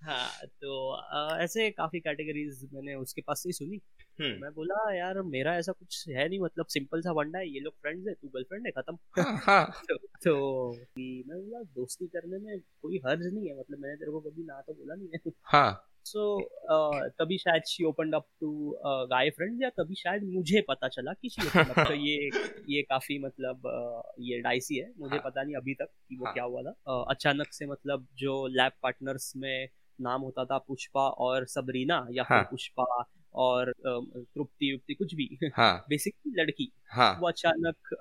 हाँ 0.08 0.46
तो 0.62 0.90
आ, 0.92 1.38
ऐसे 1.38 1.70
काफ़ी 1.70 2.00
कैटेगरीज 2.00 2.68
मैंने 2.74 2.94
उसके 2.96 3.22
पास 3.22 3.42
से 3.42 3.52
सुनी 3.52 3.80
हम्म। 4.18 4.40
मैं 4.42 4.50
बोला 4.52 4.76
यार 4.94 5.20
मेरा 5.24 5.54
ऐसा 5.56 5.72
कुछ 5.72 6.04
है 6.08 6.28
नहीं 6.28 6.38
मतलब 6.40 6.66
सिंपल 6.66 7.00
सा 7.02 7.12
वंडा 7.12 7.38
है 7.38 7.48
ये 7.48 7.60
लोग 7.60 7.74
फ्रेंड्स 7.74 8.08
है 8.08 8.14
तू 8.14 8.28
गर्लफ्रेंड 8.28 8.66
है 8.66 8.72
खत्म 8.72 8.96
हाँ, 9.18 9.36
हाँ. 9.36 9.64
तो, 9.88 9.96
तो 9.96 10.72
मैं 10.98 11.38
बोला 11.38 11.62
दोस्ती 11.74 12.06
करने 12.06 12.38
में 12.38 12.58
कोई 12.82 13.00
हर्ज 13.06 13.26
नहीं 13.26 13.48
है 13.48 13.58
मतलब 13.58 13.78
मैंने 13.78 13.96
तेरे 13.96 14.10
को 14.10 14.20
कभी 14.20 14.44
ना 14.44 14.60
तो 14.60 14.74
बोला 14.74 14.94
नहीं 14.94 15.08
है 15.14 15.32
हाँ 15.44 15.84
सो 16.06 16.20
so, 16.36 17.10
तभी 17.18 17.36
शायद 17.38 17.62
she 17.68 17.84
opened 17.84 18.14
up 18.14 18.26
to 18.40 18.50
guy 18.84 19.30
friend 19.30 19.62
या 19.62 19.68
तभी 19.70 19.94
शायद 19.94 20.22
मुझे 20.24 20.60
पता 20.68 20.88
चला 20.88 21.12
कि 21.12 21.28
शी 21.28 21.46
ओपनड 21.46 21.70
अप 21.70 21.88
तो 21.88 21.94
ये 21.94 22.30
ये 22.68 22.82
काफ़ी 22.82 23.18
मतलब 23.18 23.68
uh, 23.68 24.14
ये 24.20 24.40
डाइसी 24.40 24.76
है 24.76 24.92
मुझे 24.98 25.16
हाँ. 25.16 25.22
पता 25.24 25.42
नहीं 25.42 25.56
अभी 25.56 25.74
तक 25.74 25.88
कि 26.08 26.16
वो 26.16 26.24
हाँ. 26.24 26.32
क्या 26.34 26.44
हुआ 26.44 26.62
था 26.62 26.72
uh, 26.72 27.04
अचानक 27.10 27.52
से 27.52 27.66
मतलब 27.66 28.06
जो 28.18 28.46
लैब 28.52 28.72
पार्टनर्स 28.82 29.32
में 29.36 29.68
नाम 30.00 30.20
होता 30.20 30.44
था 30.44 30.58
पुष्पा 30.58 31.08
और 31.08 31.46
सबरीना 31.46 32.06
या 32.10 32.24
हाँ. 32.28 32.38
फिर. 32.42 32.48
पुष्पा 32.50 33.04
और 33.34 33.72
तृप्ति 33.78 34.72
युक्ति 34.72 34.94
कुछ 34.94 35.14
भी 35.14 35.38
हाँ. 35.56 35.84
बेसिकली 35.88 36.42
लड़की 36.42 36.72
हाँ. 36.92 37.18
वो 37.20 37.28
अचानक 37.28 37.94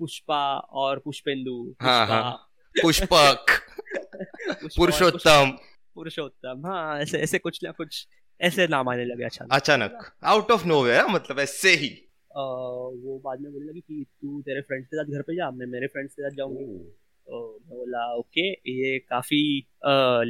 पुष्पा 0.00 0.58
और 0.58 0.98
पुष्पेंदु 0.98 1.74
हाँ, 1.82 2.06
हाँ. 2.06 2.32
पुष्पक 2.82 3.46
पुरुषोत्तम 4.76 5.50
पुरुषोत्तम 5.94 6.66
हाँ 6.66 7.00
ऐसे 7.00 7.18
ऐसे 7.18 7.38
कुछ 7.38 7.58
ना 7.64 7.70
कुछ 7.70 8.06
ऐसे 8.40 8.66
नाम 8.66 8.88
आने 8.88 9.04
लगे 9.04 9.24
अचानक 9.24 9.52
अचानक 9.52 10.12
आउट 10.24 10.50
ऑफ़ 10.50 10.66
नो 10.66 10.82
मतलब 11.08 11.38
ऐसे 11.40 11.74
ही 11.74 11.88
आ, 12.36 12.40
वो 12.40 13.20
बाद 13.24 13.40
में 13.40 13.52
बोलने 13.52 13.70
लगी 13.70 13.80
कि 13.80 14.04
तू 14.22 14.40
तेरे 14.42 14.60
फ्रेंड्स 14.60 14.88
के 14.88 14.96
साथ 14.96 15.04
घर 15.04 15.22
पे 15.22 15.36
जा 15.36 15.50
मैं 15.50 15.66
मेरे 15.66 15.86
फ्रेंड्स 15.86 16.14
के 16.14 16.22
साथ 16.22 16.36
जाऊँगी 16.36 16.64
मैं 17.32 17.78
बोला 17.78 18.14
ओके 18.14 18.50
ये 18.50 18.98
काफ़ी 18.98 19.66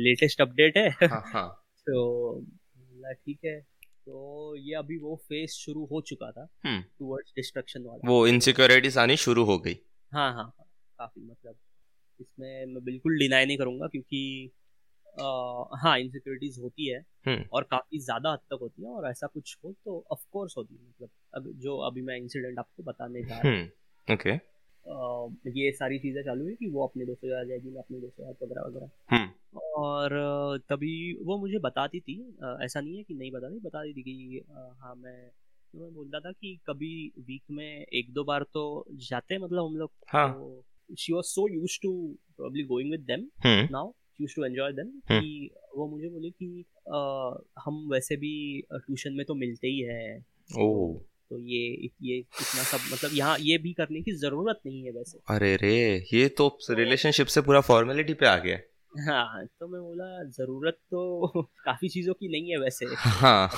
लेटेस्ट 0.03 0.41
अपडेट 0.41 0.77
है। 0.77 0.89
हाँ, 0.89 1.23
हाँ. 1.35 1.49
तो 1.87 2.35
बोला 2.39 3.13
ठीक 3.13 3.39
है। 3.45 3.61
तो 4.07 4.57
ये 4.57 4.75
अभी 4.75 4.99
वो 4.99 5.17
फ़ेज़ 5.17 5.51
शुरू 5.51 5.85
हो 5.85 6.01
चुका 6.01 6.31
था 6.31 6.45
टुवर्ड्स 6.67 7.29
हम्म। 7.29 7.35
डिस्ट्रक्शन 7.37 7.83
वाला। 7.83 8.09
वो 8.11 8.27
इनसिक्योरिटीज 8.27 8.99
आनी 8.99 9.17
शुरू 9.17 9.45
हो 9.45 9.59
गई। 9.59 9.77
हाँ 10.13 10.33
हाँ 10.35 10.45
हाँ 10.45 10.67
काफ़ी 10.99 11.23
मतलब 11.23 11.57
इसमें 12.21 12.67
मैं 12.67 12.85
बिल्कुल 12.85 13.19
डिनाई 13.19 13.47
नहीं 13.47 13.59
करूँगा 13.59 13.87
क्योंकि 13.87 14.51
आ, 15.21 15.65
हाँ 15.77 15.99
इनसिक्योरिटीज 15.99 16.59
होती 16.59 16.89
है 16.89 16.99
हम्म। 17.27 17.45
और 17.53 17.63
काफ़ी 17.63 17.99
ज़्यादा 17.99 18.33
हद 18.33 18.39
तक 18.39 18.59
होती 18.61 18.83
है 18.83 18.89
और 18.89 19.11
ऐसा 19.11 19.27
कुछ 19.27 19.57
हो 19.65 19.73
तो 19.85 20.05
ऑफ़ 20.13 20.25
कोर्स 20.33 20.55
होती 20.57 20.75
है। 20.75 20.81
मतलब 20.89 21.11
अब 21.35 21.53
जो 21.57 21.77
अभी 21.79 22.03
मैं 22.03 22.17
इंसिडेंट 22.17 22.59
आपको 22.59 22.83
बताने 22.83 23.23
जा 23.23 23.41
रहा 23.41 23.53
हूँ। 23.53 24.15
ओके 24.15 24.31
हम्म, 24.31 24.41
ये 25.49 25.71
सारी 25.73 25.99
चीज़ें 25.99 26.23
चालू 26.23 26.47
है 26.47 26.55
कि 26.55 26.69
वो 26.71 26.87
अपने 26.87 27.05
दोस्तों 27.05 27.29
के 27.29 27.35
साथ 27.35 27.45
जाएगी 27.45 27.71
मैं 27.71 27.79
अपने 27.79 28.01
दोस्तों 28.01 28.25
के 28.25 28.33
साथ 28.33 28.43
वगैरह 28.43 28.63
वगैरह 28.63 28.91
हम्म। 29.11 29.61
और 29.77 30.59
तभी 30.71 30.97
वो 31.23 31.39
मुझे 31.39 31.59
बताती 31.61 32.01
थी 32.01 32.19
ऐसा 32.63 32.81
नहीं 32.81 32.97
है 32.97 33.03
कि 33.03 33.15
नहीं 33.15 33.31
बताती 33.31 33.59
बताती 33.61 33.93
थी 33.95 34.03
कि 34.03 34.43
हाँ 34.81 34.95
मैं 34.97 35.17
तो 35.75 35.79
मैं 35.79 35.93
बोलता 35.95 36.21
था 36.21 36.33
कि 36.33 36.59
कभी 36.67 36.93
वीक 37.21 37.43
में 37.51 37.67
एक 37.67 38.13
दो 38.13 38.25
बार 38.25 38.43
तो 38.55 38.65
जाते 39.03 39.35
हैं 39.35 39.41
मतलब 39.43 39.65
हम 39.65 39.77
लोग 39.77 39.91
हाँ. 40.09 40.63
She 40.99 41.13
was 41.13 41.27
so 41.27 41.49
used 41.49 41.79
to 41.83 41.93
probably 42.37 42.65
going 42.65 42.91
with 42.91 43.01
them 43.07 43.29
now 43.73 43.93
used 44.21 44.35
to 44.37 44.45
enjoy 44.45 44.73
them 44.73 44.91
कि 45.09 45.51
वो 45.77 45.89
मुझे 45.89 46.09
बोले 46.09 46.31
कि 46.33 46.65
आ, 46.89 46.99
हम 47.59 47.87
वैसे 47.93 48.17
भी 48.17 48.35
ट्यूशन 48.73 49.13
में 49.13 49.25
तो 49.27 49.35
मिलते 49.37 49.69
ही 49.69 49.81
हैं 49.83 50.25
oh. 50.57 51.01
तो 51.33 51.39
ये 51.39 51.91
ये 52.03 52.17
इतना 52.19 52.63
सब 52.63 52.93
मतलब 52.93 53.11
यहाँ 53.15 53.37
ये 53.41 53.59
भी 53.59 53.73
करने 53.73 54.01
की 54.01 54.13
ज़रूरत 54.13 54.61
नहीं 54.67 54.85
है 54.85 54.91
वैसे। 54.91 55.19
अरे 55.29 55.57
रे 55.57 56.07
ये 56.15 56.29
तो 56.29 56.59
रिलेशनशिप 56.71 57.27
से 57.27 57.41
पूरा 57.41 57.61
फॉर्मेलिटी 57.61 58.15
पे 58.15 58.27
आ 58.27 58.37
गया। 58.37 58.59
हाँ 59.07 59.47
तो 59.47 59.69
मैं 59.69 59.81
बोला 59.83 60.25
ज़रूरत 60.25 60.75
तो 60.91 61.43
काफ़ी 61.65 61.89
चीज़ों 61.89 62.15
की 62.15 62.29
नहीं 62.29 62.51
है 62.51 62.59
वैसे। 62.59 62.87
हाँ। 62.99 63.51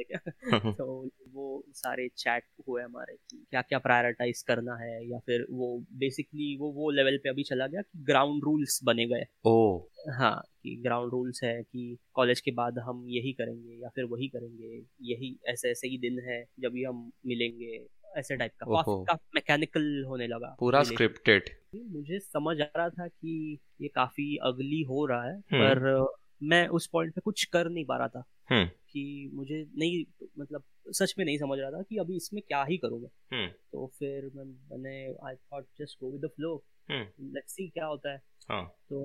तो 0.54 1.10
वो 1.34 1.64
सारे 1.74 2.08
चैट 2.16 2.44
हुए 2.68 2.82
हमारे 2.82 3.14
कि 3.30 3.44
क्या 3.50 3.62
क्या 3.62 3.78
प्रायोरिटाइज 3.78 4.42
करना 4.42 4.76
है 4.76 5.08
या 5.08 5.18
फिर 5.18 5.46
वो 5.50 5.78
बेसिकली 5.92 6.56
वो 6.56 6.72
वो 6.72 6.90
लेवल 6.90 7.16
पे 7.16 7.28
अभी 7.28 7.42
चला 7.42 7.66
गया 7.66 7.82
कि 7.82 8.04
ग्राउंड 8.04 8.44
रूल्स 8.44 8.80
बने 8.84 9.06
गए। 9.06 9.24
ओ 9.46 9.78
हाँ 10.10 10.36
कि 10.62 10.76
ग्राउंड 10.76 11.10
रूल्स 11.10 11.40
है 11.44 11.62
कि 11.62 11.96
कॉलेज 12.14 12.40
के 12.40 12.50
बाद 12.50 12.78
हम 12.78 13.04
यही 13.08 13.32
करेंगे 13.32 13.82
या 13.82 13.88
फिर 13.88 14.04
वही 14.04 14.28
करेंगे 14.28 14.82
यही 15.12 15.36
ऐसे 15.46 15.70
ऐसे 15.70 15.88
ही 15.88 15.98
दिन 15.98 16.18
है 16.20 16.44
जब 16.60 16.72
भी 16.72 16.84
हम 16.84 17.10
मिलेंगे 17.26 17.86
ऐसे 18.16 18.36
टाइप 18.36 18.52
का। 18.62 18.82
काफ़ी 18.82 19.28
मैकेनिकल 19.34 20.04
होने 20.08 20.26
लगा। 20.26 20.56
पूरा 20.60 20.82
स्क्रिप्टेड 20.82 21.50
मुझे 21.74 22.18
समझ 22.18 22.60
आ 22.60 22.66
रहा 22.76 22.88
था 22.88 23.06
कि 23.08 23.58
ये 23.80 23.88
काफ़ी 23.88 24.36
अगली 24.36 24.82
हो 24.82 25.06
रहा 25.06 25.24
है 25.24 25.36
हम्म। 25.36 25.62
पर 25.62 26.06
मैं 26.42 26.68
उस 26.68 26.86
पॉइंट 26.86 27.14
पे 27.14 27.20
कुछ 27.20 27.44
कर 27.44 27.68
नहीं 27.68 27.84
पा 27.84 27.96
रहा 27.96 28.08
था। 28.08 28.24
हम्म। 28.50 28.68
कि 28.94 29.30
मुझे 29.34 29.64
नहीं 29.78 30.04
मतलब 30.38 30.62
सच 30.92 31.14
में 31.18 31.24
नहीं 31.24 31.38
समझ 31.38 31.58
रहा 31.58 31.70
था 31.70 31.82
कि 31.82 31.96
अभी 31.96 32.16
इसमें 32.16 32.42
क्या 32.48 32.62
ही 32.64 32.76
करूँ 32.76 33.00
मैं 33.00 33.10
हम्म। 33.32 33.48
तो 33.72 33.86
फिर 33.98 34.30
मैं 34.34 34.44
मैंने 34.44 34.94
I 35.26 35.34
thought 35.34 35.66
just 35.78 35.98
go 36.00 36.10
with 36.12 36.24
the 36.24 36.30
flow 36.36 36.62
let's 36.88 37.52
see 37.52 37.68
क्या 37.68 37.86
होता 37.86 38.12
है 38.12 38.20
हाँ. 38.50 38.64
तो 38.88 38.98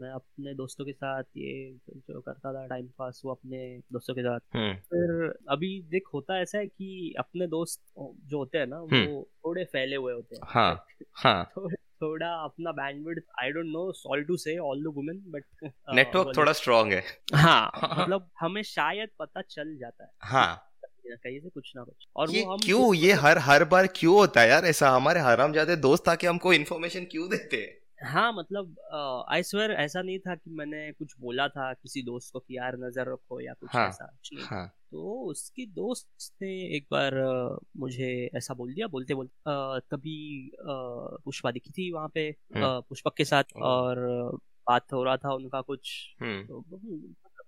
मैं 0.00 0.10
अपने 0.10 0.54
दोस्तों 0.54 0.84
के 0.84 0.92
साथ 0.92 1.22
ये 1.36 1.54
जो 1.88 2.20
करता 2.20 2.52
था 2.52 2.66
टाइम 2.66 2.88
पास 2.98 3.20
वो 3.24 3.30
अपने 3.32 3.58
दोस्तों 3.92 4.14
के 4.14 4.22
साथ 4.22 4.40
हम्म। 4.54 4.74
फिर 4.74 5.32
अभी 5.48 5.70
देख 5.90 6.08
होता 6.14 6.38
ऐसा 6.40 6.58
है 6.58 6.66
कि 6.66 7.14
अपने 7.18 7.46
दोस्त 7.46 7.80
जो 7.98 8.38
होते 8.38 8.58
हैं 8.58 8.66
ना 8.66 8.80
वो 8.82 9.22
थोड़े 9.44 9.64
फैले 9.64 9.96
हुए 9.96 10.12
होते 10.12 10.36
हैं 10.36 10.42
हाँ, 10.46 10.86
हाँ. 11.14 11.44
तो 11.54 11.68
थोड़ा 12.04 12.28
अपना 12.28 12.72
bandwidth 12.72 13.22
I 13.42 13.50
don't 13.50 13.66
know 13.66 13.92
sorry 13.92 14.22
to 14.22 14.36
say 14.36 14.58
all 14.58 14.84
the 14.84 14.86
women 14.86 15.22
but 15.26 15.44
network 15.94 16.36
थोड़ा 16.36 16.52
स्ट्रांग 16.52 16.92
है। 16.92 17.04
हाँ 17.34 17.70
मतलब 17.84 18.30
हमें 18.40 18.62
शायद 18.62 19.08
पता 19.18 19.40
चल 19.40 19.76
जाता 19.76 20.04
है। 20.04 20.10
हाँ। 20.20 20.70
कहीं 21.06 21.40
से 21.40 21.48
कुछ 21.48 21.72
ना 21.76 21.82
कुछ। 21.82 22.08
और 22.16 22.30
ये 22.30 22.44
वो 22.44 22.52
हम 22.52 22.58
क्यों 22.58 22.94
ये 22.94 23.12
हर 23.12 23.38
हर 23.38 23.64
बार 23.64 23.86
क्यों 23.86 24.14
होता 24.14 24.40
है 24.40 24.48
यार 24.48 24.64
ऐसा? 24.64 24.90
हमारे 24.90 25.20
हराम 25.20 25.52
जाते 25.52 25.76
दोस्त 25.76 26.08
आके 26.08 26.26
हमको 26.26 26.52
इन्फॉर्मेशन 26.52 27.04
क्यों 27.04 27.28
देते? 27.28 27.56
हैं 27.56 27.83
हाँ 28.04 28.32
मतलब 28.32 29.24
आई 29.28 29.42
स्वेर 29.42 29.70
ऐसा 29.72 30.02
नहीं 30.02 30.18
था 30.18 30.34
कि 30.34 30.50
मैंने 30.50 30.90
कुछ 30.92 31.14
बोला 31.20 31.48
था 31.48 31.72
किसी 31.72 32.02
दोस्त 32.02 32.32
को 32.32 32.38
कि 32.38 32.56
यार 32.56 32.76
नज़र 32.76 33.12
रखो 33.12 33.40
या 33.40 33.52
कुछ 33.52 33.70
हाँ, 33.72 33.88
ऐसा 33.88 34.08
हाँ. 34.44 34.66
तो 34.90 35.12
उसकी 35.30 35.66
दोस्त 35.66 36.30
ने 36.42 36.52
एक 36.76 36.86
बार 36.90 37.14
मुझे 37.76 38.10
ऐसा 38.36 38.54
बोल 38.54 38.74
दिया 38.74 38.86
बोलते 38.86 39.14
बोलते 39.14 39.80
तभी 39.90 40.50
पुष्पा 41.24 41.50
दिखी 41.50 41.70
थी 41.70 41.90
वहाँ 41.92 42.08
पे 42.08 42.28
हम्म। 42.56 42.80
पुष्पक 42.80 43.14
के 43.16 43.24
साथ 43.24 43.56
और 43.64 43.98
बात 44.66 44.92
हो 44.92 45.02
रहा 45.04 45.16
था 45.16 45.32
उनका 45.34 45.60
कुछ 45.60 45.94
हम्म। 46.22 46.42
तो 46.42 46.60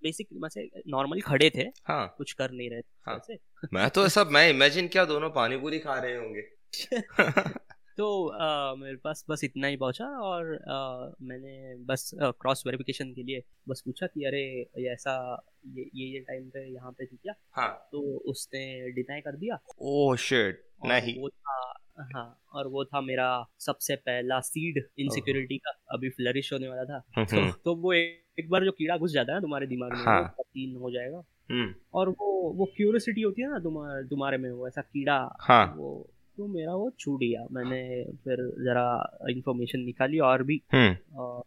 बेसिक 0.02 0.28
मतलब 0.34 0.82
नॉर्मली 0.88 1.20
खड़े 1.20 1.50
थे 1.50 1.68
हाँ 1.84 2.14
कुछ 2.18 2.32
कर 2.32 2.50
नहीं 2.50 2.70
रहे 2.70 2.80
थे 2.80 3.10
हाँ। 3.10 3.68
मैं 3.72 3.88
तो 3.90 4.08
सब 4.08 4.30
मैं 4.30 4.48
इमेजिन 4.50 4.88
क्या 4.88 5.04
दोनों 5.04 5.30
पानी 5.30 5.56
पूरी 5.56 5.78
खा 5.78 5.98
रहे 5.98 6.16
होंगे 6.16 6.42
तो 7.96 8.28
आ, 8.28 8.74
मेरे 8.74 8.96
पास 8.96 9.24
बस 9.30 9.44
इतना 9.44 9.66
ही 9.66 9.76
पहुँचा 9.76 10.04
और 10.04 10.54
आ, 10.54 11.10
मैंने 11.22 11.76
बस 11.84 12.10
क्रॉस 12.22 12.62
वेरिफिकेशन 12.66 13.12
के 13.12 13.22
लिए 13.22 13.42
बस 13.68 13.82
पूछा 13.86 14.06
कि 14.06 14.24
अरे 14.24 14.42
ये 14.78 14.92
ऐसा 14.92 15.42
ये 15.66 15.90
ये 15.94 16.06
ये 16.06 16.20
टाइम 16.20 16.48
पे 16.48 16.74
यहाँ 16.74 16.92
पे 16.92 17.06
थी 17.06 17.16
क्या? 17.16 17.34
हाँ। 17.52 17.88
तो 17.92 18.00
उसने 18.18 18.90
डिनाई 18.90 19.20
कर 19.20 19.36
दिया। 19.36 19.58
ओह 19.80 20.16
शिट 20.16 20.62
नहीं। 20.86 21.20
वो 21.20 21.28
था 21.28 21.82
हाँ 22.00 22.40
और 22.52 22.68
वो 22.68 22.84
था 22.84 23.00
मेरा 23.00 23.46
सबसे 23.58 23.96
पहला 23.96 24.40
सीड 24.40 24.84
इनसिक्योरिटी 24.98 25.58
का। 25.58 25.70
अभी 25.90 26.08
फ्लरिश 26.08 26.52
होने 26.52 26.68
वाला 26.68 26.84
था। 26.84 27.04
हम्म, 27.16 27.26
तो, 27.26 27.36
हम्म। 27.36 27.52
तो 27.64 27.74
वो 27.74 27.92
एक, 27.92 28.24
एक 28.38 28.50
बार 28.50 28.64
जो 28.64 28.72
कीड़ा 28.72 28.96
घुस 28.96 29.12
जाता 29.12 29.34
है 29.34 29.40
तुम्हारे 29.40 29.66
दिमाग 29.66 29.92
में 29.92 30.04
हाँ. 30.04 30.22
वो 30.38 30.42
तीन 30.42 30.76
हो 30.76 30.90
जाएगा। 30.90 31.22
हम्म। 31.50 31.74
और 31.94 32.08
वो 32.08 32.52
वो 32.52 32.64
क्यूरियोसिटी 32.76 33.22
होती 33.22 33.42
है 33.42 33.50
ना 33.50 33.58
तुम्हारे 33.58 34.04
तुम्हारे 34.08 34.38
में 34.38 34.50
वो 34.50 34.68
ऐसा 34.68 34.80
कीड़ा 34.80 35.36
हाँ. 35.40 35.74
वो 35.76 36.10
तो 36.36 36.46
मेरा 36.46 36.74
वो 36.74 36.90
छूट 36.98 37.20
गया। 37.20 37.46
मैंने 37.52 38.04
फिर 38.04 38.36
जरा 38.58 39.18
इंफॉर्मेशन 39.30 39.80
निकाली 39.80 40.18
और 40.18 40.42
भी। 40.42 40.62
हम्म। 40.72 41.18
और 41.18 41.42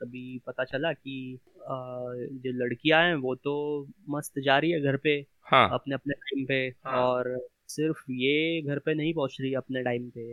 तभी 0.00 0.40
पता 0.46 0.64
चला 0.64 0.92
कि 0.92 1.38
जो 2.34 2.52
लड़कियाँ 2.64 3.02
हैं 3.02 3.14
वो 3.14 3.34
तो 3.34 3.86
मस्त 4.10 4.38
जा 4.38 4.58
रही 4.58 4.70
है 4.70 4.80
घर 4.80 4.96
पे 4.96 5.26
हाँ. 5.42 5.68
अपने 5.72 5.94
अपने 5.94 6.14
टाइम 6.14 6.46
पे। 6.46 6.74
हाँ. 6.84 7.02
और 7.02 7.48
सिर्फ़ 7.68 8.12
ये 8.12 8.62
घर 8.62 8.78
पे 8.78 8.94
नहीं 8.94 9.14
पहुँच 9.14 9.36
रही 9.40 9.54
अपने 9.54 9.82
टाइम 9.82 10.10
पे। 10.10 10.30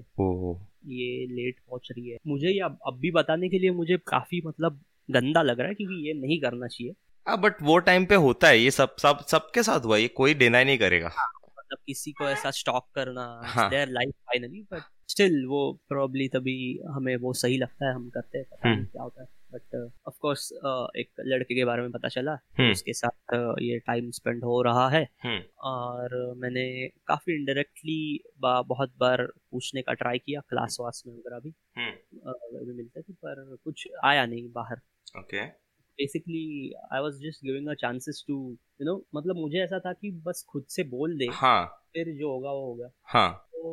ये 0.93 1.27
लेट 1.27 1.55
पहुँच 1.59 1.87
रही 1.91 2.09
है। 2.09 2.17
मुझे 2.27 2.47
ये 2.47 2.59
अब, 2.59 2.77
अब 2.87 2.99
भी 2.99 3.11
बताने 3.11 3.49
के 3.49 3.59
लिए 3.59 3.71
मुझे 3.71 3.97
काफ़ी 3.97 4.41
मतलब 4.45 4.81
गंदा 5.11 5.41
लग 5.41 5.59
रहा 5.59 5.67
है 5.67 5.73
क्योंकि 5.73 6.07
ये 6.07 6.13
नहीं 6.13 6.39
करना 6.41 6.67
चाहिए। 6.67 6.93
बट 7.37 7.51
हाँ, 7.51 7.67
वो 7.67 7.77
टाइम 7.77 8.05
पे 8.05 8.15
होता 8.15 8.47
है। 8.47 8.59
ये 8.59 8.71
सब 8.71 8.95
सब 8.97 9.19
सबके 9.27 9.63
साथ 9.63 9.85
हुआ 9.85 9.97
ये 9.97 10.07
कोई 10.07 10.33
डिनाई 10.33 10.63
नहीं 10.63 10.77
करेगा। 10.77 11.07
हाँ, 11.07 11.42
मतलब 11.73 11.85
किसी 11.85 12.11
को 12.11 12.27
ऐसा 12.29 12.51
स्टॉक 12.53 12.87
करना 12.95 13.67
their 13.69 13.89
life 13.89 14.13
finally 14.27 14.61
but 14.71 14.81
still 15.09 15.45
वो 15.47 15.61
प्रोबब्ली 15.89 16.27
तभी 16.27 16.57
हमें 16.89 17.15
वो 17.17 17.33
सही 17.35 17.57
लगता 17.57 17.87
है 17.87 17.93
हम 17.93 18.09
करते 18.09 18.37
हैं 18.37 18.45
पता 18.47 18.69
नहीं 18.69 18.75
हम्म। 18.75 18.85
क्या 18.85 19.03
होता 19.03 19.21
है 19.21 19.27
बट 19.53 19.91
ऑफ़ 20.07 20.17
कोर्स 20.19 20.51
एक 20.97 21.21
लड़के 21.23 21.55
के 21.55 21.65
बारे 21.65 21.81
में 21.81 21.91
पता 21.91 22.09
चला 22.09 22.31
हम्म। 22.59 22.71
उसके 22.71 22.93
साथ 22.93 23.35
uh, 23.35 23.61
ये 23.61 23.79
टाइम 23.79 24.09
स्पेंड 24.11 24.43
हो 24.43 24.61
रहा 24.61 24.87
है 24.89 25.03
हम्म। 25.23 25.41
और 25.63 26.15
मैंने 26.37 26.65
काफ़ी 27.07 27.35
इनडायरेक्टली 27.35 28.19
बहुत 28.41 28.93
बार 28.97 29.25
पूछने 29.51 29.81
का 29.81 29.93
ट्राई 29.95 30.19
किया 30.19 30.41
क्लास 30.49 30.77
वास 30.81 31.03
में 31.07 31.13
वगैरह 31.13 31.39
भी 31.39 31.51
uh, 31.51 32.75
मिलते 32.75 33.01
थे 33.01 33.13
पर 33.15 33.45
कुछ 33.63 33.87
आया 34.05 34.25
नहीं 34.25 34.51
बाहर 34.51 34.81
okay 35.15 35.37
okay. 35.37 35.51
Basically 35.97 36.71
I 36.93 37.01
was 37.01 37.13
just 37.13 37.43
giving 37.45 37.67
a 37.67 37.73
chances 37.73 38.23
to 38.27 38.35
you 38.81 38.85
know 38.85 38.95
मतलब 39.15 39.35
मुझे 39.35 39.59
ऐसा 39.59 39.79
था 39.79 39.93
कि 39.93 40.11
बस 40.25 40.45
खुद 40.49 40.65
से 40.69 40.83
बोल 40.83 41.17
दे 41.17 41.27
हाँ। 41.31 41.65
फिर 41.93 42.15
जो 42.17 42.31
होगा 42.31 42.51
वो 42.51 42.65
होगा। 42.65 42.89
हाँ। 43.03 43.29
तो 43.53 43.69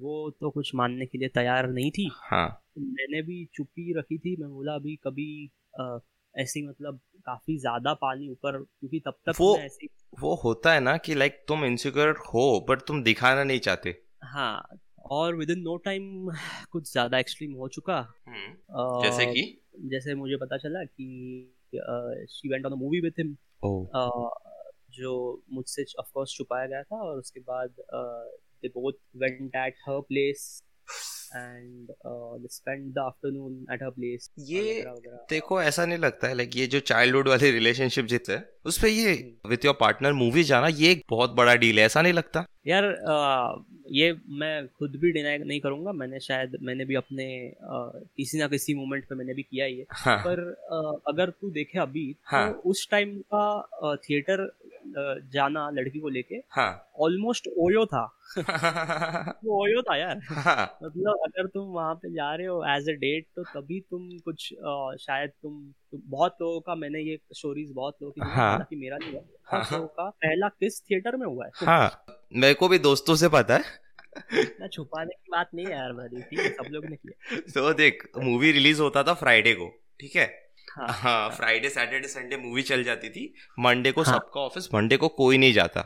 वो 0.00 0.30
तो 0.30 0.50
कुछ 0.50 0.74
मानने 0.74 1.06
के 1.06 1.18
लिए 1.18 1.28
तैयार 1.28 1.68
नहीं 1.70 1.90
थी। 1.90 2.08
हाँ। 2.14 2.46
मैंने 2.78 3.22
भी 3.22 3.44
चुप्पी 3.54 3.92
रखी 3.98 4.18
थी 4.18 4.36
मैं 4.40 4.50
बोला 4.50 4.74
अभी 4.74 4.96
कभी 4.96 5.50
आ, 5.80 5.98
ऐसी 6.34 6.66
मतलब 6.68 7.00
काफ़ी 7.26 7.58
ज़्यादा 7.58 7.94
पानी 7.94 8.28
ऊपर 8.30 8.58
क्योंकि 8.58 9.00
तब 9.00 9.18
तक 9.26 9.40
वो 9.40 9.56
ऐसी 9.58 9.88
वो 10.20 10.34
होता 10.34 10.72
है 10.72 10.80
ना 10.80 10.96
कि 10.96 11.14
लाइक 11.14 11.44
तुम 11.48 11.64
इनसिक्योर 11.64 12.16
हो 12.34 12.44
बट 12.68 12.80
तुम 12.80 13.02
दिखाना 13.02 13.44
नहीं 13.44 13.58
चाहते। 13.58 13.94
हाँ 14.24 14.78
और 15.10 15.36
विद 15.36 15.50
इन 15.50 15.60
नो 15.60 15.76
टाइम 15.76 16.30
कुछ 16.70 16.92
ज़्यादा 16.92 17.18
एक्सट्रीम 17.18 17.52
हो 17.52 17.68
चुका। 17.68 17.96
हम्म। 18.26 19.02
जैसे 19.02 19.26
कि? 19.26 19.42
जैसे 19.84 20.14
मुझे 20.14 20.36
पता 20.36 20.56
चला 20.56 20.84
कि 20.84 21.06
she 21.74 22.48
went 22.48 22.66
on 22.66 22.72
a 22.72 22.76
movie 22.76 23.00
with 23.00 23.14
him 23.18 23.36
जो 24.90 25.42
मुझसे 25.52 25.84
ऑफ़ 25.98 26.10
कोर्स 26.14 26.30
छुपाया 26.30 26.66
गया 26.66 26.82
था 26.82 26.96
और 26.96 27.18
उसके 27.18 27.40
बाद 27.40 27.74
they 28.62 28.68
both 28.68 28.92
went 29.16 29.56
at 29.56 29.74
her 29.88 30.00
place 30.00 30.62
and 31.36 32.46
spend 32.50 32.92
the 32.94 32.98
afternoon 32.98 33.66
at 33.72 33.82
her 33.82 33.90
place 33.90 34.30
ये 34.38 34.84
देखो 35.30 35.62
ऐसा 35.62 35.86
नहीं 35.86 35.98
लगता 35.98 36.28
है 36.28 36.36
लाइक 36.36 36.56
ये 36.56 36.66
जो 36.66 36.80
चाइल्डहुड 36.92 37.28
वाले 37.28 37.50
रिलेशनशिप 37.50 38.06
जितने 38.06 38.40
उस 38.64 38.78
पे 38.78 38.88
ये 38.88 39.12
विथ 39.48 39.64
योर 39.64 39.76
पार्टनर 39.80 40.12
मूवी 40.12 40.44
जाना 40.44 40.68
ये 40.68 40.90
एक 40.90 41.04
बहुत 41.10 41.30
बड़ा 41.34 41.54
डील 41.54 41.78
है 41.78 41.84
ऐसा 41.84 42.02
नहीं 42.02 42.12
लगता 42.12 42.46
यार 42.66 42.84
आ, 43.08 43.54
ये 43.90 44.12
मैं 44.30 44.66
खुद 44.68 44.96
भी 44.96 45.10
डिनाई 45.12 45.38
नहीं 45.38 45.60
करूँगा 45.60 45.92
मैंने 45.92 46.20
शायद 46.20 46.56
मैंने 46.62 46.84
भी 46.84 46.94
अपने 46.94 47.26
आ, 47.48 47.88
किसी 48.16 48.38
ना 48.38 48.48
किसी 48.48 48.74
मोमेंट 48.74 49.04
पे 49.04 49.14
मैंने 49.14 49.34
भी 49.34 49.42
किया 49.42 49.66
ही 49.66 49.78
है 49.78 49.86
हाँ. 49.90 50.16
पर 50.18 50.42
आ, 50.72 51.12
अगर 51.12 51.30
तू 51.30 51.50
देखे 51.50 51.78
अभी 51.78 52.12
तो 52.12 52.36
हाँ. 52.36 52.52
तो 52.52 52.70
उस 52.70 52.88
टाइम 52.90 53.18
का 53.34 53.96
थिएटर 54.08 54.50
जाना 55.32 55.68
लड़की 55.70 56.00
को 56.00 56.08
लेके 56.08 56.38
ऑलमोस्ट 57.00 57.48
हाँ. 57.48 57.64
ओयो 57.64 57.84
था 57.86 58.04
वो 59.44 59.62
ओयो 59.62 59.82
था 59.82 59.96
यार 59.96 60.20
हाँ. 60.28 60.78
मतलब 60.82 61.21
अगर 61.22 61.46
तुम 61.46 61.68
वहाँ 61.72 61.94
पे 61.94 62.10
जा 62.10 62.34
रहे 62.34 62.46
हो 62.46 62.62
एज 62.68 62.88
ए 62.88 62.92
डेट 62.96 63.26
तो 63.36 63.42
तभी 63.44 63.80
तुम 63.80 64.08
कुछ 64.20 64.52
आ, 64.54 64.96
शायद 64.96 65.30
तुम, 65.32 65.60
तुम 65.90 66.00
बहुत 66.06 66.36
लोगों 66.40 66.60
का 66.60 66.74
मैंने 66.74 67.00
ये 67.00 67.18
स्टोरीज 67.32 67.70
बहुत 67.74 67.96
लोगों 68.02 68.12
की 68.12 68.30
हाँ. 68.30 68.66
कि 68.70 68.76
मेरा 68.76 68.96
नहीं 68.96 69.12
हुआ 69.12 69.22
हाँ. 69.48 69.68
लोगों 69.72 69.86
का 69.88 70.08
पहला 70.10 70.48
किस 70.50 70.80
थिएटर 70.82 71.16
में 71.16 71.26
हुआ 71.26 71.46
है 71.46 71.66
हाँ. 71.66 72.04
मेरे 72.34 72.54
को 72.54 72.68
भी 72.68 72.78
दोस्तों 72.80 73.14
से 73.14 73.28
पता 73.28 73.54
है 73.54 73.80
ना 74.60 74.66
छुपाने 74.68 75.14
की 75.14 75.30
बात 75.32 75.50
नहीं 75.54 75.66
है 75.66 75.72
यार 75.72 75.92
भाई 75.92 76.22
ठीक 76.22 76.38
है 76.38 76.48
सब 76.50 76.70
लोग 76.70 76.84
ने 76.84 76.96
किया 76.96 77.40
तो 77.54 77.72
देख 77.74 78.02
मूवी 78.18 78.52
रिलीज़ 78.52 78.80
होता 78.80 79.02
था 79.02 79.14
फ्राइडे 79.14 79.54
को 79.54 79.68
ठीक 80.00 80.16
है 80.16 80.26
हाँ 80.70 81.30
फ्राइडे 81.30 81.68
सैटरडे 81.68 82.08
संडे 82.08 82.36
मूवी 82.36 82.62
चल 82.62 82.84
जाती 82.84 83.08
थी 83.10 83.32
मंडे 83.58 83.92
को 83.92 84.02
हाँ. 84.02 84.14
सबका 84.14 84.40
ऑफ़िस 84.40 84.68
मंडे 84.74 84.96
को 84.96 85.08
कोई 85.16 85.38
नहीं 85.38 85.52
जाता 85.52 85.82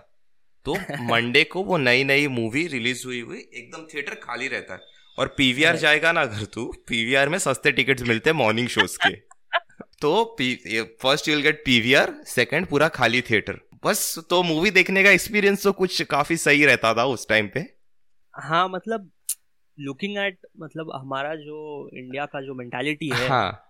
तो 0.67 0.75
मंडे 1.11 1.43
को 1.45 1.63
वो 1.63 1.77
नई 1.79 2.05
नई 2.05 2.27
मूवी 2.29 2.67
रिलीज़ 2.67 3.07
हुई 3.07 3.21
हुई 3.21 3.39
एकदम 3.39 3.87
थिएटर 3.87 4.15
खाली 4.23 4.49
रहता 4.49 4.75
है 4.75 4.95
और 5.19 5.35
पीवीआर। 5.37 5.77
जाएगा 5.77 6.13
ना 6.13 6.21
अगर 6.21 6.45
तू 6.45 6.73
पीवीआर 6.89 7.29
में 7.29 7.39
सस्ते 7.39 7.73
टिकट्स 7.73 8.03
मिलते 8.03 8.31
हैं 8.31 8.37
मॉर्निंग 8.37 8.69
शोज़ 8.69 8.99
के 9.07 9.15
तो 10.01 10.37
first 11.03 11.29
you'll 11.29 11.43
get 11.43 11.63
PVR 11.65 12.23
second 12.27 12.67
पूरा 12.67 12.89
खाली 12.89 13.21
थिएटर 13.21 13.61
बस 13.85 14.19
तो 14.31 14.43
मूवी 14.43 14.71
देखने 14.71 15.05
का 15.05 15.11
एक्सपीरियंस 15.11 15.63
तो 15.63 15.73
कुछ 15.73 16.03
काफ़ी 16.03 16.37
सही 16.37 16.65
रहता 16.65 16.95
था 16.95 17.05
उस 17.05 17.29
टाइम 17.29 17.49
पे 17.49 17.77
हाँ 18.35 18.69
मतलब 18.69 19.11
लुकिंग 19.79 20.19
एट 20.19 20.39
मतलब 20.61 20.93
हमारा 20.95 21.35
जो 21.35 21.91
इंडिया 21.95 22.27
का 22.27 22.41
जो 22.41 22.55
मेंटालिटी 22.55 23.09
है 23.09 23.29
हाँ 23.29 23.63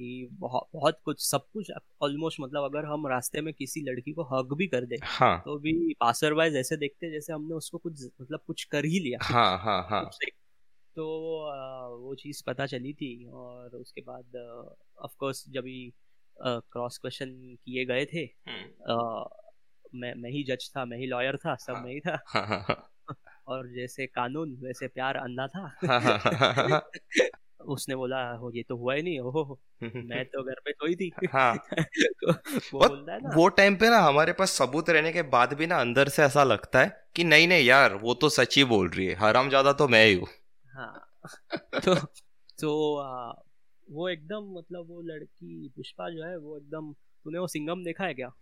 कि 0.00 0.28
बहुत 0.32 0.68
बहुत 0.74 1.00
कुछ 1.04 1.30
सब 1.30 1.46
कुछ 1.52 1.70
ऑलमोस्ट 2.02 2.40
मतलब 2.40 2.64
अगर 2.64 2.84
हम 2.84 3.06
रास्ते 3.06 3.40
में 3.40 3.54
किसी 3.54 3.80
लड़की 3.80 4.12
को 4.12 4.22
हक 4.22 4.54
भी 4.54 4.66
कर 4.66 4.84
दे 4.84 4.96
हाँ. 5.04 5.42
तो 5.44 5.58
भी 5.58 5.94
पासर 6.00 6.32
वाइज 6.32 6.56
ऐसे 6.56 6.76
देखते 6.76 7.10
जैसे 7.10 7.32
हमने 7.32 7.54
उसको 7.54 7.78
कुछ 7.78 8.04
मतलब 8.20 8.40
कुछ 8.46 8.64
कर 8.64 8.84
ही 8.84 8.98
लिया 8.98 9.18
हाँ, 9.22 9.58
हाँ, 9.58 9.86
हाँ. 9.90 10.10
तो 10.96 11.06
वो 11.98 12.14
चीज़ 12.14 12.42
पता 12.46 12.66
चली 12.66 12.92
थी 12.92 13.28
और 13.32 13.76
उसके 13.76 14.00
बाद 14.00 14.36
ऑफ़ 14.98 15.12
कोर्स 15.18 15.44
जब 15.48 15.64
क्रॉस 16.36 16.98
क्वेश्चन 16.98 17.28
किए 17.64 17.84
गए 17.84 18.04
थे 18.04 18.28
हम्म। 18.48 19.98
मैं 19.98 20.14
मैं 20.14 20.30
ही 20.30 20.42
जज 20.44 20.70
था 20.76 20.84
मैं 20.84 20.98
ही 20.98 21.06
लॉयर 21.06 21.36
था 21.36 21.54
सब 21.54 21.72
हाँ, 21.74 21.82
मैं 21.82 21.92
ही 21.92 22.00
था। 22.00 22.18
हाँ, 22.26 22.46
हाँ, 22.46 22.64
हाँ. 22.68 22.90
और 23.46 23.68
जैसे 23.68 24.06
कानून 24.06 24.56
वैसे 24.62 24.88
प्यार 24.88 25.16
अंधा 25.16 25.46
था। 25.46 25.60
हाँ, 25.86 26.00
हाँ, 26.00 26.18
हाँ, 26.18 26.52
हाँ. 26.54 26.82
उसने 27.66 27.96
बोला 27.96 28.30
हो 28.32 28.50
ये 28.54 28.62
तो 28.62 28.76
हुआ 28.76 28.94
ही 28.94 29.02
नहीं 29.02 29.18
हो 29.20 29.60
मैं 29.82 30.24
तो 30.24 30.42
घर 30.42 30.60
पे 30.64 30.72
सोई 30.72 30.94
थी। 30.94 31.10
हाँ। 31.32 31.56
तो 32.24 32.32
वो 32.32 32.88
बोलता 32.88 33.12
है 33.12 33.18
ना। 33.20 33.34
वो 33.36 33.48
टाइम 33.48 33.76
पे 33.76 33.90
ना 33.90 33.98
हमारे 33.98 34.32
पास 34.32 34.50
सबूत 34.50 34.90
रहने 34.90 35.12
के 35.12 35.22
बाद 35.22 35.54
भी 35.54 35.66
ना 35.66 35.80
अंदर 35.80 36.08
से 36.08 36.22
ऐसा 36.22 36.44
लगता 36.44 36.80
है 36.80 37.04
कि 37.16 37.24
नहीं 37.24 37.48
नहीं 37.48 37.64
यार 37.66 37.94
वो 37.94 38.14
तो 38.14 38.28
सच 38.28 38.56
ही 38.56 38.64
बोल 38.64 38.88
रही 38.88 39.06
है 39.06 39.14
हराम 39.14 39.48
ज़्यादा 39.48 39.72
तो 39.72 39.88
मैं 39.88 40.04
ही 40.06 40.14
हूँ। 40.14 40.26
हाँ। 40.74 41.08
तो 41.84 41.94
तो 42.60 42.96
आ, 42.96 43.32
वो 43.90 44.08
एकदम 44.08 44.58
मतलब 44.58 44.86
वो 44.88 45.00
लड़की 45.02 45.72
पुष्पा 45.76 46.10
जो 46.10 46.24
है 46.24 46.36
वो 46.36 46.56
एकदम 46.56 46.92
तूने 46.92 47.38
वो 47.38 47.46
सिंगम 47.46 47.84
देखा 47.84 48.04
है 48.04 48.14
क्या? 48.14 48.32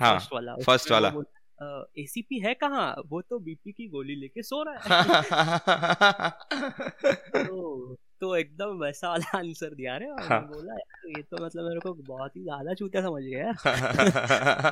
हाँ 0.00 0.12
फ़र्स्ट 0.14 0.32
वाला 0.32 0.56
फ़र्स्ट 0.56 0.90
वाला। 0.90 1.08
एसीपी 1.98 2.38
है 2.38 2.54
कहाँ? 2.54 2.96
वो 3.06 3.22
तो 3.22 3.38
बीपी 3.38 3.72
की 3.72 3.88
गोली 3.88 4.14
लेके 4.14 4.42
सो 4.42 4.62
रहा 4.62 4.74
है. 4.74 5.10
तो 7.46 7.96
तो 8.20 8.36
एकदम 8.36 8.66
वैसा 8.66 9.08
वाला 9.08 9.38
आंसर 9.38 9.74
दिया 9.74 9.96
रे 9.96 10.06
और 10.06 10.22
हाँ. 10.22 10.40
बोला 10.42 10.74
ये 11.16 11.22
तो 11.22 11.44
मतलब 11.44 11.68
मेरे 11.68 11.80
को 11.80 11.94
बहुत 11.94 12.36
ही 12.36 12.42
ज़्यादा 12.42 12.74
चूतिया 12.74 13.02
समझ 13.02 13.22
गया 13.22 13.52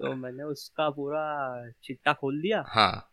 तो 0.00 0.14
मैंने 0.14 0.42
उसका 0.42 0.90
पूरा 0.90 1.70
चिट्टा 1.84 2.12
खोल 2.12 2.40
दिया। 2.40 2.64
हाँ. 2.66 3.10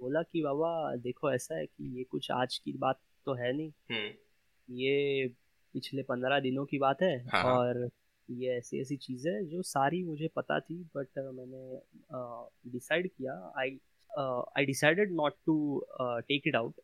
बोला 0.00 0.22
कि 0.22 0.42
बाबा 0.42 0.94
देखो 0.96 1.32
ऐसा 1.32 1.56
है 1.56 1.66
कि 1.66 1.96
ये 1.98 2.04
कुछ 2.10 2.30
आज 2.30 2.56
की 2.58 2.72
बात 2.78 3.00
तो 3.26 3.34
है 3.34 3.52
नहीं। 3.52 3.70
हम्म। 3.90 4.76
ये 4.78 5.28
पिछले 5.74 6.02
पंद्रह 6.02 6.40
दिनों 6.40 6.64
की 6.64 6.78
बात 6.78 7.02
है 7.02 7.16
हाँ. 7.28 7.42
और 7.44 7.88
ये 8.28 8.56
ऐसी 8.58 8.80
ऐसी 8.80 8.96
चीज़ें 8.96 9.48
जो 9.48 9.62
सारी 9.64 10.02
मुझे 10.04 10.28
पता 10.36 10.58
थी 10.60 10.82
बट 10.96 11.18
मैंने 11.18 11.80
डिसाइड 12.72 13.08
किया। 13.08 13.32
I 13.58 13.78
I 14.56 14.64
decided 14.66 15.12
not 15.12 15.34
to 15.46 15.56
take 16.00 16.46
it 16.46 16.56
out 16.56 16.74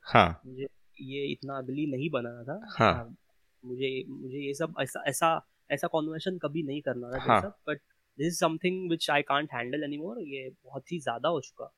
मुझे 0.46 0.66
ये 1.02 1.24
इतना 1.32 1.56
अगली 1.58 1.86
नहीं 1.86 2.10
बनाना 2.10 2.42
था। 2.44 2.60
हाँ. 2.78 3.16
मुझे 3.64 3.90
मुझे 4.08 4.38
ये 4.38 4.54
सब 4.54 4.74
ऐसा 4.80 5.02
ऐसा 5.08 5.40
ऐसा 5.70 5.86
कॉन्वर्सेशन 5.88 6.38
कभी 6.38 6.62
नहीं 6.62 6.80
करना 6.82 7.10
था 7.10 7.20
हाँ. 7.22 7.40
But 7.68 7.80
this 8.18 8.26
is 8.26 8.38
something 8.38 8.86
which 8.88 9.10
I 9.10 9.22
can't 9.22 9.52
handle 9.52 9.84
anymore 9.84 10.20
ये 10.24 10.48
बहुत 10.64 10.92
ही 10.92 10.98
ज़्यादा 11.00 11.28
हो 11.28 11.40
चुका। 11.40 11.72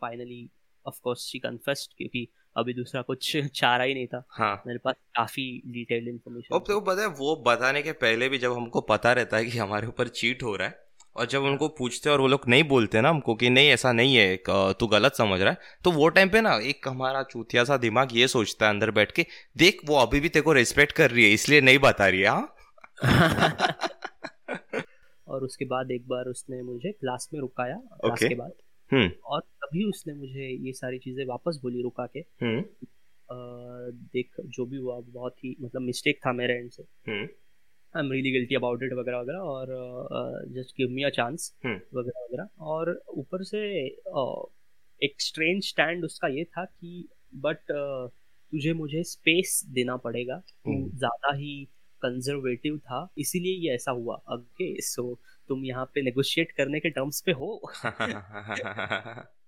Finally 0.00 0.48
of 0.86 1.00
course 1.02 1.26
she 1.26 1.38
confessed 1.38 1.96
क्योंकि 1.96 2.28
अभी 2.56 2.74
दूसरा 2.74 3.02
कुछ 3.02 3.36
चारा 3.54 3.84
ही 3.84 3.94
नहीं 3.94 4.06
था 4.06 4.24
हाँ. 4.30 4.62
मेरे 4.66 4.78
पास 4.78 4.94
काफ़ी 5.16 5.62
डिटेल्ड 5.66 6.08
इन्फॉर्मेशन 6.08 6.54
अब 6.54 6.64
तो 6.66 6.80
पता 6.80 7.02
है 7.02 7.08
वो 7.08 7.44
बताने 7.46 7.82
के 7.82 7.92
पहले 7.92 8.28
भी 8.28 8.38
जब 8.38 8.52
हमको 8.52 8.80
पता 8.80 9.12
रहता 9.12 9.36
है 9.36 9.44
कि 9.44 9.58
हमारे 9.58 9.86
ऊपर 9.86 10.08
चीट 10.08 10.42
हो 10.42 10.56
रहा 10.56 10.68
है 10.68 10.82
और 11.16 11.26
जब 11.26 11.42
उनको 11.42 11.68
पूछते 11.68 12.10
और 12.10 12.20
वो 12.20 12.26
लोग 12.26 12.40
नहीं 12.48 12.64
बोलते 12.64 13.00
ना 13.00 13.08
हमको 13.08 13.34
कि 13.34 13.50
नहीं 13.50 13.68
ऐसा 13.68 13.92
नहीं 13.92 14.16
है 14.16 14.36
तू 14.48 14.86
गलत 14.86 15.14
समझ 15.14 15.40
रहा 15.40 15.50
है 15.50 15.58
तो 15.84 15.92
वो 15.92 16.08
टाइम 16.08 16.28
पे 16.28 16.40
ना 16.40 16.56
एक 16.56 16.88
हमारा 16.88 17.22
चूतिया 17.22 17.64
सा 17.64 17.76
दिमाग 17.76 18.08
ये 18.12 18.28
सोचता 18.28 18.66
है 18.66 18.72
अंदर 18.72 18.90
बैठ 18.90 19.12
के 19.12 19.26
देख 19.56 19.80
वो 19.86 19.96
अभी 19.96 20.20
भी 20.20 20.28
तेरे 20.28 20.42
को 20.42 20.52
रेस्पेक्ट 20.52 20.92
कर 20.92 21.10
रही 21.10 21.24
है 21.24 21.30
इसलिए 21.30 21.60
नहीं 21.60 21.78
बता 21.78 22.08
रही 22.08 22.20
है 22.20 22.28
हाँ 22.28 22.56
और 25.28 25.44
उसके 25.44 25.64
बाद 25.64 25.90
एक 25.90 26.08
बार 26.08 26.24
उसने 26.24 26.62
मुझे 26.62 26.92
क्लास 26.92 27.28
में 27.34 27.40
रुकाया 27.40 27.74
क्लास 27.74 28.18
okay. 28.18 28.28
के 28.28 28.34
बाद। 28.34 28.52
और 29.24 29.40
तभी 29.40 29.84
उसने 29.84 30.14
मुझे 30.14 30.48
ये 30.66 30.72
सारी 30.72 30.98
चीज़ें 30.98 31.24
वापस 31.26 31.58
बोली 31.62 31.82
रुका 31.82 32.06
के। 32.06 32.20
हम्म। 32.42 32.64
देख 34.14 34.40
जो 34.48 34.64
भी 34.66 34.76
हुआ 34.76 34.98
बहुत 35.02 35.44
ही 35.44 35.54
मतलब 35.60 35.82
मिस्टेक 35.82 36.18
था 36.26 36.32
मेरे 36.32 36.54
एंड 36.54 36.70
से। 36.70 36.82
I 37.12 38.02
am 38.04 38.10
really 38.12 38.30
guilty 38.32 38.54
about 38.54 38.82
it 38.82 38.92
वगैरह 38.92 39.18
वगैरह 39.18 39.38
और 39.40 40.46
just 40.54 40.76
give 40.78 40.90
me 40.90 41.02
a 41.02 41.08
chance 41.10 41.52
वगैरह 41.66 42.24
वगैरह। 42.24 42.48
और 42.64 43.00
ऊपर 43.16 43.44
से 43.44 43.60
एक 45.00 45.20
स्ट्रेंज 45.20 45.64
स्टैंड 45.64 46.04
उसका 46.04 46.28
ये 46.28 46.44
था 46.46 46.64
कि 46.64 47.06
बट 47.36 47.58
तुझे 47.70 48.72
मुझे 48.72 49.02
स्पेस 49.04 49.62
देना 49.70 49.96
पड़ेगा। 49.98 50.36
तू 50.36 50.70
हम्म। 50.70 50.96
ज़्यादा 50.98 51.34
ही 51.34 51.64
कंजर्वेटिव 52.02 52.76
था 52.78 53.08
इसीलिए 53.18 53.52
ये 53.60 53.74
ऐसा 53.74 53.90
हुआ 53.92 54.14
ओके 54.32 54.74
सो 54.82 55.12
तुम 55.48 55.64
यहाँ 55.64 55.84
पे 55.84 56.02
नेगोशिएट 56.02 56.52
करने 56.52 56.80
के 56.80 56.90
टर्म्स 56.90 57.20
पे 57.20 57.32
हो 57.32 57.60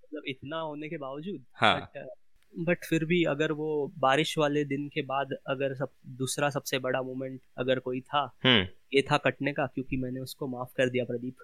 मतलब 0.06 0.22
इतना 0.28 0.58
होने 0.58 0.88
के 0.88 0.96
बावजूद 0.96 1.44
हाँ. 1.54 1.80
बट 1.80 2.08
बट 2.54 2.84
फिर 2.84 3.04
भी 3.04 3.22
अगर 3.24 3.52
वो 3.52 3.70
बारिश 3.98 4.36
वाले 4.38 4.64
दिन 4.64 4.88
के 4.88 5.02
बाद 5.02 5.32
अगर 5.46 5.74
सब 5.74 5.90
दूसरा 6.16 6.50
सबसे 6.50 6.78
बड़ा 6.78 7.02
मोमेंट 7.02 7.40
अगर 7.58 7.78
कोई 7.78 8.00
था 8.00 8.22
हम्म। 8.44 8.66
ये 8.94 9.02
था 9.02 9.16
कटने 9.18 9.52
का 9.52 9.66
क्योंकि 9.66 9.96
मैंने 9.96 10.20
उसको 10.20 10.46
माफ़ 10.46 10.72
कर 10.76 10.90
दिया 10.90 11.04
प्रदीप 11.04 11.36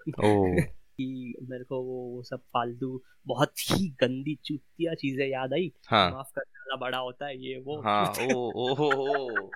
कि 0.97 1.35
मेरे 1.49 1.63
को 1.63 1.81
वो 1.83 2.01
वो 2.15 2.23
सब 2.23 2.41
फालतू 2.53 3.01
बहुत 3.27 3.53
ही 3.71 3.87
गंदी 4.01 4.35
चुतिया 4.45 4.93
चीज़ें 4.93 5.25
याद 5.27 5.53
आई 5.53 5.71
हाँ. 5.87 6.09
माफ़ 6.11 6.31
करने 6.35 6.53
बड़ा 6.77 6.97
होता 6.97 7.27
है 7.27 7.37
ये 7.37 7.57
वो 7.57 7.79
हाँ 7.81 8.05
ओ 8.21 8.35
ओ 8.35 8.69
ओ, 8.69 8.91
ओ। 9.17 9.49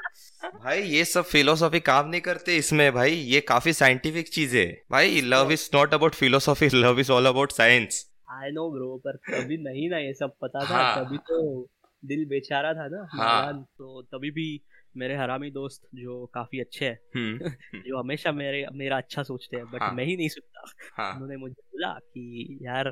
भाई 0.64 0.82
ये 0.82 1.06
सब 1.06 1.24
फिलोसॉफी 1.24 1.80
काम 1.80 2.10
नहीं 2.10 2.22
करते 2.22 2.58
इसमें 2.58 2.92
भाई 2.94 3.12
ये 3.12 3.42
काफ़ी 3.42 3.74
साइंटिफिक 3.74 4.30
चीज़ 4.30 4.58
है 4.58 4.66
भाई 4.92 5.22
love 5.22 5.52
is 5.52 5.70
not 5.76 5.94
about 5.94 6.16
philosophy 6.16 6.70
love 6.74 7.00
is 7.00 7.12
all 7.12 7.26
about 7.26 7.52
science 7.52 8.06
I 8.32 8.52
know 8.52 8.70
bro 8.72 8.96
पर 8.98 9.18
कभी 9.30 9.58
नहीं 9.64 9.90
ना 9.90 9.98
ये 9.98 10.14
सब 10.14 10.36
पता 10.42 10.60
था 10.60 10.78
हाँ. 10.78 11.06
तभी 11.06 11.18
तो 11.18 11.68
दिल 12.04 12.26
बेचारा 12.26 12.74
था 12.74 12.88
ना 12.88 13.08
हाँ. 13.14 13.54
तो 13.78 14.02
तभी 14.02 14.32
भी 14.32 14.50
मेरे 14.98 15.16
हरामी 15.16 15.50
दोस्त 15.52 15.88
जो 15.96 16.26
काफ़ी 16.34 16.60
अच्छे 16.60 16.86
हैं 16.86 17.00
हम्म। 17.16 17.50
जो 17.88 18.00
हमेशा 18.00 18.32
मेरे 18.32 18.66
मेरा 18.74 18.98
अच्छा 18.98 19.24
सोचते 19.24 19.58
हैं 19.58 19.66
बट 19.72 19.82
हाँ. 19.82 19.92
मैं 19.94 20.06
ही 20.06 20.16
नहीं 20.18 20.30
सुनता 20.30 20.72
हाँ. 20.96 21.14
उन्होंने 21.14 21.38
मुझे 21.38 21.62
बोला 21.62 21.94
कि 21.94 22.58
यार 22.62 22.90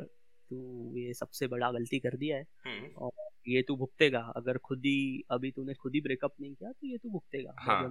तू 0.52 0.94
ये 0.98 1.14
सबसे 1.14 1.48
बड़ा 1.48 1.72
गलती 1.72 2.00
कर 2.00 2.18
दिया 2.18 2.38
है 2.38 2.46
हम्म। 2.68 2.92
और 2.98 3.12
ये 3.48 3.62
तू 3.62 3.76
भुगतेगा 3.76 4.20
अगर 4.36 4.58
खुद 4.58 4.86
ही 4.86 5.24
अभी 5.32 5.52
तूने 5.52 5.74
खुद 5.74 5.96
ही 5.96 6.02
ब्रेकअप 6.02 6.34
नहीं 6.42 6.54
किया 6.54 6.72
तो 6.72 6.88
ये 6.88 6.98
तू 6.98 7.10
भुगतेगा 7.10 7.54
हाँ. 7.60 7.82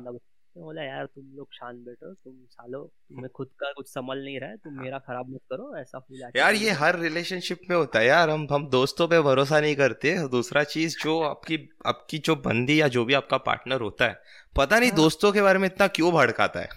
बोला 0.59 0.83
यार 0.83 1.07
तुम 1.07 1.25
लोग 1.35 1.49
शांत 1.53 1.79
बैठो 1.87 2.13
तुम 2.15 2.35
सालो 2.51 2.79
तुम्हें 2.79 3.29
खुद 3.35 3.49
का 3.61 3.73
कुछ 3.73 3.89
संभल 3.89 4.19
नहीं 4.19 4.41
रहा 4.41 4.51
है 4.51 4.57
तुम 4.57 4.73
मेरा 4.81 4.99
खराब 4.99 5.31
मत 5.31 5.41
करो 5.51 5.77
ऐसा 5.77 5.99
फूल 5.99 6.31
यार 6.37 6.55
ये 6.55 6.71
हर 6.71 6.99
रिलेशनशिप 6.99 7.61
में 7.71 7.77
होता 7.77 7.99
है 7.99 8.07
यार 8.07 8.31
हम 8.31 8.47
हम 8.53 8.69
दोस्तों 8.69 9.09
पे 9.09 9.21
भरोसा 9.21 9.61
नहीं 9.61 9.77
करते। 9.77 10.29
दूसरा 10.29 10.65
चीज़ 10.65 10.97
जो 11.03 11.21
आपकी 11.31 11.59
आपकी 11.87 12.19
जो 12.19 12.37
बंदी 12.37 12.81
या 12.81 12.89
जो 12.89 13.05
भी 13.05 13.15
आपका 13.15 13.37
पार्टनर 13.39 13.81
होता 13.81 14.05
है 14.05 14.23
पता 14.57 14.79
नहीं 14.79 14.91
हाँ। 14.91 14.97
दोस्तों 14.97 15.33
के 15.33 15.43
बारे 15.43 15.59
में 15.59 15.67
इतना 15.67 15.87
क्यों 15.87 16.13
भड़काता 16.13 16.61
है। 16.61 16.69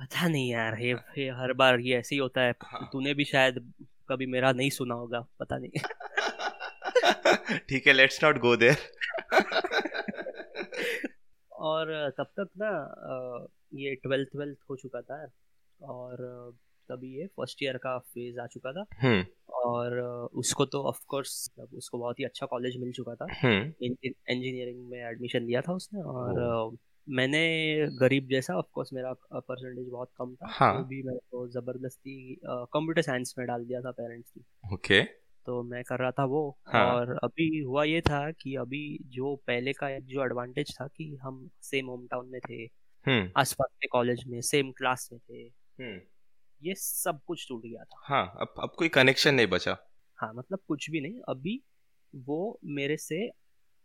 पता 0.00 0.28
नहीं 0.28 0.50
यार 0.50 0.78
ये, 0.80 0.92
ये 1.18 1.30
हर 1.30 1.52
बार 1.52 1.80
ये 1.80 1.98
ऐसे 1.98 2.14
ही 2.14 2.20
होता 2.20 2.40
है। 2.40 2.54
हाँ। 2.64 2.88
तूने 2.92 3.14
भी 3.14 3.24
शायद 3.24 3.72
कभी 4.08 4.26
मेरा 4.26 4.52
नहीं 4.52 4.70
सुना 4.70 4.94
होगा 4.94 5.20
पता 5.40 5.58
नहीं। 5.58 5.70
ठीक 7.68 7.86
है 7.86 7.92
लेट्स 7.92 8.24
नॉट 8.24 8.38
गो 8.38 8.56
देयर 8.56 8.76
और 11.64 11.92
तब 12.18 12.32
तक 12.38 12.48
ना 12.58 12.70
ये 13.74 13.94
ट्वेल्थ 13.96 14.30
ट्वेल्थ 14.32 14.58
हो 14.70 14.76
चुका 14.76 15.00
था 15.02 15.24
और 15.80 16.22
तभी 16.88 17.14
ये 17.18 17.26
फ़र्स्ट 17.28 17.62
ईयर 17.62 17.76
का 17.76 17.98
फ़ेज़ 17.98 18.40
आ 18.40 18.46
चुका 18.46 18.72
था 18.72 18.84
हम्म। 19.02 19.24
और 19.64 19.98
उसको 20.34 20.64
तो 20.66 20.82
ऑफ़ 20.84 21.00
कोर्स 21.08 21.32
मतलब 21.50 21.76
उसको 21.78 21.98
बहुत 21.98 22.18
ही 22.18 22.24
अच्छा 22.24 22.46
कॉलेज 22.46 22.76
मिल 22.76 22.92
चुका 22.92 23.14
था 23.14 23.26
इंजीनियरिंग 23.34 24.78
हम्म। 24.78 24.90
में 24.90 24.98
एडमिशन 25.00 25.42
लिया 25.42 25.60
था 25.60 25.72
उसने 25.72 26.02
और 26.14 26.76
मैंने 27.06 27.40
गरीब 27.98 28.28
जैसा 28.28 28.56
ऑफ़ 28.58 28.66
कोर्स 28.72 28.92
मेरा 28.92 29.12
परसेंटेज 29.32 29.88
बहुत 29.88 30.10
कम 30.18 30.34
था 30.34 30.48
हाँ. 30.50 30.72
तो 30.74 30.84
भी 30.88 31.02
मेरे 31.02 31.18
को 31.30 31.46
ज़बरदस्ती 31.50 32.16
कंप्यूटर 32.44 33.02
साइंस 33.02 33.34
में 33.38 33.46
डाल 33.46 33.64
दिया 33.64 33.80
था 33.80 33.90
पेरेंट्स 33.92 34.32
ने 34.36 34.74
ओके 34.74 35.00
okay. 35.00 35.23
तो 35.46 35.62
मैं 35.62 35.82
कर 35.84 35.98
रहा 35.98 36.10
था 36.10 36.24
वो 36.24 36.40
हाँ. 36.66 36.84
और 36.94 37.18
अभी 37.24 37.58
हुआ 37.60 37.84
ये 37.84 38.00
था 38.00 38.30
कि 38.30 38.54
अभी 38.54 38.82
जो 39.08 39.34
पहले 39.46 39.72
का 39.72 39.98
जो 39.98 40.24
एडवांटेज 40.24 40.74
था 40.80 40.86
कि 40.86 41.16
हम 41.22 41.48
सेम 41.62 41.86
होम 41.86 42.06
टाउन 42.06 42.28
में 42.28 42.40
थे 42.48 42.62
हम्म। 43.06 43.30
आसपास 43.36 43.68
के 43.80 43.86
कॉलेज 43.86 44.24
में 44.26 44.40
सेम 44.40 44.70
क्लास 44.72 45.08
में 45.12 45.20
थे। 45.20 45.42
हम्म। 45.82 46.00
ये 46.62 46.74
सब 46.74 47.20
कुछ 47.26 47.46
टूट 47.48 47.62
गया 47.62 47.84
था। 47.84 48.02
हाँ 48.04 48.26
अब 48.40 48.54
अब 48.62 48.74
कोई 48.78 48.88
कनेक्शन 48.88 49.34
नहीं 49.34 49.46
बचा। 49.46 49.76
हाँ 50.18 50.32
मतलब 50.34 50.58
कुछ 50.68 50.90
भी 50.90 51.00
नहीं। 51.00 51.20
अभी 51.28 51.60
वो 52.14 52.58
मेरे 52.64 52.96
से 52.96 53.26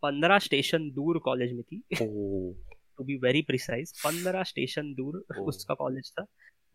पंद्रह 0.03 0.39
स्टेशन 0.39 0.89
दूर 0.91 1.17
कॉलेज 1.19 1.53
में 1.53 1.63
थी। 1.63 1.81
टू 1.93 3.03
बी 3.03 3.15
वेरी 3.17 3.41
प्रिसाइज 3.41 3.91
पंद्रह 4.03 4.43
स्टेशन 4.43 4.93
दूर 4.93 5.17
उसका 5.39 5.73
कॉलेज 5.73 6.11
था 6.11 6.25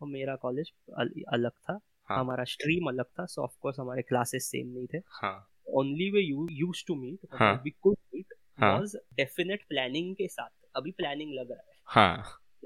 और 0.01 0.07
मेरा 0.07 0.35
कॉलेज 0.35 0.71
अलग 1.33 1.51
था। 1.51 1.79
हाँ. 2.09 2.19
हमारा 2.19 2.43
स्ट्रीम 2.43 2.87
अलग 2.87 3.05
था 3.19 3.25
सो 3.25 3.41
ऑफ़ 3.41 3.55
कोर्स 3.61 3.79
हमारे 3.79 4.01
क्लासेस 4.01 4.49
सेम 4.51 4.67
नहीं 4.67 4.87
थे। 4.93 4.99
Only 5.67 6.09
way 6.11 6.21
you 6.21 6.47
use 6.51 6.83
to 6.87 6.95
meet 6.95 7.19
we 7.63 7.69
could 7.71 7.97
meet 8.15 8.33
was 8.59 8.95
definite 9.13 9.63
planning 9.69 10.15
के 10.15 10.27
साथ। 10.27 10.49
अभी 10.75 10.91
प्लानिंग 10.91 11.33
लग 11.33 11.51
रहा 11.51 11.69
है। 11.69 11.73
हाँ. 11.87 12.17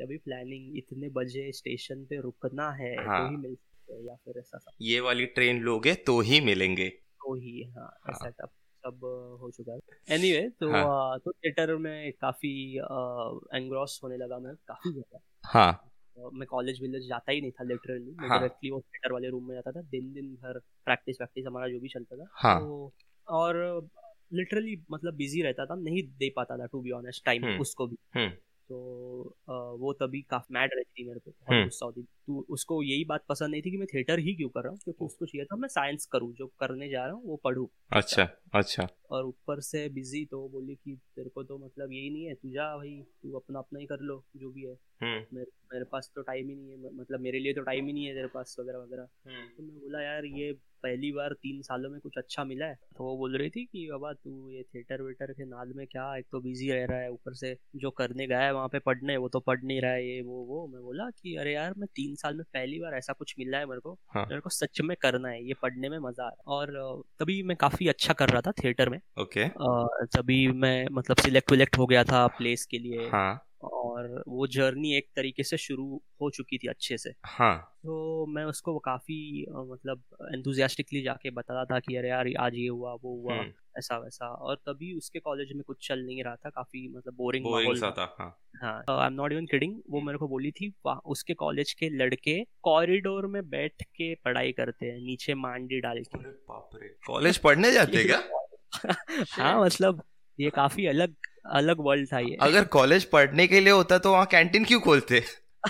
अभी 0.02 0.18
प्लानिंग 0.18 0.78
इतने 0.78 1.10
बजे 1.10 1.52
स्टेशन 1.52 2.06
पे 2.06 2.22
रुकना 2.22 2.70
है 2.72 2.96
हाँ. 2.96 3.20
तो 3.20 3.30
ही। 3.30 3.38
मिल 3.38 3.56
सकते 3.56 3.94
हैं 3.94 4.04
या 4.04 4.16
फिर 4.16 4.40
ऐसा 4.40 4.58
सब। 4.58 4.72
ये 4.82 5.00
वाली 5.00 5.26
ट्रेन 5.26 5.62
लोगे 5.62 5.94
तो 5.96 6.20
ही 6.22 6.40
मिलेंगे। 6.42 6.90
तो 6.90 7.36
ही 7.36 7.64
हाँ, 7.64 8.00
हाँ. 8.04 8.12
ऐसा 8.12 8.30
तब 8.30 8.50
सब 8.84 9.00
हो 9.42 9.50
चुका 9.52 9.74
है। 9.74 9.80
एनीवे 10.16 10.40
anyway, 10.40 10.60
तो 10.60 10.72
हाँ. 10.72 11.20
तो 11.20 11.32
थिएटर 11.32 11.76
में 11.76 12.12
काफ़ी 12.12 12.52
एंग्रॉस 13.56 14.00
होने 14.04 14.18
लगा 14.18 14.40
मैं 14.40 14.56
काफ़ी 14.68 14.92
ज़्यादा। 14.92 15.20
हाँ। 15.44 15.72
मैं 16.18 16.46
कॉलेज 16.48 16.82
विलेज 16.82 17.08
जाता 17.08 17.32
ही 17.32 17.42
नहीं 17.42 17.52
था 17.52 17.64
लिटरली 17.64 18.12
मैं 18.12 18.30
डायरेक्टली 18.30 18.72
वो 18.72 18.80
थिएटर 18.80 19.14
वाले 19.14 19.30
रूम 19.30 19.48
में 19.48 19.56
जाता 19.56 19.72
था 19.72 19.82
दिन 19.82 20.12
दिन 20.14 20.34
भर 20.36 20.60
प्रैक्टिस 20.86 21.22
वैक्टिस 21.22 21.46
हमारा 21.46 21.68
जो 21.68 21.80
भी 21.80 21.90
चलता 21.90 22.18
था 22.18 22.28
हाँ. 22.34 22.60
तो 22.60 22.94
और 23.28 23.90
लिटरली 24.34 24.76
मतलब 24.92 25.16
बिज़ी 25.16 25.42
रहता 25.42 25.66
था 25.66 25.76
नहीं 25.76 26.04
दे 26.20 26.30
पाता 26.36 26.58
था 26.58 26.66
टू 26.66 26.82
बी 26.82 26.92
ऑनेस्ट 26.92 27.26
टाइम 27.26 27.60
उसको 27.60 27.88
भी 27.88 27.98
हम्म। 28.16 28.30
तो 28.70 29.78
वो 29.80 29.94
तभी 29.94 30.22
काफ़ी 30.22 30.54
मैड 30.54 30.72
रहती 30.76 31.02
थी 31.02 31.08
मेरे 31.08 31.20
पे 31.20 31.32
बहुत 31.32 31.52
हम्म। 31.52 31.64
गुस्सा 31.64 31.86
होती 31.86 32.02
तू 32.30 32.46
उसको 32.50 32.82
यही 32.84 33.04
बात 33.06 33.24
पसंद 33.30 33.52
नहीं 33.52 33.62
थी 33.62 33.72
कि 33.72 33.78
मैं 33.78 33.88
थिएटर 33.94 34.20
ही 34.20 34.34
क्यों 34.36 34.50
कर 34.50 34.64
रहा 34.64 34.72
हूँ 34.72 34.80
क्योंकि 34.84 35.06
उसको 35.06 35.26
चाहिए 35.26 35.46
था 35.46 35.56
मैं 35.56 35.68
साइंस 35.68 36.06
करूँ 36.06 36.34
जो 36.34 36.48
करने 36.60 36.90
जा 36.90 37.06
रहा 37.06 37.14
हूँ 37.14 37.24
वो 37.26 37.36
पढ़ू। 37.44 37.70
अच्छा 37.92 38.28
अच्छा। 38.56 38.88
और 39.12 39.26
ऊपर 39.26 39.60
से 39.62 39.88
बिज़ी 39.90 40.24
तो 40.26 40.48
बोली 40.50 40.76
कि 40.76 40.96
तेरे 41.16 41.30
को 41.30 41.44
तो 41.44 41.58
मतलब 41.58 41.92
यही 41.92 42.10
नहीं 42.10 42.26
है 42.26 42.34
तू 42.34 42.50
जा 42.50 42.76
भाई 42.78 42.96
तू 43.24 43.32
अपना 43.32 43.60
अपना 43.60 43.80
ही 43.80 43.86
कर 43.86 44.00
लो 44.02 44.24
जो 44.38 44.52
भी 44.52 44.66
है। 44.66 44.74
हम्म। 45.02 45.36
मेरे, 45.36 45.52
मेरे 45.74 45.86
पास 45.92 46.12
तो 46.16 46.22
टाइम 46.22 46.50
ही 46.50 46.56
नहीं 46.56 46.72
है 46.72 46.94
मतलब 46.94 47.20
मेरे 47.20 47.40
लिए 47.40 47.54
तो 47.54 47.62
टाइम 47.62 47.86
ही 47.88 47.94
नहीं 47.94 48.06
है 48.06 48.14
तेरे 48.14 48.28
पास 48.28 48.56
वगैरह 48.60 48.80
वगैरह। 48.80 49.08
हम्म। 49.28 49.48
तो 49.58 49.64
मैं 49.64 49.80
बोला 49.82 50.02
यार 50.02 50.26
ये 50.26 50.52
पहली 50.84 51.12
बार 51.12 51.34
तीन 51.34 51.62
सालों 51.62 51.90
में 51.90 52.00
कुछ 52.00 52.18
अच्छा 52.18 52.44
मिला 52.44 52.66
है। 52.66 52.76
तो 52.98 53.04
वो 53.04 53.16
बोल 53.18 53.38
रही 53.38 53.50
थी 53.50 53.64
कि 53.66 53.88
बाबा 53.92 54.12
तू 54.14 54.50
ये 54.50 54.64
थिएटर 54.64 55.02
वेटर 55.02 55.32
के 55.34 55.46
नाल 55.46 55.74
में 55.76 55.86
क्या 55.88 56.16
एक 56.18 56.26
तो 56.32 56.42
बिज़ी 56.42 56.70
रह 56.72 56.86
रहा 56.86 57.00
है 57.00 57.12
ऊपर 57.12 57.34
से 57.34 57.56
जो 57.76 57.92
करने 57.92 58.28
गया 58.28 58.40
है 58.40 58.54
वहाँ 58.54 58.68
पे 58.68 58.80
पढ़ने 58.80 59.18
वो 59.18 59.30
तो 59.30 59.40
पढ़ 59.40 59.64
नहीं 59.64 59.82
रहा 59.82 59.92
है 59.92 60.08
ये 60.08 60.22
वो 60.22 60.44
वो। 60.46 60.66
मैं 60.68 60.82
बोला 60.84 61.10
कि 61.12 61.36
अरे 61.36 61.54
यार 61.54 61.74
मैं 61.78 61.88
तीन 61.96 62.16
साल 62.22 62.36
में 62.36 62.44
पहली 62.54 62.80
बार 62.80 62.94
ऐसा 62.94 63.14
कुछ 63.14 63.36
मिला 63.40 63.58
है 63.58 63.66
मेरे 63.66 63.82
को। 63.82 63.94
हाँ. 64.08 64.26
मेरे 64.30 64.42
को 64.42 64.50
सच 64.50 64.82
में 64.82 64.96
करना 65.02 65.30
है 65.30 65.44
ये 65.44 65.54
पढ़ने 65.54 65.90
में 65.90 65.98
मज़ा 66.00 66.26
आ 66.26 66.30
रहा 66.30 66.54
और 66.56 67.04
तभी 67.20 67.42
मैं 67.44 67.58
काफ़ी 67.58 67.88
अच्छा 67.88 68.14
कर 68.14 68.30
रहा 68.30 68.42
था 68.42 68.52
थिएटर 68.54 68.90
में। 68.90 69.00
ओके। 69.18 69.46
तभी 70.08 70.48
मैं 70.48 70.88
मतलब 70.92 71.18
सिलेक्ट 71.18 71.52
विलेक्ट 71.52 71.78
हो 71.78 71.86
गया 71.86 72.04
था 72.04 72.26
प्लेस 72.28 72.66
के 72.66 72.80
लिए। 72.80 73.08
हाँ. 73.08 73.49
और 73.62 74.24
वो 74.28 74.48
जर्नी 74.48 74.94
एक 74.96 75.08
तरीके 75.16 75.44
से 75.44 75.58
शुरू 75.58 76.02
हो 76.22 76.30
चुकी 76.30 76.58
थी 76.58 76.68
अच्छे 76.68 76.98
से। 76.98 77.14
हाँ। 77.26 77.58
तो 77.84 78.26
मैं 78.26 78.44
उसको 78.44 78.78
काफ़ी 78.80 79.46
मतलब 79.52 80.04
एंथुजियास्टिकली 80.36 81.02
जाके 81.02 81.30
बताता 81.30 81.66
था 81.66 81.80
कि 81.80 81.96
अरे 81.96 82.10
यार 82.10 82.28
आज 82.40 82.56
ये 82.56 82.68
हुआ 82.68 82.94
वो 82.94 83.16
हुआ 83.22 83.34
हम्म। 83.34 83.52
ऐसा 83.78 83.98
वैसा। 83.98 84.28
और 84.28 84.56
तभी 84.56 84.94
उसके 84.94 85.20
कॉलेज 85.20 85.54
में 85.54 85.64
कुछ 85.68 85.88
चल 85.88 86.00
नहीं 86.00 86.24
रहा 86.24 86.36
था 86.36 86.50
काफ़ी 86.50 86.88
मतलब 86.88 87.14
बोरिंग 87.14 87.76
सा 87.76 87.92
था। 87.92 88.38
हाँ। 88.62 88.84
I 88.90 89.08
am 89.08 89.14
not 89.14 89.32
even 89.32 89.46
kidding 89.46 89.80
वो 89.90 90.02
मेरे 90.02 90.18
को 90.18 90.28
बोली 90.28 90.52
थी 90.52 90.74
उसके 91.06 91.34
कॉलेज 91.34 91.74
के 91.74 91.90
लड़के 91.90 92.44
कॉरिडोर 92.64 93.28
में 93.28 93.50
बैठ 93.50 93.84
के 93.84 94.14
पढ़ाई 94.16 94.52
करते 94.52 94.86
हैं 94.86 95.00
नीचे 95.00 95.34
मांडी 95.34 95.80
डाल 95.80 96.04
के। 96.16 96.88
कॉलेज 96.88 97.38
पढ़ने 97.38 97.72
जाते 97.72 98.04
क्या? 98.04 98.24
हाँ 99.32 99.62
मतलब 99.62 100.04
ये 100.40 100.50
काफ़ी 100.50 100.86
अलग 100.88 101.16
अलग 101.52 101.80
वर्ल्ड 101.80 102.08
था 102.14 102.20
ये। 102.20 102.38
अगर 102.42 102.64
कॉलेज 102.64 103.06
पढ़ने 103.06 103.48
के 103.48 103.60
लिए 103.60 103.74
होता 103.74 103.98
तो 103.98 104.12
वहाँ 104.12 104.26
कैंटीन 104.26 104.66
क्यों 104.66 104.80
खोलते? 104.82 105.24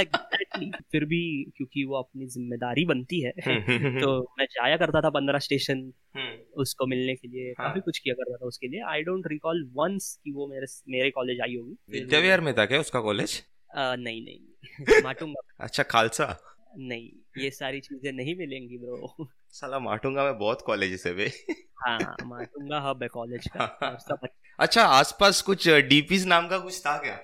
Exactly. 0.00 0.66
फिर 0.92 1.04
भी 1.04 1.20
क्योंकि 1.56 1.84
वो 1.84 1.96
अपनी 1.98 2.26
ज़िम्मेदारी 2.26 2.84
बनती 2.84 3.20
है 3.20 3.30
तो 4.00 4.10
मैं 4.38 4.46
जाया 4.46 4.76
करता 4.76 5.00
था 5.00 5.10
पंद्रह 5.10 5.38
स्टेशन 5.38 5.78
हम्म। 6.16 6.60
उसको 6.60 6.86
मिलने 6.86 7.14
के 7.14 7.28
लिए 7.28 7.50
हाँ. 7.50 7.68
काफ़ी 7.68 7.80
कुछ 7.80 7.98
किया 7.98 8.14
करता 8.14 8.36
था 8.36 8.46
उसके 8.46 8.68
लिए। 8.68 8.82
आई 8.90 9.02
डोंट 9.02 9.26
रिकॉल 9.26 9.64
वंस 9.74 10.18
कि 10.24 10.32
वो 10.32 10.46
मेरे 10.46 10.66
मेरे 10.88 11.10
कॉलेज 11.10 11.40
आई 11.40 11.56
होगी। 11.56 11.76
विद्याविहार 11.90 12.40
में 12.40 12.54
था 12.54 12.66
क्या 12.66 12.80
उसका 12.80 13.00
कॉलेज 13.00 13.42
नहीं 13.76 14.24
नहीं। 14.24 15.02
माटूँगा। 15.04 15.40
अच्छा 15.60 15.82
खालसा। 15.82 16.55
नहीं 16.78 17.10
ये 17.42 17.50
सारी 17.50 17.80
चीज़ें 17.80 18.12
नहीं 18.12 18.36
मिलेंगी 18.36 18.78
ब्रो 18.78 19.28
साला 19.48 19.78
माटुंगा 19.78 20.24
में 20.24 20.38
बहुत 20.38 20.62
कॉलेज 20.66 21.02
है 21.06 21.12
वे 21.12 21.32
हाँ 21.86 22.16
माटुंगा 22.24 22.80
हब 22.80 23.02
है 23.02 23.08
कॉलेज 23.08 23.48
का 23.56 23.96
सब 23.96 24.28
अच्छा 24.60 24.82
आसपास 24.82 25.42
कुछ 25.42 25.68
डीपीज 25.68 26.26
नाम 26.26 26.48
का 26.48 26.58
कुछ 26.58 26.80
था 26.80 26.98
क्या? 26.98 27.20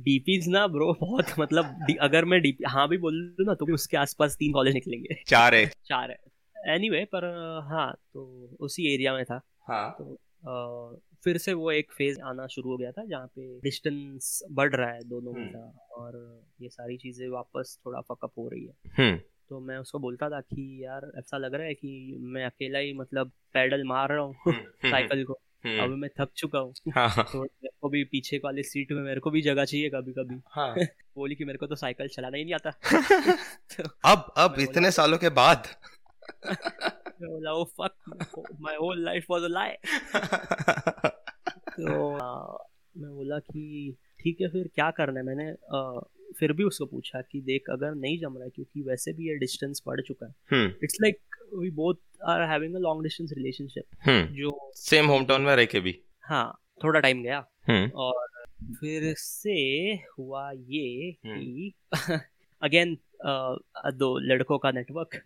डीपीज 0.00 0.48
ना 0.48 0.66
ब्रो 0.66 0.92
बहुत 1.00 1.26
मतलब 1.38 1.86
अगर 2.00 2.24
मैं 2.24 2.42
डीपी 2.42 2.64
हाँ 2.68 2.88
भी 2.88 2.98
बोल 2.98 3.34
दू 3.38 3.44
ना 3.44 3.54
तो 3.54 3.66
भी 3.66 3.72
उसके 3.72 3.96
आसपास 3.96 4.36
तीन 4.36 4.52
कॉलेज 4.52 4.74
निकलेंगे. 4.74 5.22
चार 5.26 5.54
है. 5.54 5.66
चार 5.66 6.10
है. 6.10 6.18
एनीवे 6.68 6.96
anyway, 6.96 7.12
पर 7.12 7.24
हाँ 7.70 7.92
तो 7.92 8.50
उसी 8.60 8.94
एरिया 8.94 9.14
में 9.14 9.24
था. 9.24 9.40
हाँ. 9.68 9.96
तो 10.00 10.18
फिर 11.24 11.38
से 11.38 11.52
वो 11.52 11.70
एक 11.72 11.92
फ़ेज़ 11.92 12.20
आना 12.20 12.46
शुरू 12.46 12.70
हो 12.70 12.76
गया 12.76 12.90
था 12.92 13.04
जहाँ 13.04 13.26
पे 13.26 13.58
डिस्टेंस 13.60 14.38
बढ़ 14.52 14.74
रहा 14.74 14.90
है 14.90 15.02
दोनों 15.04 15.32
का 15.32 15.40
हम्म। 15.40 16.02
और 16.02 16.16
ये 16.60 16.68
सारी 16.68 16.96
चीज़ें 16.96 17.28
वापस 17.28 17.78
थोड़ा 17.86 18.00
फकअप 18.00 18.32
हो 18.38 18.48
रही 18.48 18.64
है 18.64 18.74
हम्म। 18.98 19.18
तो 19.50 19.60
मैं 19.60 19.76
उसको 19.78 19.98
बोलता 19.98 20.28
था 20.30 20.40
कि 20.42 20.84
यार 20.84 21.10
ऐसा 21.18 21.38
लग 21.38 21.54
रहा 21.54 21.66
है 21.66 21.74
कि 21.74 22.16
मैं 22.34 22.44
अकेला 22.44 22.78
ही 22.78 22.92
मतलब 22.92 23.32
पैडल 23.54 23.84
मार 23.84 24.08
रहा 24.08 24.20
हूँ 24.20 24.34
हम्म, 24.46 24.90
साइकिल 24.90 25.24
को। 25.24 25.38
अभी 25.64 25.94
मैं 25.94 26.08
थक 26.20 26.28
चुका 26.36 26.58
हूँ 26.58 26.72
हाँ, 26.94 27.08
हाँ। 27.08 27.24
तो 27.32 27.42
मेरे 27.42 27.70
को 27.80 27.88
भी 27.88 28.02
पीछे 28.04 28.40
वाली 28.44 28.62
सीट 28.62 28.92
में 28.92 29.02
मेरे 29.02 29.20
को 29.20 29.30
भी 29.30 29.42
जगह 29.42 29.64
चाहिए 29.64 29.90
कभी 29.90 30.12
कभी 30.12 30.40
हाँ. 30.50 30.74
बोली 31.16 31.34
कि 31.34 31.44
मेरे 31.44 31.58
को 31.58 31.66
तो 31.66 31.74
साइकिल 31.74 32.08
चलाना 32.08 32.36
ही 32.36 32.44
नहीं 32.44 32.54
आता 32.54 32.70
तो 33.76 33.88
अब 34.04 34.32
अब 34.36 34.56
इतने 34.60 34.90
सालों 34.90 35.18
के 35.18 35.28
बाद 35.30 35.68
बोला 37.22 37.52
ओ 37.52 37.64
fuck 37.80 38.44
my 38.60 38.76
whole 38.76 39.04
life 39.04 39.26
was 39.30 39.42
a 39.42 39.48
lie 39.48 41.10
तो 41.82 42.12
मैं 42.96 43.14
बोला 43.14 43.38
कि 43.38 43.96
ठीक 44.20 44.40
है 44.40 44.48
फिर 44.48 44.70
क्या 44.74 44.90
करना 44.90 45.20
है? 45.20 45.26
मैंने 45.26 45.50
आ, 45.50 46.00
फिर 46.38 46.52
भी 46.52 46.64
उसको 46.64 46.86
पूछा 46.86 47.20
कि 47.20 47.40
देख 47.40 47.70
अगर 47.70 47.94
नहीं 47.94 48.18
जम 48.18 48.34
रहा 48.34 48.44
है 48.44 48.50
क्योंकि 48.50 48.82
वैसे 48.82 49.12
भी 49.12 49.28
ये 49.28 49.34
डिस्टेंस 49.34 49.82
बढ़ 49.86 50.00
चुका 50.00 50.26
है। 50.26 50.66
It's 50.84 50.98
like 51.02 51.18
we 51.58 51.70
both 51.70 51.94
are 52.24 52.42
having 52.42 52.74
a 52.74 52.78
long 52.78 53.02
distance 53.02 53.30
relationship 53.32 53.84
जो 54.32 54.72
सेम 54.74 55.06
होम 55.06 55.24
टाउन 55.24 55.42
में 55.42 55.56
रह 55.56 55.64
के 55.64 55.80
भी। 55.80 56.00
हाँ 56.20 56.58
थोड़ा 56.84 57.00
टाइम 57.00 57.22
गया। 57.22 57.46
हम्म। 57.68 57.90
और 57.90 58.26
फिर 58.80 59.14
से 59.18 59.92
हुआ 60.18 60.50
ये 60.50 61.16
कि 61.26 61.74
अगेन 62.62 62.98
दो 63.94 64.18
लड़कों 64.18 64.58
का 64.58 64.70
नेटवर्क 64.70 65.22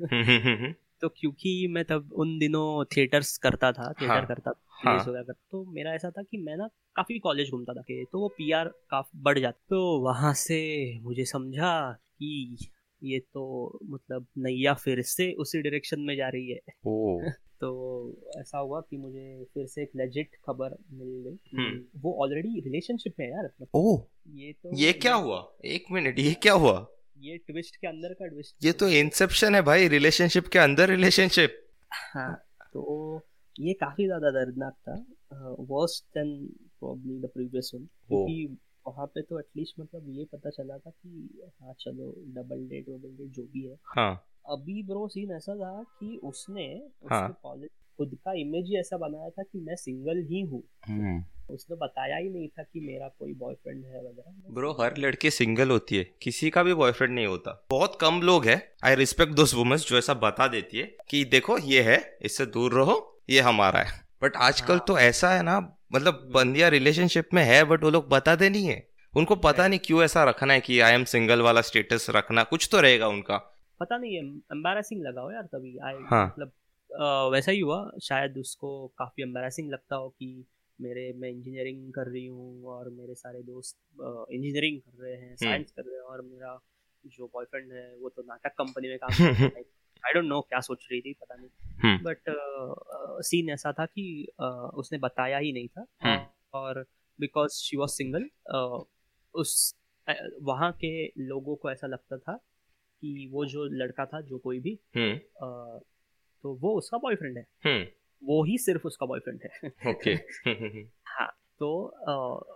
तो 1.00 1.08
क्योंकि 1.08 1.66
मैं 1.70 1.84
तब 1.84 2.12
उन 2.12 2.38
दिनों 2.38 2.84
थिएटर्स 2.84 3.36
करता 3.38 3.72
था 3.72 3.92
थिएटर 3.92 4.14
हाँ, 4.14 4.26
करता 4.26 4.52
हाँ, 4.84 4.98
वगैरह 4.98 5.22
कर, 5.22 5.32
तो 5.32 5.64
मेरा 5.64 5.94
ऐसा 5.94 6.10
था 6.10 6.22
कि 6.22 6.38
मैं 6.38 6.56
ना 6.56 6.68
काफ़ी 6.96 7.18
कॉलेज 7.18 7.50
घूमता 7.50 7.72
था 7.74 7.80
कि 7.80 8.06
तो 8.12 8.20
वो 8.20 8.28
पीआर 8.28 8.68
काफ़ी 8.90 9.20
बढ़ 9.22 9.38
जाता। 9.38 9.58
तो 9.70 9.98
वहाँ 9.98 10.34
से 10.34 10.98
मुझे 10.98 11.24
समझा 11.24 11.92
कि 11.92 12.56
ये 13.02 13.18
तो 13.18 13.78
मतलब 13.84 14.26
नैया 14.38 14.74
फिर 14.74 15.02
से 15.02 15.32
उसी 15.32 15.62
डायरेक्शन 15.62 16.00
में 16.00 16.16
जा 16.16 16.28
रही 16.28 16.50
है। 16.50 16.60
ओ। 16.86 17.20
तो 17.60 18.14
ऐसा 18.40 18.58
हुआ 18.58 18.80
कि 18.80 18.96
मुझे 18.96 19.44
फिर 19.54 19.66
से 19.66 19.82
एक 19.82 19.90
लेजिट 19.96 20.30
खबर 20.46 20.76
मिल 20.90 21.24
गई 21.26 21.58
हम्म। 21.58 22.00
वो 22.00 22.22
ऑलरेडी 22.22 22.60
रिलेशनशिप 22.60 23.14
में 23.18 23.30
यार 23.30 23.66
ओ। 23.74 24.00
ये 24.28 24.52
तो 24.52 24.76
ये 24.76 24.92
क्या 24.92 25.14
हुआ? 25.14 25.52
एक 25.64 25.84
मिनट 25.92 26.18
ये 26.18 26.34
क्या 26.34 26.52
हुआ? 26.52 26.86
ये 27.18 27.36
ट्विस्ट 27.36 27.76
के 27.76 27.86
अंदर 27.86 28.12
का 28.12 28.26
ट्विस्ट 28.26 28.64
ये 28.64 28.72
तो 28.72 28.88
इंसेप्शन 28.88 29.54
है 29.54 29.62
भाई 29.62 29.88
रिलेशनशिप 29.88 30.46
के 30.46 30.58
अंदर 30.58 30.88
रिलेशनशिप 30.88 31.66
हाँ 31.92 32.34
तो 32.72 33.16
ये 33.60 33.72
काफ़ी 33.72 34.04
ज़्यादा 34.06 34.30
दर्दनाक 34.30 34.74
था 34.88 35.54
worst 35.70 36.04
than 36.18 36.36
probably 36.80 37.18
the 37.20 37.30
previous 37.34 37.70
one 37.74 37.84
क्योंकि 38.08 38.56
वहाँ 38.88 39.06
पे 39.06 39.22
तो 39.22 39.38
एटलीस्ट 39.38 39.80
मतलब 39.80 40.04
ये 40.08 40.24
पता 40.24 40.50
चला 40.50 40.78
था 40.78 40.90
कि 40.90 41.42
हाँ 41.62 41.74
चलो 41.80 42.14
डबल 42.34 42.66
डेट 42.68 42.88
वबल 42.88 43.16
डेट 43.16 43.30
जो 43.30 43.42
भी 43.42 43.64
है। 43.66 43.76
हाँ। 43.96 44.12
अभी 44.50 44.82
ब्रो 44.82 45.08
सीन 45.08 45.32
ऐसा 45.32 45.54
था 45.54 45.82
कि 45.82 46.16
उसने 46.24 46.64
हाँ. 47.10 47.38
कॉलेज 47.42 47.70
खुद 47.98 48.14
का 48.24 48.32
इमेज 48.32 48.66
ही 48.66 48.78
ऐसा 48.80 48.96
बनाया 48.96 49.30
था 49.30 49.42
कि 49.42 49.60
मैं 49.60 49.76
सिंगल 49.76 50.22
ही 50.30 50.40
हूँ। 50.40 50.62
हम्म। 50.88 51.22
उसने 51.54 51.76
बताया 51.76 52.16
ही 52.16 52.28
नहीं 52.30 52.48
था 52.48 52.62
कि 52.62 52.80
मेरा 52.80 53.08
कोई 53.08 53.34
बॉयफ्रेंड 53.34 53.84
है 53.84 54.00
वगैरह। 54.00 54.54
ब्रो 54.54 54.72
हर 54.72 54.96
लड़की 54.98 55.30
सिंगल 55.30 55.70
होती 55.70 55.96
है 55.96 56.04
किसी 56.22 56.50
का 56.50 56.62
भी 56.62 56.74
बॉयफ्रेंड 56.74 57.14
नहीं 57.14 57.26
होता। 57.26 57.66
बहुत 57.70 57.98
कम 58.00 58.20
लोग 58.22 58.46
है 58.46 58.56
आई 58.84 58.94
रिस्पेक्ट 58.94 59.32
दोस्त 59.32 59.54
वुमेन्स 59.54 59.88
जो 59.88 59.98
ऐसा 59.98 60.14
बता 60.14 60.48
देती 60.48 60.78
है 60.78 60.96
कि 61.08 61.24
देखो 61.24 61.58
ये 61.58 61.82
है 61.82 61.98
इससे 62.22 62.46
दूर 62.46 62.74
रहो 62.74 63.15
ये 63.28 63.40
हमारा 63.40 63.80
है। 63.80 64.00
बट 64.22 64.36
आजकल 64.36 64.72
हाँ. 64.72 64.84
तो 64.88 64.98
ऐसा 64.98 65.30
है 65.30 65.42
ना 65.42 65.58
मतलब 65.92 66.30
बंदिया 66.34 66.68
रिलेशनशिप 66.68 67.28
में 67.34 67.42
है 67.44 67.62
बट 67.64 67.84
वो 67.84 67.90
लोग 67.90 68.08
बताते 68.08 68.48
नहीं 68.50 68.66
है। 68.66 68.86
उनको 69.14 69.36
पता 69.36 69.66
नहीं 69.68 69.80
क्यों 69.84 70.02
ऐसा 70.02 70.24
रखना 70.24 70.52
है 70.52 70.60
कि 70.60 70.80
आई 70.80 70.92
एम 70.92 71.04
सिंगल 71.04 71.40
वाला 71.40 71.60
स्टेटस 71.60 72.06
रखना 72.10 72.44
कुछ 72.44 72.68
तो 72.72 72.80
रहेगा 72.80 73.08
उनका। 73.08 73.36
पता 73.80 73.96
नहीं 73.98 74.16
एम्बेरसिंग 74.16 75.02
लगा 75.02 75.20
हो 75.20 75.30
यार 75.32 75.42
तभी। 75.42 75.76
आई 75.78 75.94
हाँ. 76.10 76.26
मतलब 76.26 77.32
वैसा 77.32 77.52
ही 77.52 77.60
हुआ 77.60 77.90
शायद 78.02 78.38
उसको 78.38 78.86
काफ़ी 78.98 79.22
एम्बेसिंग 79.22 79.70
लगता 79.70 79.96
हो 79.96 80.08
कि 80.08 80.46
मेरे 80.80 81.12
मैं 81.16 81.28
इंजीनियरिंग 81.28 81.92
कर 81.92 82.06
रही 82.06 82.26
हूँ 82.26 82.64
और 82.64 82.88
मेरे 82.90 83.14
सारे 83.14 83.42
दोस्त 83.42 83.76
इंजीनियरिंग 84.32 84.80
कर 84.80 85.04
रहे 85.04 85.14
हैं 85.14 85.36
साइंस 85.36 85.70
कर 85.70 85.82
रहे 85.82 85.94
हैं 85.94 86.02
और 86.02 86.22
मेरा 86.22 86.58
जो 87.06 87.26
बॉयफ्रेंड 87.26 87.72
है 87.72 87.94
वो 88.00 88.08
तो 88.08 88.22
नाटक 88.22 88.54
कंपनी 88.58 88.88
में 88.88 88.98
काम 88.98 89.10
कर 89.10 89.32
रहा 89.32 89.44
है। 89.44 89.64
आई 90.06 90.12
डोंट 90.14 90.24
नो 90.24 90.40
क्या 90.40 90.60
सोच 90.60 90.88
रही 90.92 91.00
थी 91.00 91.12
पता 91.12 91.34
नहीं। 91.34 91.50
बट 92.02 92.18
हम्म। 92.28 93.22
सीन 93.22 93.46
uh, 93.46 93.52
ऐसा 93.52 93.72
था 93.72 93.86
कि 93.86 94.26
uh, 94.40 94.74
उसने 94.74 94.98
बताया 94.98 95.38
ही 95.38 95.52
नहीं 95.52 95.68
था। 95.68 95.86
हम्म। 96.02 96.26
और 96.54 96.86
बिकॉज़ 97.20 97.50
शी 97.50 97.76
वॉज़ 97.76 97.90
सिंगल 97.90 98.28
उस 99.34 99.76
वहाँ 100.42 100.72
के 100.72 101.06
लोगों 101.06 101.56
को 101.56 101.70
ऐसा 101.70 101.86
लगता 101.86 102.18
था 102.18 102.36
कि 103.00 103.28
वो 103.32 103.46
जो 103.46 103.64
लड़का 103.64 104.06
था 104.06 104.20
जो 104.20 104.38
कोई 104.38 104.60
भी 104.60 104.74
uh, 104.74 105.84
तो 106.42 106.54
वो 106.54 106.78
उसका 106.78 106.98
बॉयफ्रेंड 106.98 107.38
है। 107.38 107.94
वो 108.24 108.44
ही 108.44 108.58
सिर्फ़ 108.58 108.86
उसका 108.86 109.06
बॉयफ्रेंड 109.06 109.40
है। 109.44 109.68
ओके 109.90 110.14
हाँ 111.06 111.28
तो 111.58 111.84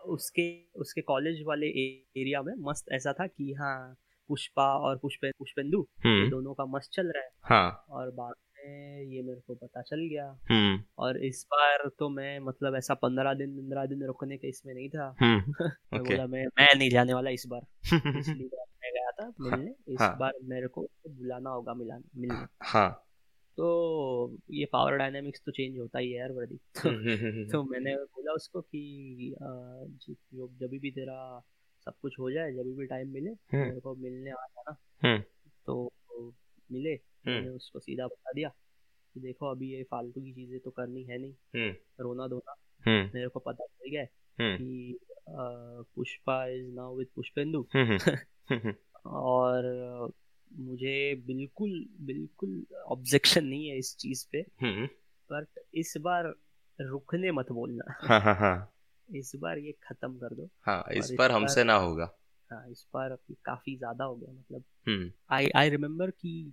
उसके 0.04 0.64
उसके 0.76 1.00
कॉलेज 1.00 1.42
वाले 1.42 1.66
एरिया 2.20 2.42
में 2.42 2.54
मस्त 2.58 2.92
ऐसा 2.92 3.12
था 3.12 3.26
कि 3.26 3.52
हाँ 3.52 3.96
पुष्पा 4.30 4.64
और 4.78 4.96
पुष्पे 4.96 5.30
पुष्पेंदु 5.38 5.80
हम्म। 6.04 6.28
दोनों 6.30 6.54
का 6.54 6.64
मस्त 6.66 6.90
चल 6.92 7.06
रहा 7.06 7.22
है 7.22 7.30
हाँ। 7.44 7.84
और 7.90 8.10
बाद 8.10 8.34
में 8.58 9.02
ये 9.02 9.22
मेरे 9.22 9.40
को 9.40 9.54
पता 9.54 9.82
चल 9.82 10.06
गया 10.10 10.24
हम्म। 10.50 10.82
और 10.98 11.18
इस 11.24 11.44
बार 11.50 11.88
तो 11.98 12.08
मैं 12.08 12.38
मतलब 12.40 12.76
ऐसा 12.76 12.94
पंद्रह 12.94 13.34
दिन 13.34 13.56
पंद्रह 13.56 13.86
दिन 13.86 14.04
रुकने 14.06 14.36
के 14.36 14.48
इसमें 14.48 14.74
नहीं 14.74 14.88
था 14.88 15.14
हम्म। 15.20 15.54
मैं 15.92 16.02
बोला 16.02 16.26
मैं 16.26 16.46
मैं 16.58 16.68
नहीं 16.74 16.90
जाने 16.90 17.14
वाला 17.14 17.30
इस 17.30 17.46
बार 17.46 17.66
पिछली 17.92 18.44
बार 18.46 18.66
मैं 18.82 18.92
गया 18.92 19.10
था 19.10 19.32
मिलने 19.40 19.74
इस 19.88 20.00
हाँ। 20.00 20.16
बार 20.18 20.32
मेरे 20.44 20.68
को 20.68 20.88
बुलाना 21.08 21.50
होगा 21.50 21.74
मिलाने 21.74 22.20
मिलने 22.20 22.46
हाँ 22.62 22.90
तो 23.58 23.68
ये 24.50 24.66
पावर 24.72 24.96
डायनेमिक्स 24.96 25.42
तो 25.46 25.52
चेंज 25.52 25.78
होता 25.78 25.98
ही 25.98 26.10
है 26.12 26.18
यार 26.18 26.32
वर्दी 26.32 26.56
तो, 26.56 26.90
तो 27.52 27.62
मैंने 27.62 27.94
बोला 27.94 28.32
उसको 28.32 28.60
कि 28.60 29.34
जब 29.42 30.78
भी 30.80 30.90
तेरा 30.90 31.18
सब 31.90 31.98
कुछ 32.02 32.18
हो 32.18 32.30
जाए 32.30 32.52
जब 32.52 32.62
भी 32.62 32.86
टाइम 32.86 33.08
मिले 33.08 33.30
हम्म। 33.30 33.58
मेरे 33.58 33.80
को 33.80 33.94
मिलने 33.94 34.30
आ 34.30 34.46
जाना। 34.50 34.76
हम्म। 35.08 35.22
तो 35.66 35.92
मिले 36.72 36.90
हम्म। 36.90 37.30
मैंने 37.30 37.48
उसको 37.48 37.78
सीधा 37.78 38.06
बता 38.06 38.32
दिया 38.32 38.48
कि 39.14 39.20
देखो 39.20 39.50
अभी 39.50 39.72
ये 39.72 39.82
फालतू 39.82 40.20
की 40.20 40.32
चीज़ें 40.32 40.60
तो 40.60 40.70
करनी 40.70 41.04
है 41.04 41.18
नहीं। 41.18 41.34
रोना 42.00 42.28
धोना। 42.28 42.54
मेरे 42.88 43.28
को 43.28 43.40
पता 43.40 43.64
चल 43.64 43.90
गया 43.90 44.04
कि 44.56 44.98
Pushpa 45.94 46.46
is 46.46 46.72
now 46.72 46.96
with 46.98 47.08
Pushpendu. 47.14 47.68
और 49.06 49.62
मुझे 50.52 51.14
बिल्कुल 51.14 51.88
बिल्कुल 52.00 52.66
ऑब्जेक्शन 52.86 53.44
नहीं 53.44 53.68
है 53.68 53.78
इस 53.78 53.96
चीज़ 53.96 54.26
पे। 54.32 54.42
बट 55.32 55.46
इस 55.74 55.94
बार 56.00 56.34
रुकने 56.80 57.30
मत 57.32 57.52
बोलना। 57.52 57.94
हाँ 58.00 58.20
हाँ 58.20 58.34
हाँ। 58.34 58.72
इस 59.16 59.32
बार 59.36 59.58
ये 59.58 59.72
खत्म 59.72 60.18
कर 60.18 60.34
दो। 60.34 60.48
हाँ 60.60 60.84
इस 60.92 61.12
बार 61.18 61.32
हमसे 61.32 61.64
ना 61.64 61.74
होगा। 61.74 62.16
हाँ 62.52 62.68
इस 62.70 62.86
बार 62.94 63.18
काफ़ी 63.44 63.76
ज़्यादा 63.76 64.04
हो 64.04 64.16
गया 64.16 64.32
मतलब 64.32 65.12
आई 65.32 65.48
आई 65.56 65.70
रिमेम्बर 65.70 66.10
कि 66.10 66.52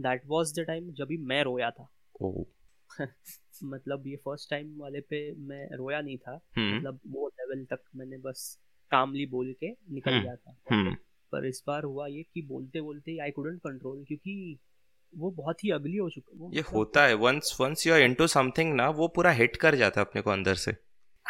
दैट 0.00 0.22
वाज 0.26 0.60
द 0.60 0.64
टाइम 0.64 0.92
जब 0.92 1.06
भी 1.06 1.16
मैं 1.16 1.42
रोया 1.44 1.70
था। 1.70 1.88
ओ। 2.22 2.44
मतलब 3.64 4.06
ये 4.06 4.16
फ़र्स्ट 4.16 4.50
टाइम 4.50 4.80
वाले 4.80 5.00
पे 5.00 5.34
मैं 5.34 5.76
रोया 5.76 6.00
नहीं 6.00 6.18
था। 6.18 6.40
हम्म। 6.56 6.76
मतलब 6.76 7.00
वो 7.06 7.28
लेवल 7.28 7.64
तक 7.64 7.80
मैंने 7.96 8.18
बस 8.18 8.58
कामली 8.90 9.26
बोल 9.26 9.52
के 9.52 9.70
निकल 9.70 10.10
हम्म। 10.10 10.22
गया 10.22 10.36
था। 10.36 10.56
हम्म। 10.70 10.96
पर 11.32 11.46
इस 11.46 11.64
बार 11.66 11.84
हुआ 11.84 12.06
ये 12.06 12.22
कि 12.34 12.42
बोलते 12.42 12.80
बोलते 12.80 13.18
आई 13.18 13.30
कुडंट 13.30 13.60
कंट्रोल 13.60 14.04
क्योंकि 14.04 14.58
वो 15.16 15.30
बहुत 15.30 15.64
ही 15.64 15.70
अगली 15.70 15.96
हो 15.96 16.10
चुका 16.10 16.32
वो 16.36 16.50
ये 16.54 16.60
मतलब 16.60 16.76
होता 16.76 17.04
है 17.04 17.14
once 17.14 17.56
once 17.60 17.86
you 17.86 17.94
are 17.94 18.00
into 18.00 18.26
something 18.26 18.74
ना 18.74 18.88
वो 18.90 19.08
पूरा 19.08 19.30
हिट 19.30 19.56
कर 19.56 19.74
जाता 19.74 20.00
है 20.00 20.06
अपने 20.06 20.22
को 20.22 20.30
अंदर 20.30 20.54
से। 20.54 20.72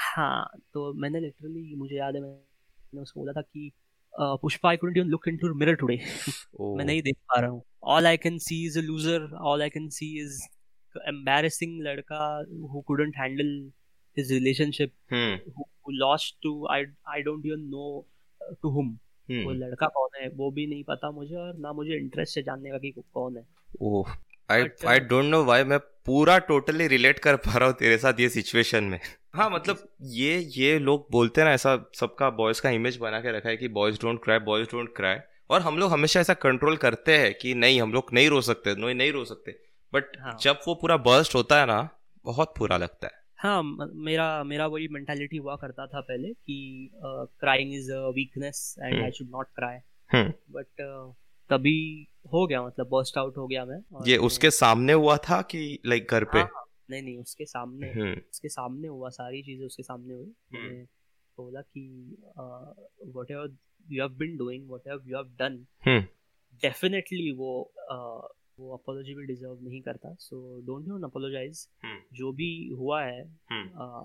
हाँ 0.03 0.51
तो 0.75 0.93
मैंने 0.95 1.21
लिटरली 1.21 1.75
मुझे 1.77 1.97
याद 1.97 2.15
है 2.15 2.21
मैंने 2.23 3.01
उसको 3.01 3.21
बोला 3.21 3.33
था 3.33 3.41
कि 3.41 3.71
Pushpa 4.15 4.71
I 4.71 4.77
couldn't 4.77 4.97
even 4.97 5.09
look 5.09 5.29
into 5.29 5.55
mirror 5.55 5.75
today 5.75 6.01
मैं 6.61 6.85
नहीं 6.85 7.03
देख 7.03 7.17
पा 7.29 7.41
रहा 7.41 7.51
हूँ। 7.51 7.63
All 7.85 8.07
I 8.07 8.17
can 8.17 8.39
see 8.39 8.65
is 8.67 8.79
a 8.79 8.83
loser 8.83 9.31
all 9.43 9.63
I 9.63 9.71
can 9.71 9.89
see 9.99 10.19
is 10.23 10.43
embarrassing 11.11 11.71
लड़का 11.83 12.25
who 12.71 12.81
couldn't 12.89 13.15
handle 13.19 13.53
his 14.17 14.33
relationship 14.33 14.91
hmm. 15.13 15.31
who, 15.55 15.65
who 15.83 15.95
lost 16.03 16.35
to 16.43 16.51
I 16.73 16.81
I 17.13 17.23
don't 17.29 17.47
even 17.51 17.63
know 17.71 17.93
uh, 18.41 18.51
to 18.63 18.73
whom. 18.75 18.91
hmm. 19.29 19.45
वो 19.47 19.53
लड़का 19.53 19.87
कौन 19.87 20.09
है 20.17 20.29
वो 20.37 20.51
भी 20.51 20.67
नहीं 20.67 20.85
पता 20.85 21.11
मुझे 21.11 21.37
और 21.37 21.57
ना 21.59 21.73
मुझे 21.73 21.97
इंटरेस्ट 21.97 22.37
है 22.39 22.43
जानने 22.43 22.71
का 22.71 22.79
कि 22.79 22.91
कौन 23.15 23.37
है। 23.37 23.45
ओह 23.81 24.13
I 24.51 24.67
I 24.89 25.01
don't 25.15 25.25
know 25.25 25.43
why 25.45 25.65
मैं 25.65 25.79
पूरा 26.07 26.39
टोटली 26.51 26.87
रिलेट 26.89 27.19
कर 27.19 27.37
पा 27.47 27.57
रहा 27.59 27.69
हूँ 27.69 27.77
तेरे 27.79 27.99
साथ 27.99 28.21
ये 28.21 28.29
सिचुएशन 28.29 28.85
में। 28.85 29.01
हाँ 29.35 29.51
मतलब 29.51 29.89
ये 30.03 30.39
ये 30.39 30.79
लोग 30.79 31.07
बोलते 31.11 31.41
हैं 31.41 31.49
ना 31.49 31.55
ऐसा 31.55 31.91
सबका 31.95 32.31
बॉयज़ 32.31 32.63
का 32.63 32.71
इमेज 32.71 32.97
बना 32.97 33.21
के 33.21 33.33
रखा 33.33 33.49
है 33.49 33.57
कि 33.57 33.69
boys 33.69 33.97
don't 33.97 34.25
cry 34.25 34.39
boys 34.39 34.69
don't 34.69 34.97
cry 34.97 35.17
और 35.51 35.61
हम 35.61 35.79
लोग 35.79 35.93
हमेशा 35.93 36.21
ऐसा 36.21 36.35
कंट्रोल 36.35 36.77
करते 36.77 37.17
हैं 37.19 37.35
कि 37.35 37.55
नहीं 37.55 37.81
हम 37.83 37.93
लोग 37.93 38.07
नहीं 38.13 38.29
रो 38.29 38.41
सकते 38.41 38.75
नहीं 38.75 38.95
नहीं 38.95 39.13
रो 39.13 39.25
सकते। 39.25 39.59
बट 39.95 40.05
हाँ. 40.21 40.39
जब 40.41 40.59
वो 40.69 40.75
पूरा 40.75 40.97
बर्स्ट 40.97 41.35
होता 41.35 41.61
है 41.61 41.67
ना 41.67 41.89
बहुत 42.25 42.55
बुरा 42.59 42.77
लगता 42.77 43.07
है। 43.07 43.13
हाँ 43.39 43.63
मेरा 43.95 44.45
मेरा 44.45 44.67
वही 44.67 44.89
मेंटालिटी 44.89 45.37
हुआ 45.37 45.57
करता 45.57 45.87
था 45.87 46.01
पहले 46.01 46.29
कि 46.29 46.91
crying 47.05 47.75
is 47.75 47.93
a 47.93 48.09
weakness 48.09 48.75
and 48.83 49.03
I 49.03 49.11
should 49.11 49.29
not 49.31 49.47
cry 49.47 49.79
but 50.51 50.67
तभी 51.51 52.09
हो 52.33 52.47
गया 52.47 52.63
मतलब 52.67 52.87
बर्स्ट 52.87 53.19
आउट 53.19 53.37
हो 53.37 53.47
गया 53.47 53.65
मैं 53.65 54.09
ये 54.09 54.17
उसके 54.17 54.51
सामने 54.51 54.93
हुआ 54.93 55.17
था 55.17 55.43
कि 55.43 55.79
लाइक 55.87 56.07
घर 56.11 56.25
पे? 56.25 56.39
हाँ, 56.39 56.62
नहीं 56.93 57.03
नहीं 57.03 57.17
उसके 57.19 57.47
सामने 57.47 57.91
हम्म। 57.91 58.13
उसके 58.31 58.49
सामने 58.49 58.89
हुआ 58.89 59.09
सारी 59.17 59.43
चीज़ें 59.43 59.65
उसके 59.67 59.83
सामने 59.83 60.15
हुई 60.15 60.33
हम्म। 60.55 60.63
मैंने 60.63 60.83
बोला 61.39 61.61
कि 61.61 61.85
whatever 63.31 63.57
you 63.87 64.03
have 64.03 64.19
been 64.19 64.37
doing 64.37 64.69
whatever 64.87 65.11
you 65.11 65.17
have 65.17 65.35
done 65.39 65.65
definitely 66.63 67.31
वो 67.33 67.51
uh, 67.93 68.43
वो 68.59 68.73
अपोलॉजी 68.77 69.15
भी 69.15 69.27
डिजर्व 69.27 69.63
नहीं 69.63 69.81
करता 69.83 70.15
सो 70.21 70.41
डोंट 70.61 70.89
यू 70.89 70.99
अपोलोजाइज 71.07 71.67
जो 72.15 72.33
भी 72.33 72.51
हुआ 72.79 73.03
है 73.03 73.23
हम्म। 73.53 74.05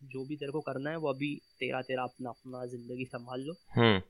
जो 0.00 0.24
भी 0.26 0.36
तेरे 0.36 0.52
को 0.52 0.60
करना 0.60 0.90
है 0.90 0.96
वो 0.96 1.08
अभी 1.08 1.28
तेरा 1.60 1.80
तेरा 1.82 2.02
अपना 2.02 2.30
अपना 2.30 2.64
ज़िंदगी 2.66 3.04
संभाल 3.04 3.44
लो। 3.46 3.54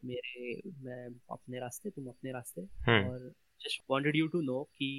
मेरे 0.04 0.60
मैं 0.84 1.04
अपने 1.30 1.60
रास्ते 1.60 1.90
तुम 1.90 2.06
अपने 2.06 2.32
रास्ते। 2.32 2.62
और 2.98 3.28
just 3.60 3.82
wanted 3.90 4.16
you 4.16 4.28
to 4.28 4.40
know 4.42 4.62
कि 4.76 4.90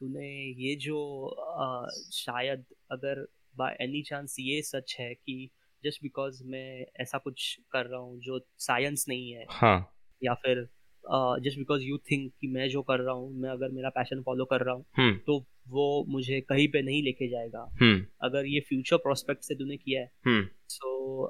तूने 0.00 0.28
ये 0.58 0.74
जो 0.76 1.26
आ, 1.26 1.88
शायद 2.12 2.64
अगर 2.90 3.26
बाय 3.56 3.76
एनी 3.80 4.02
चांस 4.02 4.36
ये 4.40 4.62
सच 4.62 4.96
है 5.00 5.14
कि 5.14 5.50
जस्ट 5.84 6.02
बिकॉज़ 6.02 6.44
मैं 6.44 6.86
ऐसा 7.00 7.18
कुछ 7.18 7.58
कर 7.72 7.86
रहा 7.86 8.00
हूँ 8.00 8.20
जो 8.20 8.40
साइंस 8.58 9.04
नहीं 9.08 9.30
है 9.30 9.46
हाँ. 9.50 9.94
या 10.22 10.34
फिर 10.34 10.68
जस्ट 11.40 11.58
बिकॉज़ 11.58 11.82
यू 11.82 11.98
थिंक 11.98 12.32
कि 12.40 12.48
मैं 12.48 12.68
जो 12.68 12.82
कर 12.82 13.00
रहा 13.00 13.14
हूँ 13.14 13.32
मैं 13.34 13.50
अगर 13.50 13.68
मेरा 13.68 13.88
पैशन 13.88 14.22
फॉलो 14.22 14.44
कर 14.44 14.60
रहा 14.60 14.74
हूँ 14.74 14.84
hmm. 15.00 15.26
तो 15.26 15.44
वो 15.68 16.04
मुझे 16.08 16.40
कहीं 16.40 16.68
पे 16.68 16.82
नहीं 16.82 17.02
लेके 17.02 17.28
जाएगा 17.28 17.64
hmm. 17.82 18.00
अगर 18.22 18.46
ये 18.46 18.60
फ्यूचर 18.60 18.96
प्रोस्पेक्ट 18.96 19.42
से 19.42 19.54
तूने 19.54 19.76
किया 19.76 20.00
है 20.00 20.44
so 20.68 21.26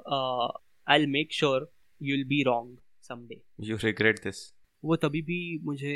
I 0.88 1.06
make 1.06 1.32
sure 1.32 1.72
you 2.02 2.16
will 2.16 2.24
be 2.24 2.42
wrong 2.42 2.78
someday 3.02 3.40
you 3.60 3.76
regret 3.76 4.18
this 4.18 4.54
वो 4.84 4.96
तभी 4.96 5.20
भी 5.22 5.38
मुझे 5.64 5.92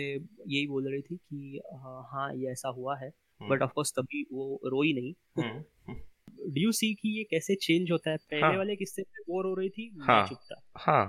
यही 0.49 0.67
बोल 0.67 0.91
रही 0.91 1.01
थी 1.03 1.17
कि 1.17 1.61
हाँ 2.13 2.29
ये 2.35 2.51
ऐसा 2.53 2.69
हुआ 2.69 2.97
है। 2.99 3.11
बट 3.41 3.63
ऑफकोर्स 3.63 3.93
तभी 3.99 4.23
वो 4.33 4.61
रोई 4.67 4.93
नहीं। 4.93 5.13
डू 6.51 6.61
यू 6.61 6.73
सी 6.73 6.93
कि 6.95 7.17
ये 7.19 7.25
कैसे 7.25 7.55
चेंज 7.55 7.91
होता 7.91 8.11
है? 8.11 8.17
पहले 8.17 8.43
हाँ. 8.43 8.57
वाले 8.57 8.77
किस्से 8.77 9.03
वो 9.29 9.43
रो 9.43 9.55
रही 9.55 9.69
थी 9.69 9.91
हाँ. 10.01 10.21
मैं 10.21 10.29
चुप 10.29 10.39
था। 10.45 10.61
हाँ. 10.77 11.05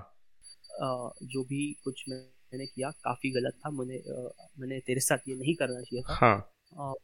जो 1.24 1.44
भी 1.44 1.72
कुछ 1.84 2.04
मैं 2.10 2.18
मैंने 2.54 2.66
किया 2.66 2.90
काफ़ी 3.04 3.32
गलत 3.32 3.54
था। 3.56 3.70
मैंने 3.70 4.02
मैंने 4.60 4.80
तेरे 4.80 5.00
साथ 5.00 5.28
ये 5.30 5.36
नहीं 5.36 5.56
करना 5.56 5.82
चाहिए 5.82 6.02
था। 6.02 6.16
हाँ। 6.16 6.38
और 6.78 6.96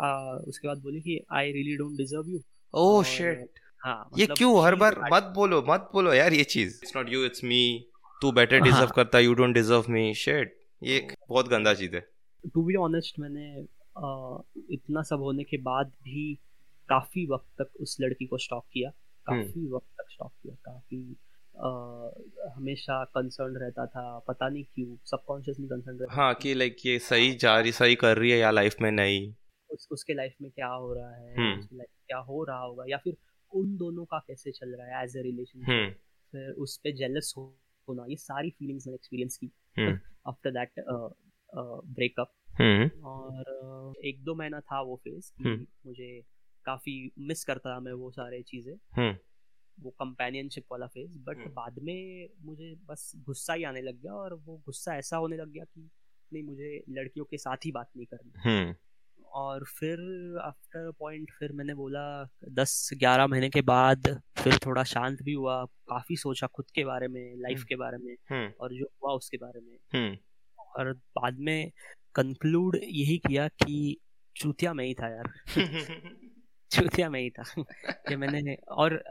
आ, 0.00 0.36
उसके 0.48 0.68
बाद 0.68 0.78
बोली 0.78 1.00
कि 1.00 1.20
I 1.32 1.52
really 1.52 1.76
don't 1.76 1.96
deserve 1.96 2.28
you 2.28 2.40
oh 2.74 3.02
shit 3.04 3.60
हाँ 3.84 4.10
ये 4.18 4.24
मतलब 4.24 4.36
क्यों? 4.36 4.64
हर 4.64 4.74
बार 4.74 4.98
मत 5.12 5.32
बोलो 5.34 5.64
मत 5.68 5.88
बोलो 5.92 6.12
यार 6.14 6.32
ये 6.32 6.44
चीज़। 6.44 6.80
It's 6.82 6.96
not 6.96 7.10
you 7.10 7.24
it's 7.24 7.44
me 7.44 7.62
तू 8.24 8.32
बेटर 8.32 8.60
डिजर्व 8.60 8.78
हाँ. 8.78 8.92
करता 8.96 9.18
you 9.18 9.34
don't 9.34 9.54
deserve 9.54 9.84
me 9.88 10.14
shit 10.14 10.56
ये 10.82 10.96
एक 10.96 11.12
बहुत 11.28 11.48
गंदा 11.48 11.74
चीज़ 11.74 11.94
है। 11.96 12.00
टू 12.54 12.62
बी 12.64 12.74
ऑनेस्ट 12.74 13.18
मैंने 13.18 13.46
आ, 13.96 14.38
इतना 14.70 15.02
सब 15.02 15.20
होने 15.20 15.44
के 15.44 15.56
बाद 15.62 15.92
भी 16.04 16.34
काफ़ी 16.88 17.26
वक्त 17.26 17.62
तक 17.62 17.80
उस 17.80 17.96
लड़की 18.00 18.26
को 18.26 18.38
स्टॉक 18.38 18.64
किया। 18.72 18.90
हम्म। 19.26 19.42
काफ़ी 19.42 19.66
वक्त 19.70 19.86
तक 20.00 20.10
स्टॉक 20.10 20.32
किया। 20.42 20.54
काफ़ी 20.64 21.16
हमेशा 22.56 23.02
कंसर्न 23.04 23.56
रहता 23.56 23.86
था। 23.86 24.18
पता 24.28 24.48
नहीं 24.48 24.64
क्यों 24.64 24.96
सबकॉन्शियसली 25.10 25.66
कंसर्न 25.66 25.98
रहता 25.98 26.14
हाँ 26.14 26.34
कि 26.34 26.54
लाइक 26.54 26.76
ये 26.86 26.98
सही 26.98 27.34
जा 27.34 27.58
रही 27.60 27.72
सही 27.72 27.94
कर 27.94 28.16
रही 28.18 28.30
है 28.30 28.38
या 28.38 28.50
लाइफ 28.50 28.76
में 28.82 28.90
नहीं। 28.90 29.32
उस 29.70 29.88
उसके 29.92 30.14
लाइफ 30.14 30.34
में 30.42 30.50
क्या 30.50 30.66
हो 30.66 30.92
रहा 30.94 31.14
है 31.14 31.34
हम्म। 31.36 31.58
उसकी 31.60 31.76
लाइफ 31.76 31.90
क्या 32.06 32.18
हो 32.18 32.44
रहा 32.44 32.58
होगा 32.58 32.84
या 32.88 32.96
फिर 32.96 33.16
उन 33.52 33.76
दोनों 33.76 34.04
का 34.04 34.18
कैसे 34.18 34.50
चल 34.50 34.74
रहा 34.74 34.96
है 34.96 35.04
एज 35.04 35.16
ए 35.16 35.22
रिलेशन 35.22 35.92
फिर 36.32 36.50
उस 36.52 36.76
पे 36.84 36.92
जेलस 36.92 37.34
होना 37.88 38.04
ये 38.08 38.16
सारी 38.16 38.50
फीलिंग्स 38.50 38.86
मैंने 38.86 38.94
एक्सपीरियंस 38.94 39.36
की 39.36 39.50
आफ्टर 40.28 40.50
दैट 40.50 40.84
ब्रेकअप 41.96 42.32
और 43.04 43.94
एक 44.04 44.22
दो 44.24 44.34
महीना 44.34 44.60
था 44.60 44.80
वो 44.80 44.96
फ़ेज़ 45.04 45.32
हम्म। 45.42 45.66
मुझे 45.86 46.22
काफ़ी 46.64 47.12
मिस 47.18 47.44
करता 47.44 47.74
था 47.74 47.80
मैं 47.80 47.92
वो 47.92 48.10
सारे 48.10 48.42
चीज़ें 48.42 48.74
हम्म। 48.96 49.16
वो 49.78 49.90
कंपेनियनशिप 49.90 50.64
वाला 50.72 50.86
फ़ेज़ 50.86 51.18
बट 51.18 51.36
हम्म। 51.36 51.52
बाद 51.54 51.78
में 51.82 52.28
मुझे 52.42 52.74
बस 52.88 53.12
गुस्सा 53.16 53.54
ही 53.54 53.64
आने 53.64 53.82
लग 53.82 54.00
गया 54.02 54.14
और 54.14 54.34
वो 54.34 54.56
गुस्सा 54.56 54.96
ऐसा 54.96 55.16
होने 55.16 55.36
लग 55.36 55.50
गया 55.50 55.64
कि 55.64 55.90
नहीं 56.32 56.42
मुझे 56.42 56.84
लड़कियों 56.90 57.24
के 57.24 57.38
साथ 57.38 57.66
ही 57.66 57.72
बात 57.72 57.90
नहीं 57.96 58.06
करनी। 58.06 58.32
और 59.34 59.64
फिर 59.64 59.98
आफ्टर 60.42 60.92
पॉइंट 60.98 61.30
फिर 61.38 61.52
मैंने 61.52 61.74
बोला 61.74 62.28
दस 62.48 62.90
ग्यारह 62.92 63.26
महीने 63.26 63.50
के 63.50 63.62
बाद 63.62 64.22
फिर 64.38 64.58
थोड़ा 64.66 64.84
शांत 64.84 65.22
भी 65.22 65.32
हुआ 65.32 65.64
काफ़ी 65.64 66.16
सोचा 66.16 66.46
खुद 66.46 66.66
के 66.74 66.84
बारे 66.84 67.08
में 67.08 67.34
लाइफ 67.36 67.56
हम्म। 67.56 67.66
के 67.66 67.76
बारे 67.76 67.98
में 67.98 68.52
और 68.60 68.74
जो 68.74 68.84
हुआ 68.84 69.12
उसके 69.12 69.36
बारे 69.36 69.60
में। 69.60 70.18
और 70.58 70.92
बाद 70.92 71.36
में 71.38 71.70
कंक्लूड 72.14 72.76
यही 72.76 73.18
किया 73.18 73.48
कि 73.48 74.00
चूतिया 74.36 74.74
में 74.74 74.84
ही 74.84 74.94
था 74.94 75.08
यार। 75.08 75.32
चूतिया 76.70 77.10
में 77.10 77.20
ही 77.20 77.30
था। 77.30 77.44
कि 78.08 78.16
मैंने 78.16 78.54
और 78.54 79.04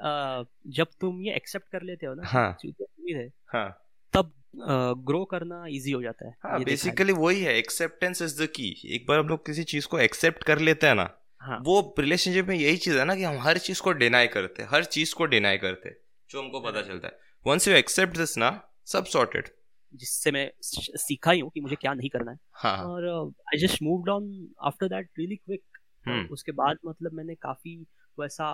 जब 0.67 0.87
तुम 1.01 1.21
ये 1.21 1.35
एक्सेप्ट 1.35 1.67
कर 1.71 1.81
लेते 1.81 2.05
हो 2.05 2.13
ना 2.13 2.23
हाँ। 2.25 2.57
चूतिया 2.61 3.21
थे 3.23 3.31
हाँ। 3.47 3.77
तब 4.13 4.42
ग्रो 4.55 5.25
करना 5.25 5.65
इजी 5.67 5.91
हो 5.91 6.01
जाता 6.01 6.27
है 6.27 6.35
हाँ 6.43 6.63
बेसिकली 6.63 7.13
वही 7.13 7.41
है 7.43 7.57
एक्सेप्टेंस 7.57 8.21
इज़ 8.21 8.43
द 8.43 8.47
की 8.47 8.81
एक 8.85 9.05
बार 9.07 9.19
हम 9.19 9.27
लोग 9.27 9.45
किसी 9.45 9.63
चीज़ 9.63 9.87
को 9.87 9.99
एक्सेप्ट 9.99 10.43
कर 10.43 10.59
लेते 10.59 10.87
हैं 10.87 10.95
ना 10.95 11.09
हाँ. 11.39 11.59
वो 11.63 11.95
रिलेशनशिप 11.99 12.45
में 12.45 12.55
यही 12.55 12.77
चीज़ 12.77 12.97
है 12.97 13.05
ना 13.05 13.15
कि 13.15 13.23
हम 13.23 13.37
हर 13.37 13.57
चीज़ 13.57 13.81
को 13.81 13.91
डिनाई 13.91 14.27
करते 14.27 14.63
हैं 14.63 14.69
हर 14.69 14.83
चीज़ 14.83 15.15
को 15.15 15.25
डिनाई 15.25 15.57
करते 15.57 15.89
हैं 15.89 15.97
जो 16.29 16.41
हमको 16.41 16.59
पता 16.59 16.79
हाँ। 16.79 16.87
चलता 16.87 17.07
है 17.07 17.19
वंस 17.47 17.67
यू 17.67 17.73
एक्सेप्ट 17.73 18.17
दिस 18.17 18.37
ना 18.37 18.69
सब 18.85 19.05
सॉर्टेड 19.05 19.47
जिससे 19.93 20.31
मैं 20.31 20.51
सीखा 20.97 21.31
ही 21.31 21.39
हूँ 21.39 21.51
कि 21.53 21.61
मुझे 21.61 21.75
क्या 21.75 21.93
नहीं 21.93 22.09
करना 22.09 22.31
है 22.31 22.37
हाँ. 22.53 22.77
और 22.77 23.27
I 23.27 23.57
just 23.57 23.81
moved 23.83 24.09
on 24.09 24.47
after 24.61 24.87
that 24.87 25.09
really 25.19 25.35
quick. 25.35 26.31
उसके 26.31 26.51
बाद 26.51 26.77
मतलब 26.85 27.13
मैंने 27.13 27.35
काफ़ी 27.35 27.85
वैसा 28.19 28.47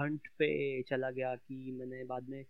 हंट 0.00 0.20
uh, 0.20 0.28
पे 0.28 0.82
चला 0.82 1.10
गया 1.10 1.34
कि 1.34 1.76
मैंने 1.78 2.04
बाद 2.04 2.26
में 2.28 2.44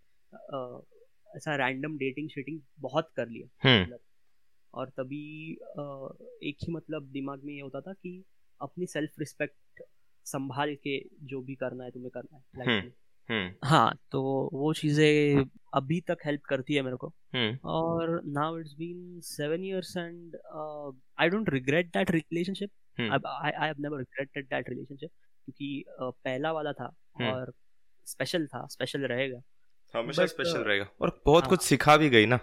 ऐसा 1.35 1.55
रैंडम 1.55 1.97
डेटिंग 1.97 2.29
शेटिंग 2.29 2.59
बहुत 2.79 3.11
कर 3.15 3.29
लिया। 3.29 3.69
हम्म। 3.69 3.83
मतलब 3.83 3.99
और 4.73 4.89
तभी 4.89 5.51
एक 6.49 6.57
ही 6.63 6.73
मतलब 6.73 7.03
दिमाग 7.03 7.43
में 7.43 7.53
ये 7.53 7.61
होता 7.61 7.81
था 7.81 7.93
कि 7.93 8.23
अपनी 8.61 8.85
सेल्फ 8.85 9.11
रिस्पेक्ट 9.19 9.83
संभाल 10.25 10.75
के 10.75 10.99
जो 11.23 11.41
भी 11.41 11.55
करना 11.55 11.83
है 11.83 11.91
तुम्हें 11.91 12.11
करना 12.13 12.37
है 12.37 12.43
लाइफ 12.57 12.69
हम्म। 13.29 13.35
में 13.35 13.55
हाँ 13.63 13.99
तो 14.11 14.49
वो 14.53 14.73
चीज़ें 14.73 15.45
अभी 15.73 16.01
तक 16.01 16.17
हेल्प 16.25 16.41
करती 16.41 16.73
है 16.73 16.81
मेरे 16.81 16.95
को। 16.95 17.13
और 17.69 18.21
now 18.25 18.57
it's 18.57 18.73
been 18.73 19.19
seven 19.19 19.63
years 19.63 19.97
and 19.97 20.37
I 21.19 21.29
don't 21.29 21.49
regret 21.49 21.87
that 21.87 22.11
relationship 22.11 22.69
I 22.99 23.51
I 23.51 23.67
have 23.67 23.75
never 23.79 23.97
regretted 23.97 24.45
that 24.45 24.69
relationship 24.69 25.09
क्योंकि 25.45 25.85
uh, 26.01 26.11
पहला 26.25 26.51
वाला 26.51 26.73
था 26.73 26.85
और 27.21 27.53
स्पेशल 28.05 28.47
था 28.47 28.65
स्पेशल 28.65 29.01
रहेगा। 29.01 29.41
हमेशा 29.97 30.25
स्पेशल 30.25 30.61
uh, 30.61 30.67
रहेगा। 30.67 30.87
और 31.01 31.21
बहुत 31.25 31.43
हाँ, 31.43 31.49
कुछ 31.49 31.61
सिखा 31.61 31.97
भी 31.97 32.09
गई 32.09 32.25
ना। 32.25 32.39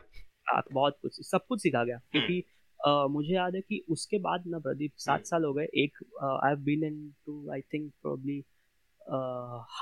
हाँ 0.49 0.63
बहुत 0.73 0.99
कुछ 1.03 1.27
सब 1.27 1.47
कुछ 1.47 1.63
सिखा 1.63 1.85
गया। 1.85 2.01
क्योंकि 2.13 2.45
uh, 2.89 3.11
मुझे 3.11 3.35
याद 3.35 3.55
है 3.55 3.61
कि 3.61 3.85
उसके 3.89 4.19
बाद 4.19 4.45
ना 4.47 4.59
प्रदीप 4.59 4.93
सात 4.97 5.27
साल 5.27 5.45
हो 5.45 5.53
गए। 5.53 5.65
एक 5.65 6.05
I 6.45 6.49
have 6.49 6.59
been 6.59 6.85
into 7.27 7.51
I 7.51 7.61
think 7.61 7.93
probably 8.03 8.45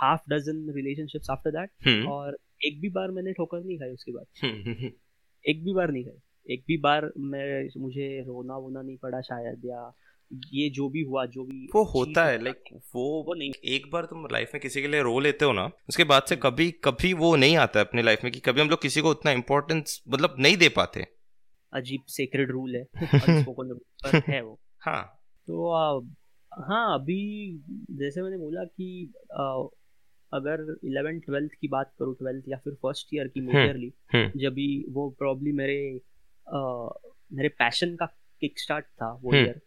half 0.01 0.21
dozen 0.31 0.73
relationships 0.73 1.31
after 1.31 1.51
that 1.51 2.07
और 2.09 2.39
एक 2.65 2.81
भी 2.81 2.89
बार 2.89 3.11
मैंने 3.11 3.33
ठोकर 3.33 3.65
नहीं 3.65 3.79
खाई 3.79 3.91
उसके 3.91 4.13
बाद। 4.13 4.27
एक 5.49 5.65
भी 5.65 5.73
बार 5.73 5.91
नहीं 5.91 6.05
खाई। 6.05 6.55
एक 6.55 6.65
भी 6.69 6.77
बार 6.77 7.13
मैं 7.19 7.69
मुझे 7.81 8.25
रोना 8.27 8.57
वोना 8.57 8.83
नहीं 8.83 8.97
पड़ा 8.97 9.21
शायद 9.21 9.63
या 9.65 9.95
ये 10.53 10.71
जो 10.71 10.89
भी 10.89 11.03
हुआ 11.03 11.27
जो 11.27 11.45
भी 11.45 11.69
वो 11.75 11.85
होता 11.85 12.25
है 12.25 12.45
लाइक 12.45 12.65
वो 12.95 13.25
वो 13.27 13.35
नहीं 13.35 13.53
एक 13.65 13.91
बार 13.93 14.05
तुम 14.05 14.27
लाइफ 14.33 14.51
में 14.55 14.61
किसी 14.61 14.83
के 14.83 14.89
लिए 14.89 15.03
रो 15.03 15.21
लेते 15.21 15.45
हो 15.45 15.53
ना 15.53 15.71
उसके 15.89 16.05
बाद 16.05 16.23
से 16.23 16.37
कभी 16.37 16.71
कभी 16.71 17.13
वो 17.13 17.37
नहीं 17.37 17.57
आता 17.57 17.81
है 17.81 17.85
अपने 17.85 18.03
लाइफ 18.03 18.25
में 18.25 18.33
कि 18.33 18.41
कभी 18.41 18.61
हम 18.61 18.71
लोग 18.71 18.83
किसी 18.83 19.01
को 19.01 19.11
उतना 19.11 19.31
इम्पोर्टेंस 19.31 20.03
मतलब 20.09 20.37
नहीं 20.39 20.57
दे 20.57 20.69
पाते। 20.69 21.07
अजीब 21.73 22.03
सेक्रेड 22.09 22.51
रूल 22.51 22.77
है 22.77 22.85
पर 22.95 24.23
है 24.29 24.43
वो। 24.43 24.61
हाँ। 24.79 25.21
तो 25.47 25.71
हाँ 26.53 27.01
अभी 27.01 27.51
जैसे 27.91 28.23
मैंने 28.23 28.37
बोला 28.37 28.65
कि 28.65 29.13
अगर 30.33 30.77
इलेवेंथ 30.85 31.21
ट्वेल्थ 31.21 31.53
की 31.61 31.69
बात 31.69 31.93
करूँ 31.99 32.15
ट्वेल्थ 32.15 32.45
या 32.49 32.57
फिर 32.57 32.75
फ़र्स्ट 32.75 33.09
ईयर 33.15 33.29
की 33.29 33.41
मेजरली 33.41 33.93
हम्म, 34.15 34.25
हम्म। 34.25 34.41
जब 34.41 34.53
भी 34.53 34.85
वो 34.89 35.11
प्रॉब्ली 35.11 35.53
मेरे 35.53 36.01
आ, 36.55 36.89
मेरे 37.33 37.49
पैशन 37.49 37.97
का 37.97 38.07
किक 38.41 38.59
स्टार्ट 38.59 38.85
था 38.85 39.13
वो 39.23 39.35
ईयर 39.35 39.61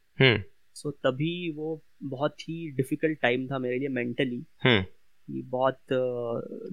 हम्म, 0.77 0.91
सो 0.91 0.91
तभी 0.91 1.53
वो 1.55 1.81
बहुत 2.03 2.41
ही 2.41 2.71
डिफ़िकल्ट 2.71 3.19
टाइम 3.21 3.47
था 3.47 3.59
मेरे 3.59 3.79
लिए 3.79 3.87
मेंटली 3.87 4.45
कि 5.27 5.41
बहुत 5.41 5.79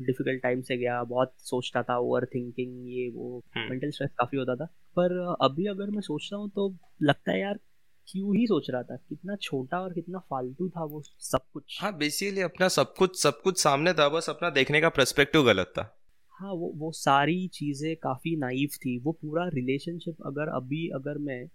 डिफ़िकल्ट 0.00 0.42
टाइम 0.42 0.62
से 0.62 0.76
गया 0.76 1.04
बहुत 1.04 1.34
सोचता 1.38 1.82
था 1.82 1.98
ओवर 1.98 2.24
थिंकिंग 2.24 2.88
ये 2.88 3.10
वो 3.10 3.42
मेंटल 3.56 3.90
स्ट्रेस 3.90 4.10
काफ़ी 4.18 4.38
होता 4.38 4.56
था. 4.56 4.64
पर 4.64 5.36
अभी 5.40 5.66
अगर 5.66 5.90
मैं 5.90 6.00
सोचता 6.00 6.36
हूँ 6.36 6.50
तो 6.50 6.76
लगता 7.02 7.32
है 7.32 7.40
यार 7.40 7.58
क्यों 8.08 8.36
ही 8.36 8.46
सोच 8.46 8.70
रहा 8.70 8.82
था? 8.82 8.96
कितना 8.96 9.36
छोटा 9.36 9.80
और 9.80 9.92
कितना 9.92 10.18
फालतू 10.18 10.68
था 10.68 10.84
वो 10.84 11.02
सब 11.02 11.40
कुछ. 11.52 11.78
हाँ 11.82 11.98
बेसिकली 11.98 12.40
अपना 12.40 12.68
सब 12.68 12.94
कुछ 12.94 13.22
सब 13.22 13.42
कुछ 13.42 13.58
सामने 13.58 13.92
था 13.92 14.08
बस 14.08 14.30
अपना 14.30 14.50
देखने 14.50 14.80
का 14.80 14.88
पर्सपेक्टिव 14.88 15.42
गलत 15.42 15.66
था. 15.66 16.00
हाँ 16.40 16.52
वो 16.52 16.72
वो 16.76 16.92
सारी 16.92 17.48
चीज़ें 17.48 17.96
काफ़ी 17.96 18.36
नाइफ 18.36 18.76
थी. 18.76 18.98
वो 18.98 19.12
पूरा 19.12 19.48
रिलेशनशिप 19.48 20.16
अगर 20.26 20.48
अभी 20.48 20.88
अगर 20.88 21.18
मैं 21.18 21.48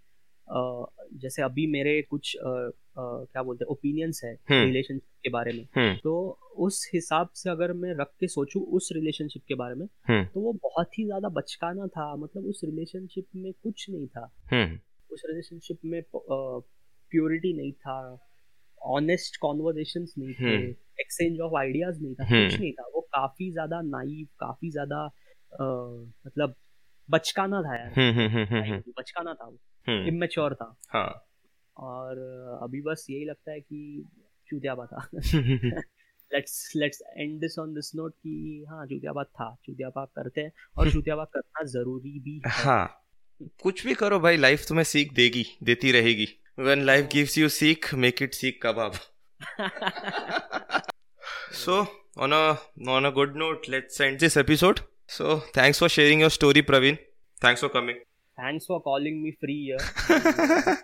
जैसे 0.49 1.41
अभी 1.41 1.65
मेरे 1.67 2.01
कुछ 2.01 2.35
क्या 2.37 3.43
बोलते 3.43 3.63
हैं 3.63 3.71
ओपिनियंस 3.71 4.21
है 4.23 4.31
रिलेशनशिप 4.51 5.01
हम्म। 5.03 5.19
के 5.23 5.29
बारे 5.29 5.51
में। 5.53 5.63
हम्म। 5.75 5.95
तो 5.95 6.13
उस 6.57 6.89
हिसाब 6.93 7.29
से 7.35 7.49
अगर 7.49 7.73
मैं 7.73 7.93
रख 7.93 8.11
के 8.19 8.27
सोचूं 8.27 8.61
उस 8.77 8.89
रिलेशनशिप 8.93 9.43
के 9.47 9.55
बारे 9.55 9.75
में 9.75 9.85
हम्म। 10.07 10.25
तो 10.25 10.41
वो 10.41 10.53
बहुत 10.63 10.97
ही 10.99 11.05
ज़्यादा 11.05 11.29
बचकाना 11.29 11.87
था। 11.87 12.15
मतलब 12.15 12.45
उस 12.45 12.61
रिलेशनशिप 12.63 13.25
में 13.35 13.51
कुछ 13.53 13.89
नहीं 13.89 14.07
था। 14.07 14.25
उस 15.11 15.21
रिलेशनशिप 15.29 15.79
में 15.85 16.01
प्योरिटी 16.13 17.53
नहीं 17.57 17.71
था। 17.73 17.99
ऑनेस्ट 18.81 19.37
कॉन्वर्जेशन 19.37 20.05
नहीं 20.17 20.33
थे। 20.33 20.57
एक्सचेंज 21.01 21.39
ऑफ़ 21.39 21.55
आइडियाज़ 21.59 22.01
नहीं 22.01 22.13
था। 22.15 22.23
कुछ 22.23 22.59
नहीं 22.59 22.71
था। 22.71 22.83
वो 22.95 23.01
काफ़ी 23.01 23.51
ज़्यादा 23.51 23.81
नाइव 23.81 24.27
काफ़ी 24.39 24.69
ज़्यादा 24.71 25.05
मतलब 26.25 26.55
बचकाना 27.09 27.61
था 27.61 27.75
यार। 27.75 28.81
बचकाना 28.97 29.33
था 29.33 29.45
वो। 29.45 29.57
इमेच्योर 29.87 30.55
था। 30.55 30.75
और 31.77 32.17
अभी 32.63 32.81
बस 32.81 33.07
यही 33.09 33.25
लगता 33.25 33.51
है 33.51 33.59
कि 33.59 34.05
चूतिया 34.49 34.75
बात 34.75 34.89
था। 34.93 35.09
Let's 36.33 36.73
let's 36.75 37.01
end 37.17 37.39
this 37.39 37.59
on 37.59 37.73
this 37.73 37.91
note 37.95 38.13
कि 38.13 38.65
हाँ 38.69 38.85
चूतिया 38.87 39.13
बात 39.13 39.27
था। 39.27 39.55
चूतिया 39.65 39.89
बात 39.89 40.09
करते 40.15 40.41
हैं 40.41 40.51
और 40.77 40.91
चूतिया 40.93 41.15
बात 41.15 41.29
करना 41.33 41.63
ज़रूरी 41.63 42.19
भी 42.19 42.41
हाँ. 42.47 43.05
कुछ 43.63 43.85
भी 43.85 43.93
करो 43.93 44.19
भाई 44.19 44.37
लाइफ 44.37 44.65
तुम्हें 44.67 44.83
सीख 44.83 45.13
देगी 45.13 45.45
देती 45.63 45.91
रहेगी। 45.91 46.27
When 46.59 46.81
life 46.81 47.09
gives 47.13 47.37
you 47.37 47.49
seekh 47.49 47.93
make 47.93 48.21
it 48.21 48.33
seekh 48.33 48.59
kebab. 48.63 48.91
So 51.53 51.81
on 52.17 52.33
on 52.89 53.05
a 53.05 53.09
good 53.09 53.37
note 53.37 53.69
let's 53.69 54.01
end 54.01 54.19
this 54.19 54.37
episode 54.37 54.79
so 55.07 55.39
thanks 55.57 55.79
for 55.79 55.89
sharing 55.89 56.21
your 56.21 56.29
story 56.29 56.61
Praveen 56.61 56.95
thanks 57.45 57.61
for 57.61 57.69
coming 57.73 57.99
thanks 58.39 58.65
for 58.65 58.81
calling 58.81 59.21
me 59.23 59.35
free 59.39 59.63
here. 59.65 59.77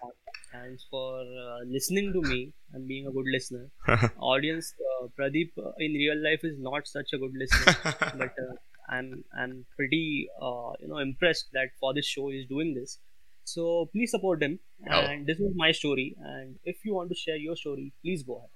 thanks 0.52 0.86
for 0.90 1.22
uh, 1.22 1.60
listening 1.66 2.12
to 2.14 2.22
me 2.30 2.54
and 2.74 2.88
being 2.88 3.08
a 3.08 3.12
good 3.12 3.26
listener. 3.32 3.70
Audience, 4.20 4.74
uh, 4.90 5.08
Pradeep 5.20 5.52
uh, 5.58 5.72
in 5.80 5.94
real 5.94 6.22
life 6.24 6.42
is 6.44 6.58
not 6.60 6.88
such 6.88 7.14
a 7.14 7.18
good 7.18 7.34
listener, 7.38 7.76
but 8.18 8.34
uh, 8.46 8.56
I'm 8.90 9.24
I'm 9.38 9.66
pretty 9.76 10.28
uh, 10.42 10.72
you 10.80 10.88
know 10.88 11.00
impressed 11.00 11.48
that 11.54 11.70
for 11.80 11.94
this 11.94 12.06
show 12.06 12.30
he's 12.30 12.48
doing 12.48 12.74
this. 12.74 13.00
So 13.44 13.90
please 13.94 14.12
support 14.12 14.42
him. 14.42 14.60
Oh. 14.92 15.00
And 15.00 15.28
this 15.28 15.40
is 15.40 15.54
my 15.56 15.72
story. 15.72 16.16
And 16.20 16.56
if 16.64 16.78
you 16.84 16.96
want 16.96 17.10
to 17.10 17.16
share 17.16 17.36
your 17.38 17.56
story, 17.56 17.94
please 18.04 18.24
go 18.24 18.38
ahead. 18.38 18.50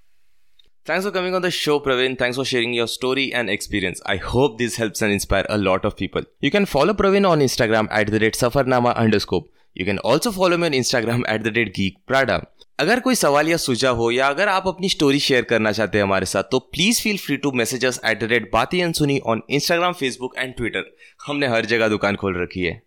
Thanks 0.85 1.05
for 1.05 1.11
coming 1.11 1.35
on 1.35 1.41
the 1.41 1.51
show, 1.51 1.79
Praveen. 1.79 2.17
Thanks 2.17 2.35
for 2.35 2.45
sharing 2.45 2.73
your 2.73 2.87
story 2.87 3.31
and 3.31 3.49
experience. 3.49 4.01
I 4.05 4.15
hope 4.17 4.57
this 4.57 4.75
helps 4.75 5.01
and 5.01 5.11
inspire 5.11 5.45
a 5.49 5.57
lot 5.57 5.85
of 5.85 5.95
people. 5.95 6.23
You 6.41 6.51
can 6.51 6.65
follow 6.65 6.93
Praveen 6.93 7.29
on 7.29 7.41
Instagram 7.41 7.87
at 7.91 8.07
the 8.07 8.19
rate 8.19 8.33
safarnama 8.33 8.95
underscore. 8.95 9.43
You 9.75 9.85
can 9.85 9.99
also 9.99 10.31
follow 10.31 10.57
me 10.57 10.67
on 10.67 10.73
Instagram 10.73 11.23
at 11.27 11.43
the 11.43 11.51
rate 11.51 11.73
geek 11.75 11.99
prada. 12.07 12.39
अगर 12.79 12.99
कोई 13.05 13.15
सवाल 13.15 13.47
या 13.49 13.57
सुझाव 13.57 13.97
हो 13.97 14.09
या 14.11 14.27
अगर 14.27 14.47
आप 14.47 14.67
अपनी 14.67 14.89
स्टोरी 14.89 15.19
शेयर 15.19 15.43
करना 15.49 15.71
चाहते 15.71 15.97
हैं 15.97 16.03
हमारे 16.03 16.25
साथ 16.25 16.43
तो 16.51 16.59
please 16.73 17.01
feel 17.03 17.17
free 17.25 17.37
to 17.37 17.51
message 17.61 17.85
at 17.85 18.19
the 18.19 18.29
rate 18.31 18.49
Baatein 18.53 18.81
Ansuni 18.81 19.19
on 19.33 19.41
Instagram 19.57 19.93
Facebook 20.01 20.37
and 20.37 20.53
Twitter 20.57 20.85
हमने 21.27 21.47
हर 21.55 21.65
जगह 21.73 21.87
दुकान 21.95 22.15
खोल 22.21 22.41
रखी 22.41 22.63
है 22.65 22.81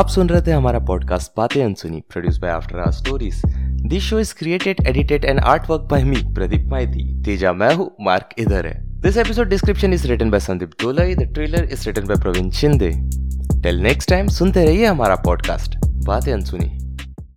आप 0.00 0.08
सुन 0.14 0.28
रहे 0.28 0.42
थे 0.46 0.52
हमारा 0.52 0.78
podcast 0.92 1.32
Baatein 1.36 1.62
Ansuni 1.64 2.00
produce 2.12 2.38
by 2.38 2.50
after 2.50 2.80
our 2.86 2.92
stories 2.92 3.42
this 3.82 4.02
show 4.02 4.18
is 4.20 4.34
created 4.34 4.86
edited 4.86 5.24
and 5.24 5.38
art 5.40 5.70
work 5.70 5.82
by 5.82 6.04
me 6.04 6.16
Pradeep 6.34 6.66
Maity 6.66 7.04
Teja 7.24 7.52
मैं 7.52 7.72
हूँ 7.74 7.90
मार्क 8.00 8.34
इधर 8.38 8.66
है 8.66 8.74
this 9.02 9.16
episode 9.16 9.48
description 9.48 9.92
is 9.92 10.06
written 10.08 10.30
by 10.30 10.40
Sandeep 10.40 10.70
Dolai 10.82 11.14
the 11.14 11.32
trailer 11.34 11.64
is 11.64 11.86
written 11.86 12.06
by 12.06 12.20
Praveen 12.22 12.50
Shinde 12.60 12.90
till 13.62 13.80
next 13.80 14.10
time 14.10 14.28
सुनते 14.30 14.64
रहिए 14.64 14.86
हमारा 14.86 15.16
podcast 15.24 15.76
Baatein 16.06 16.32
अनसुनी 16.32 16.70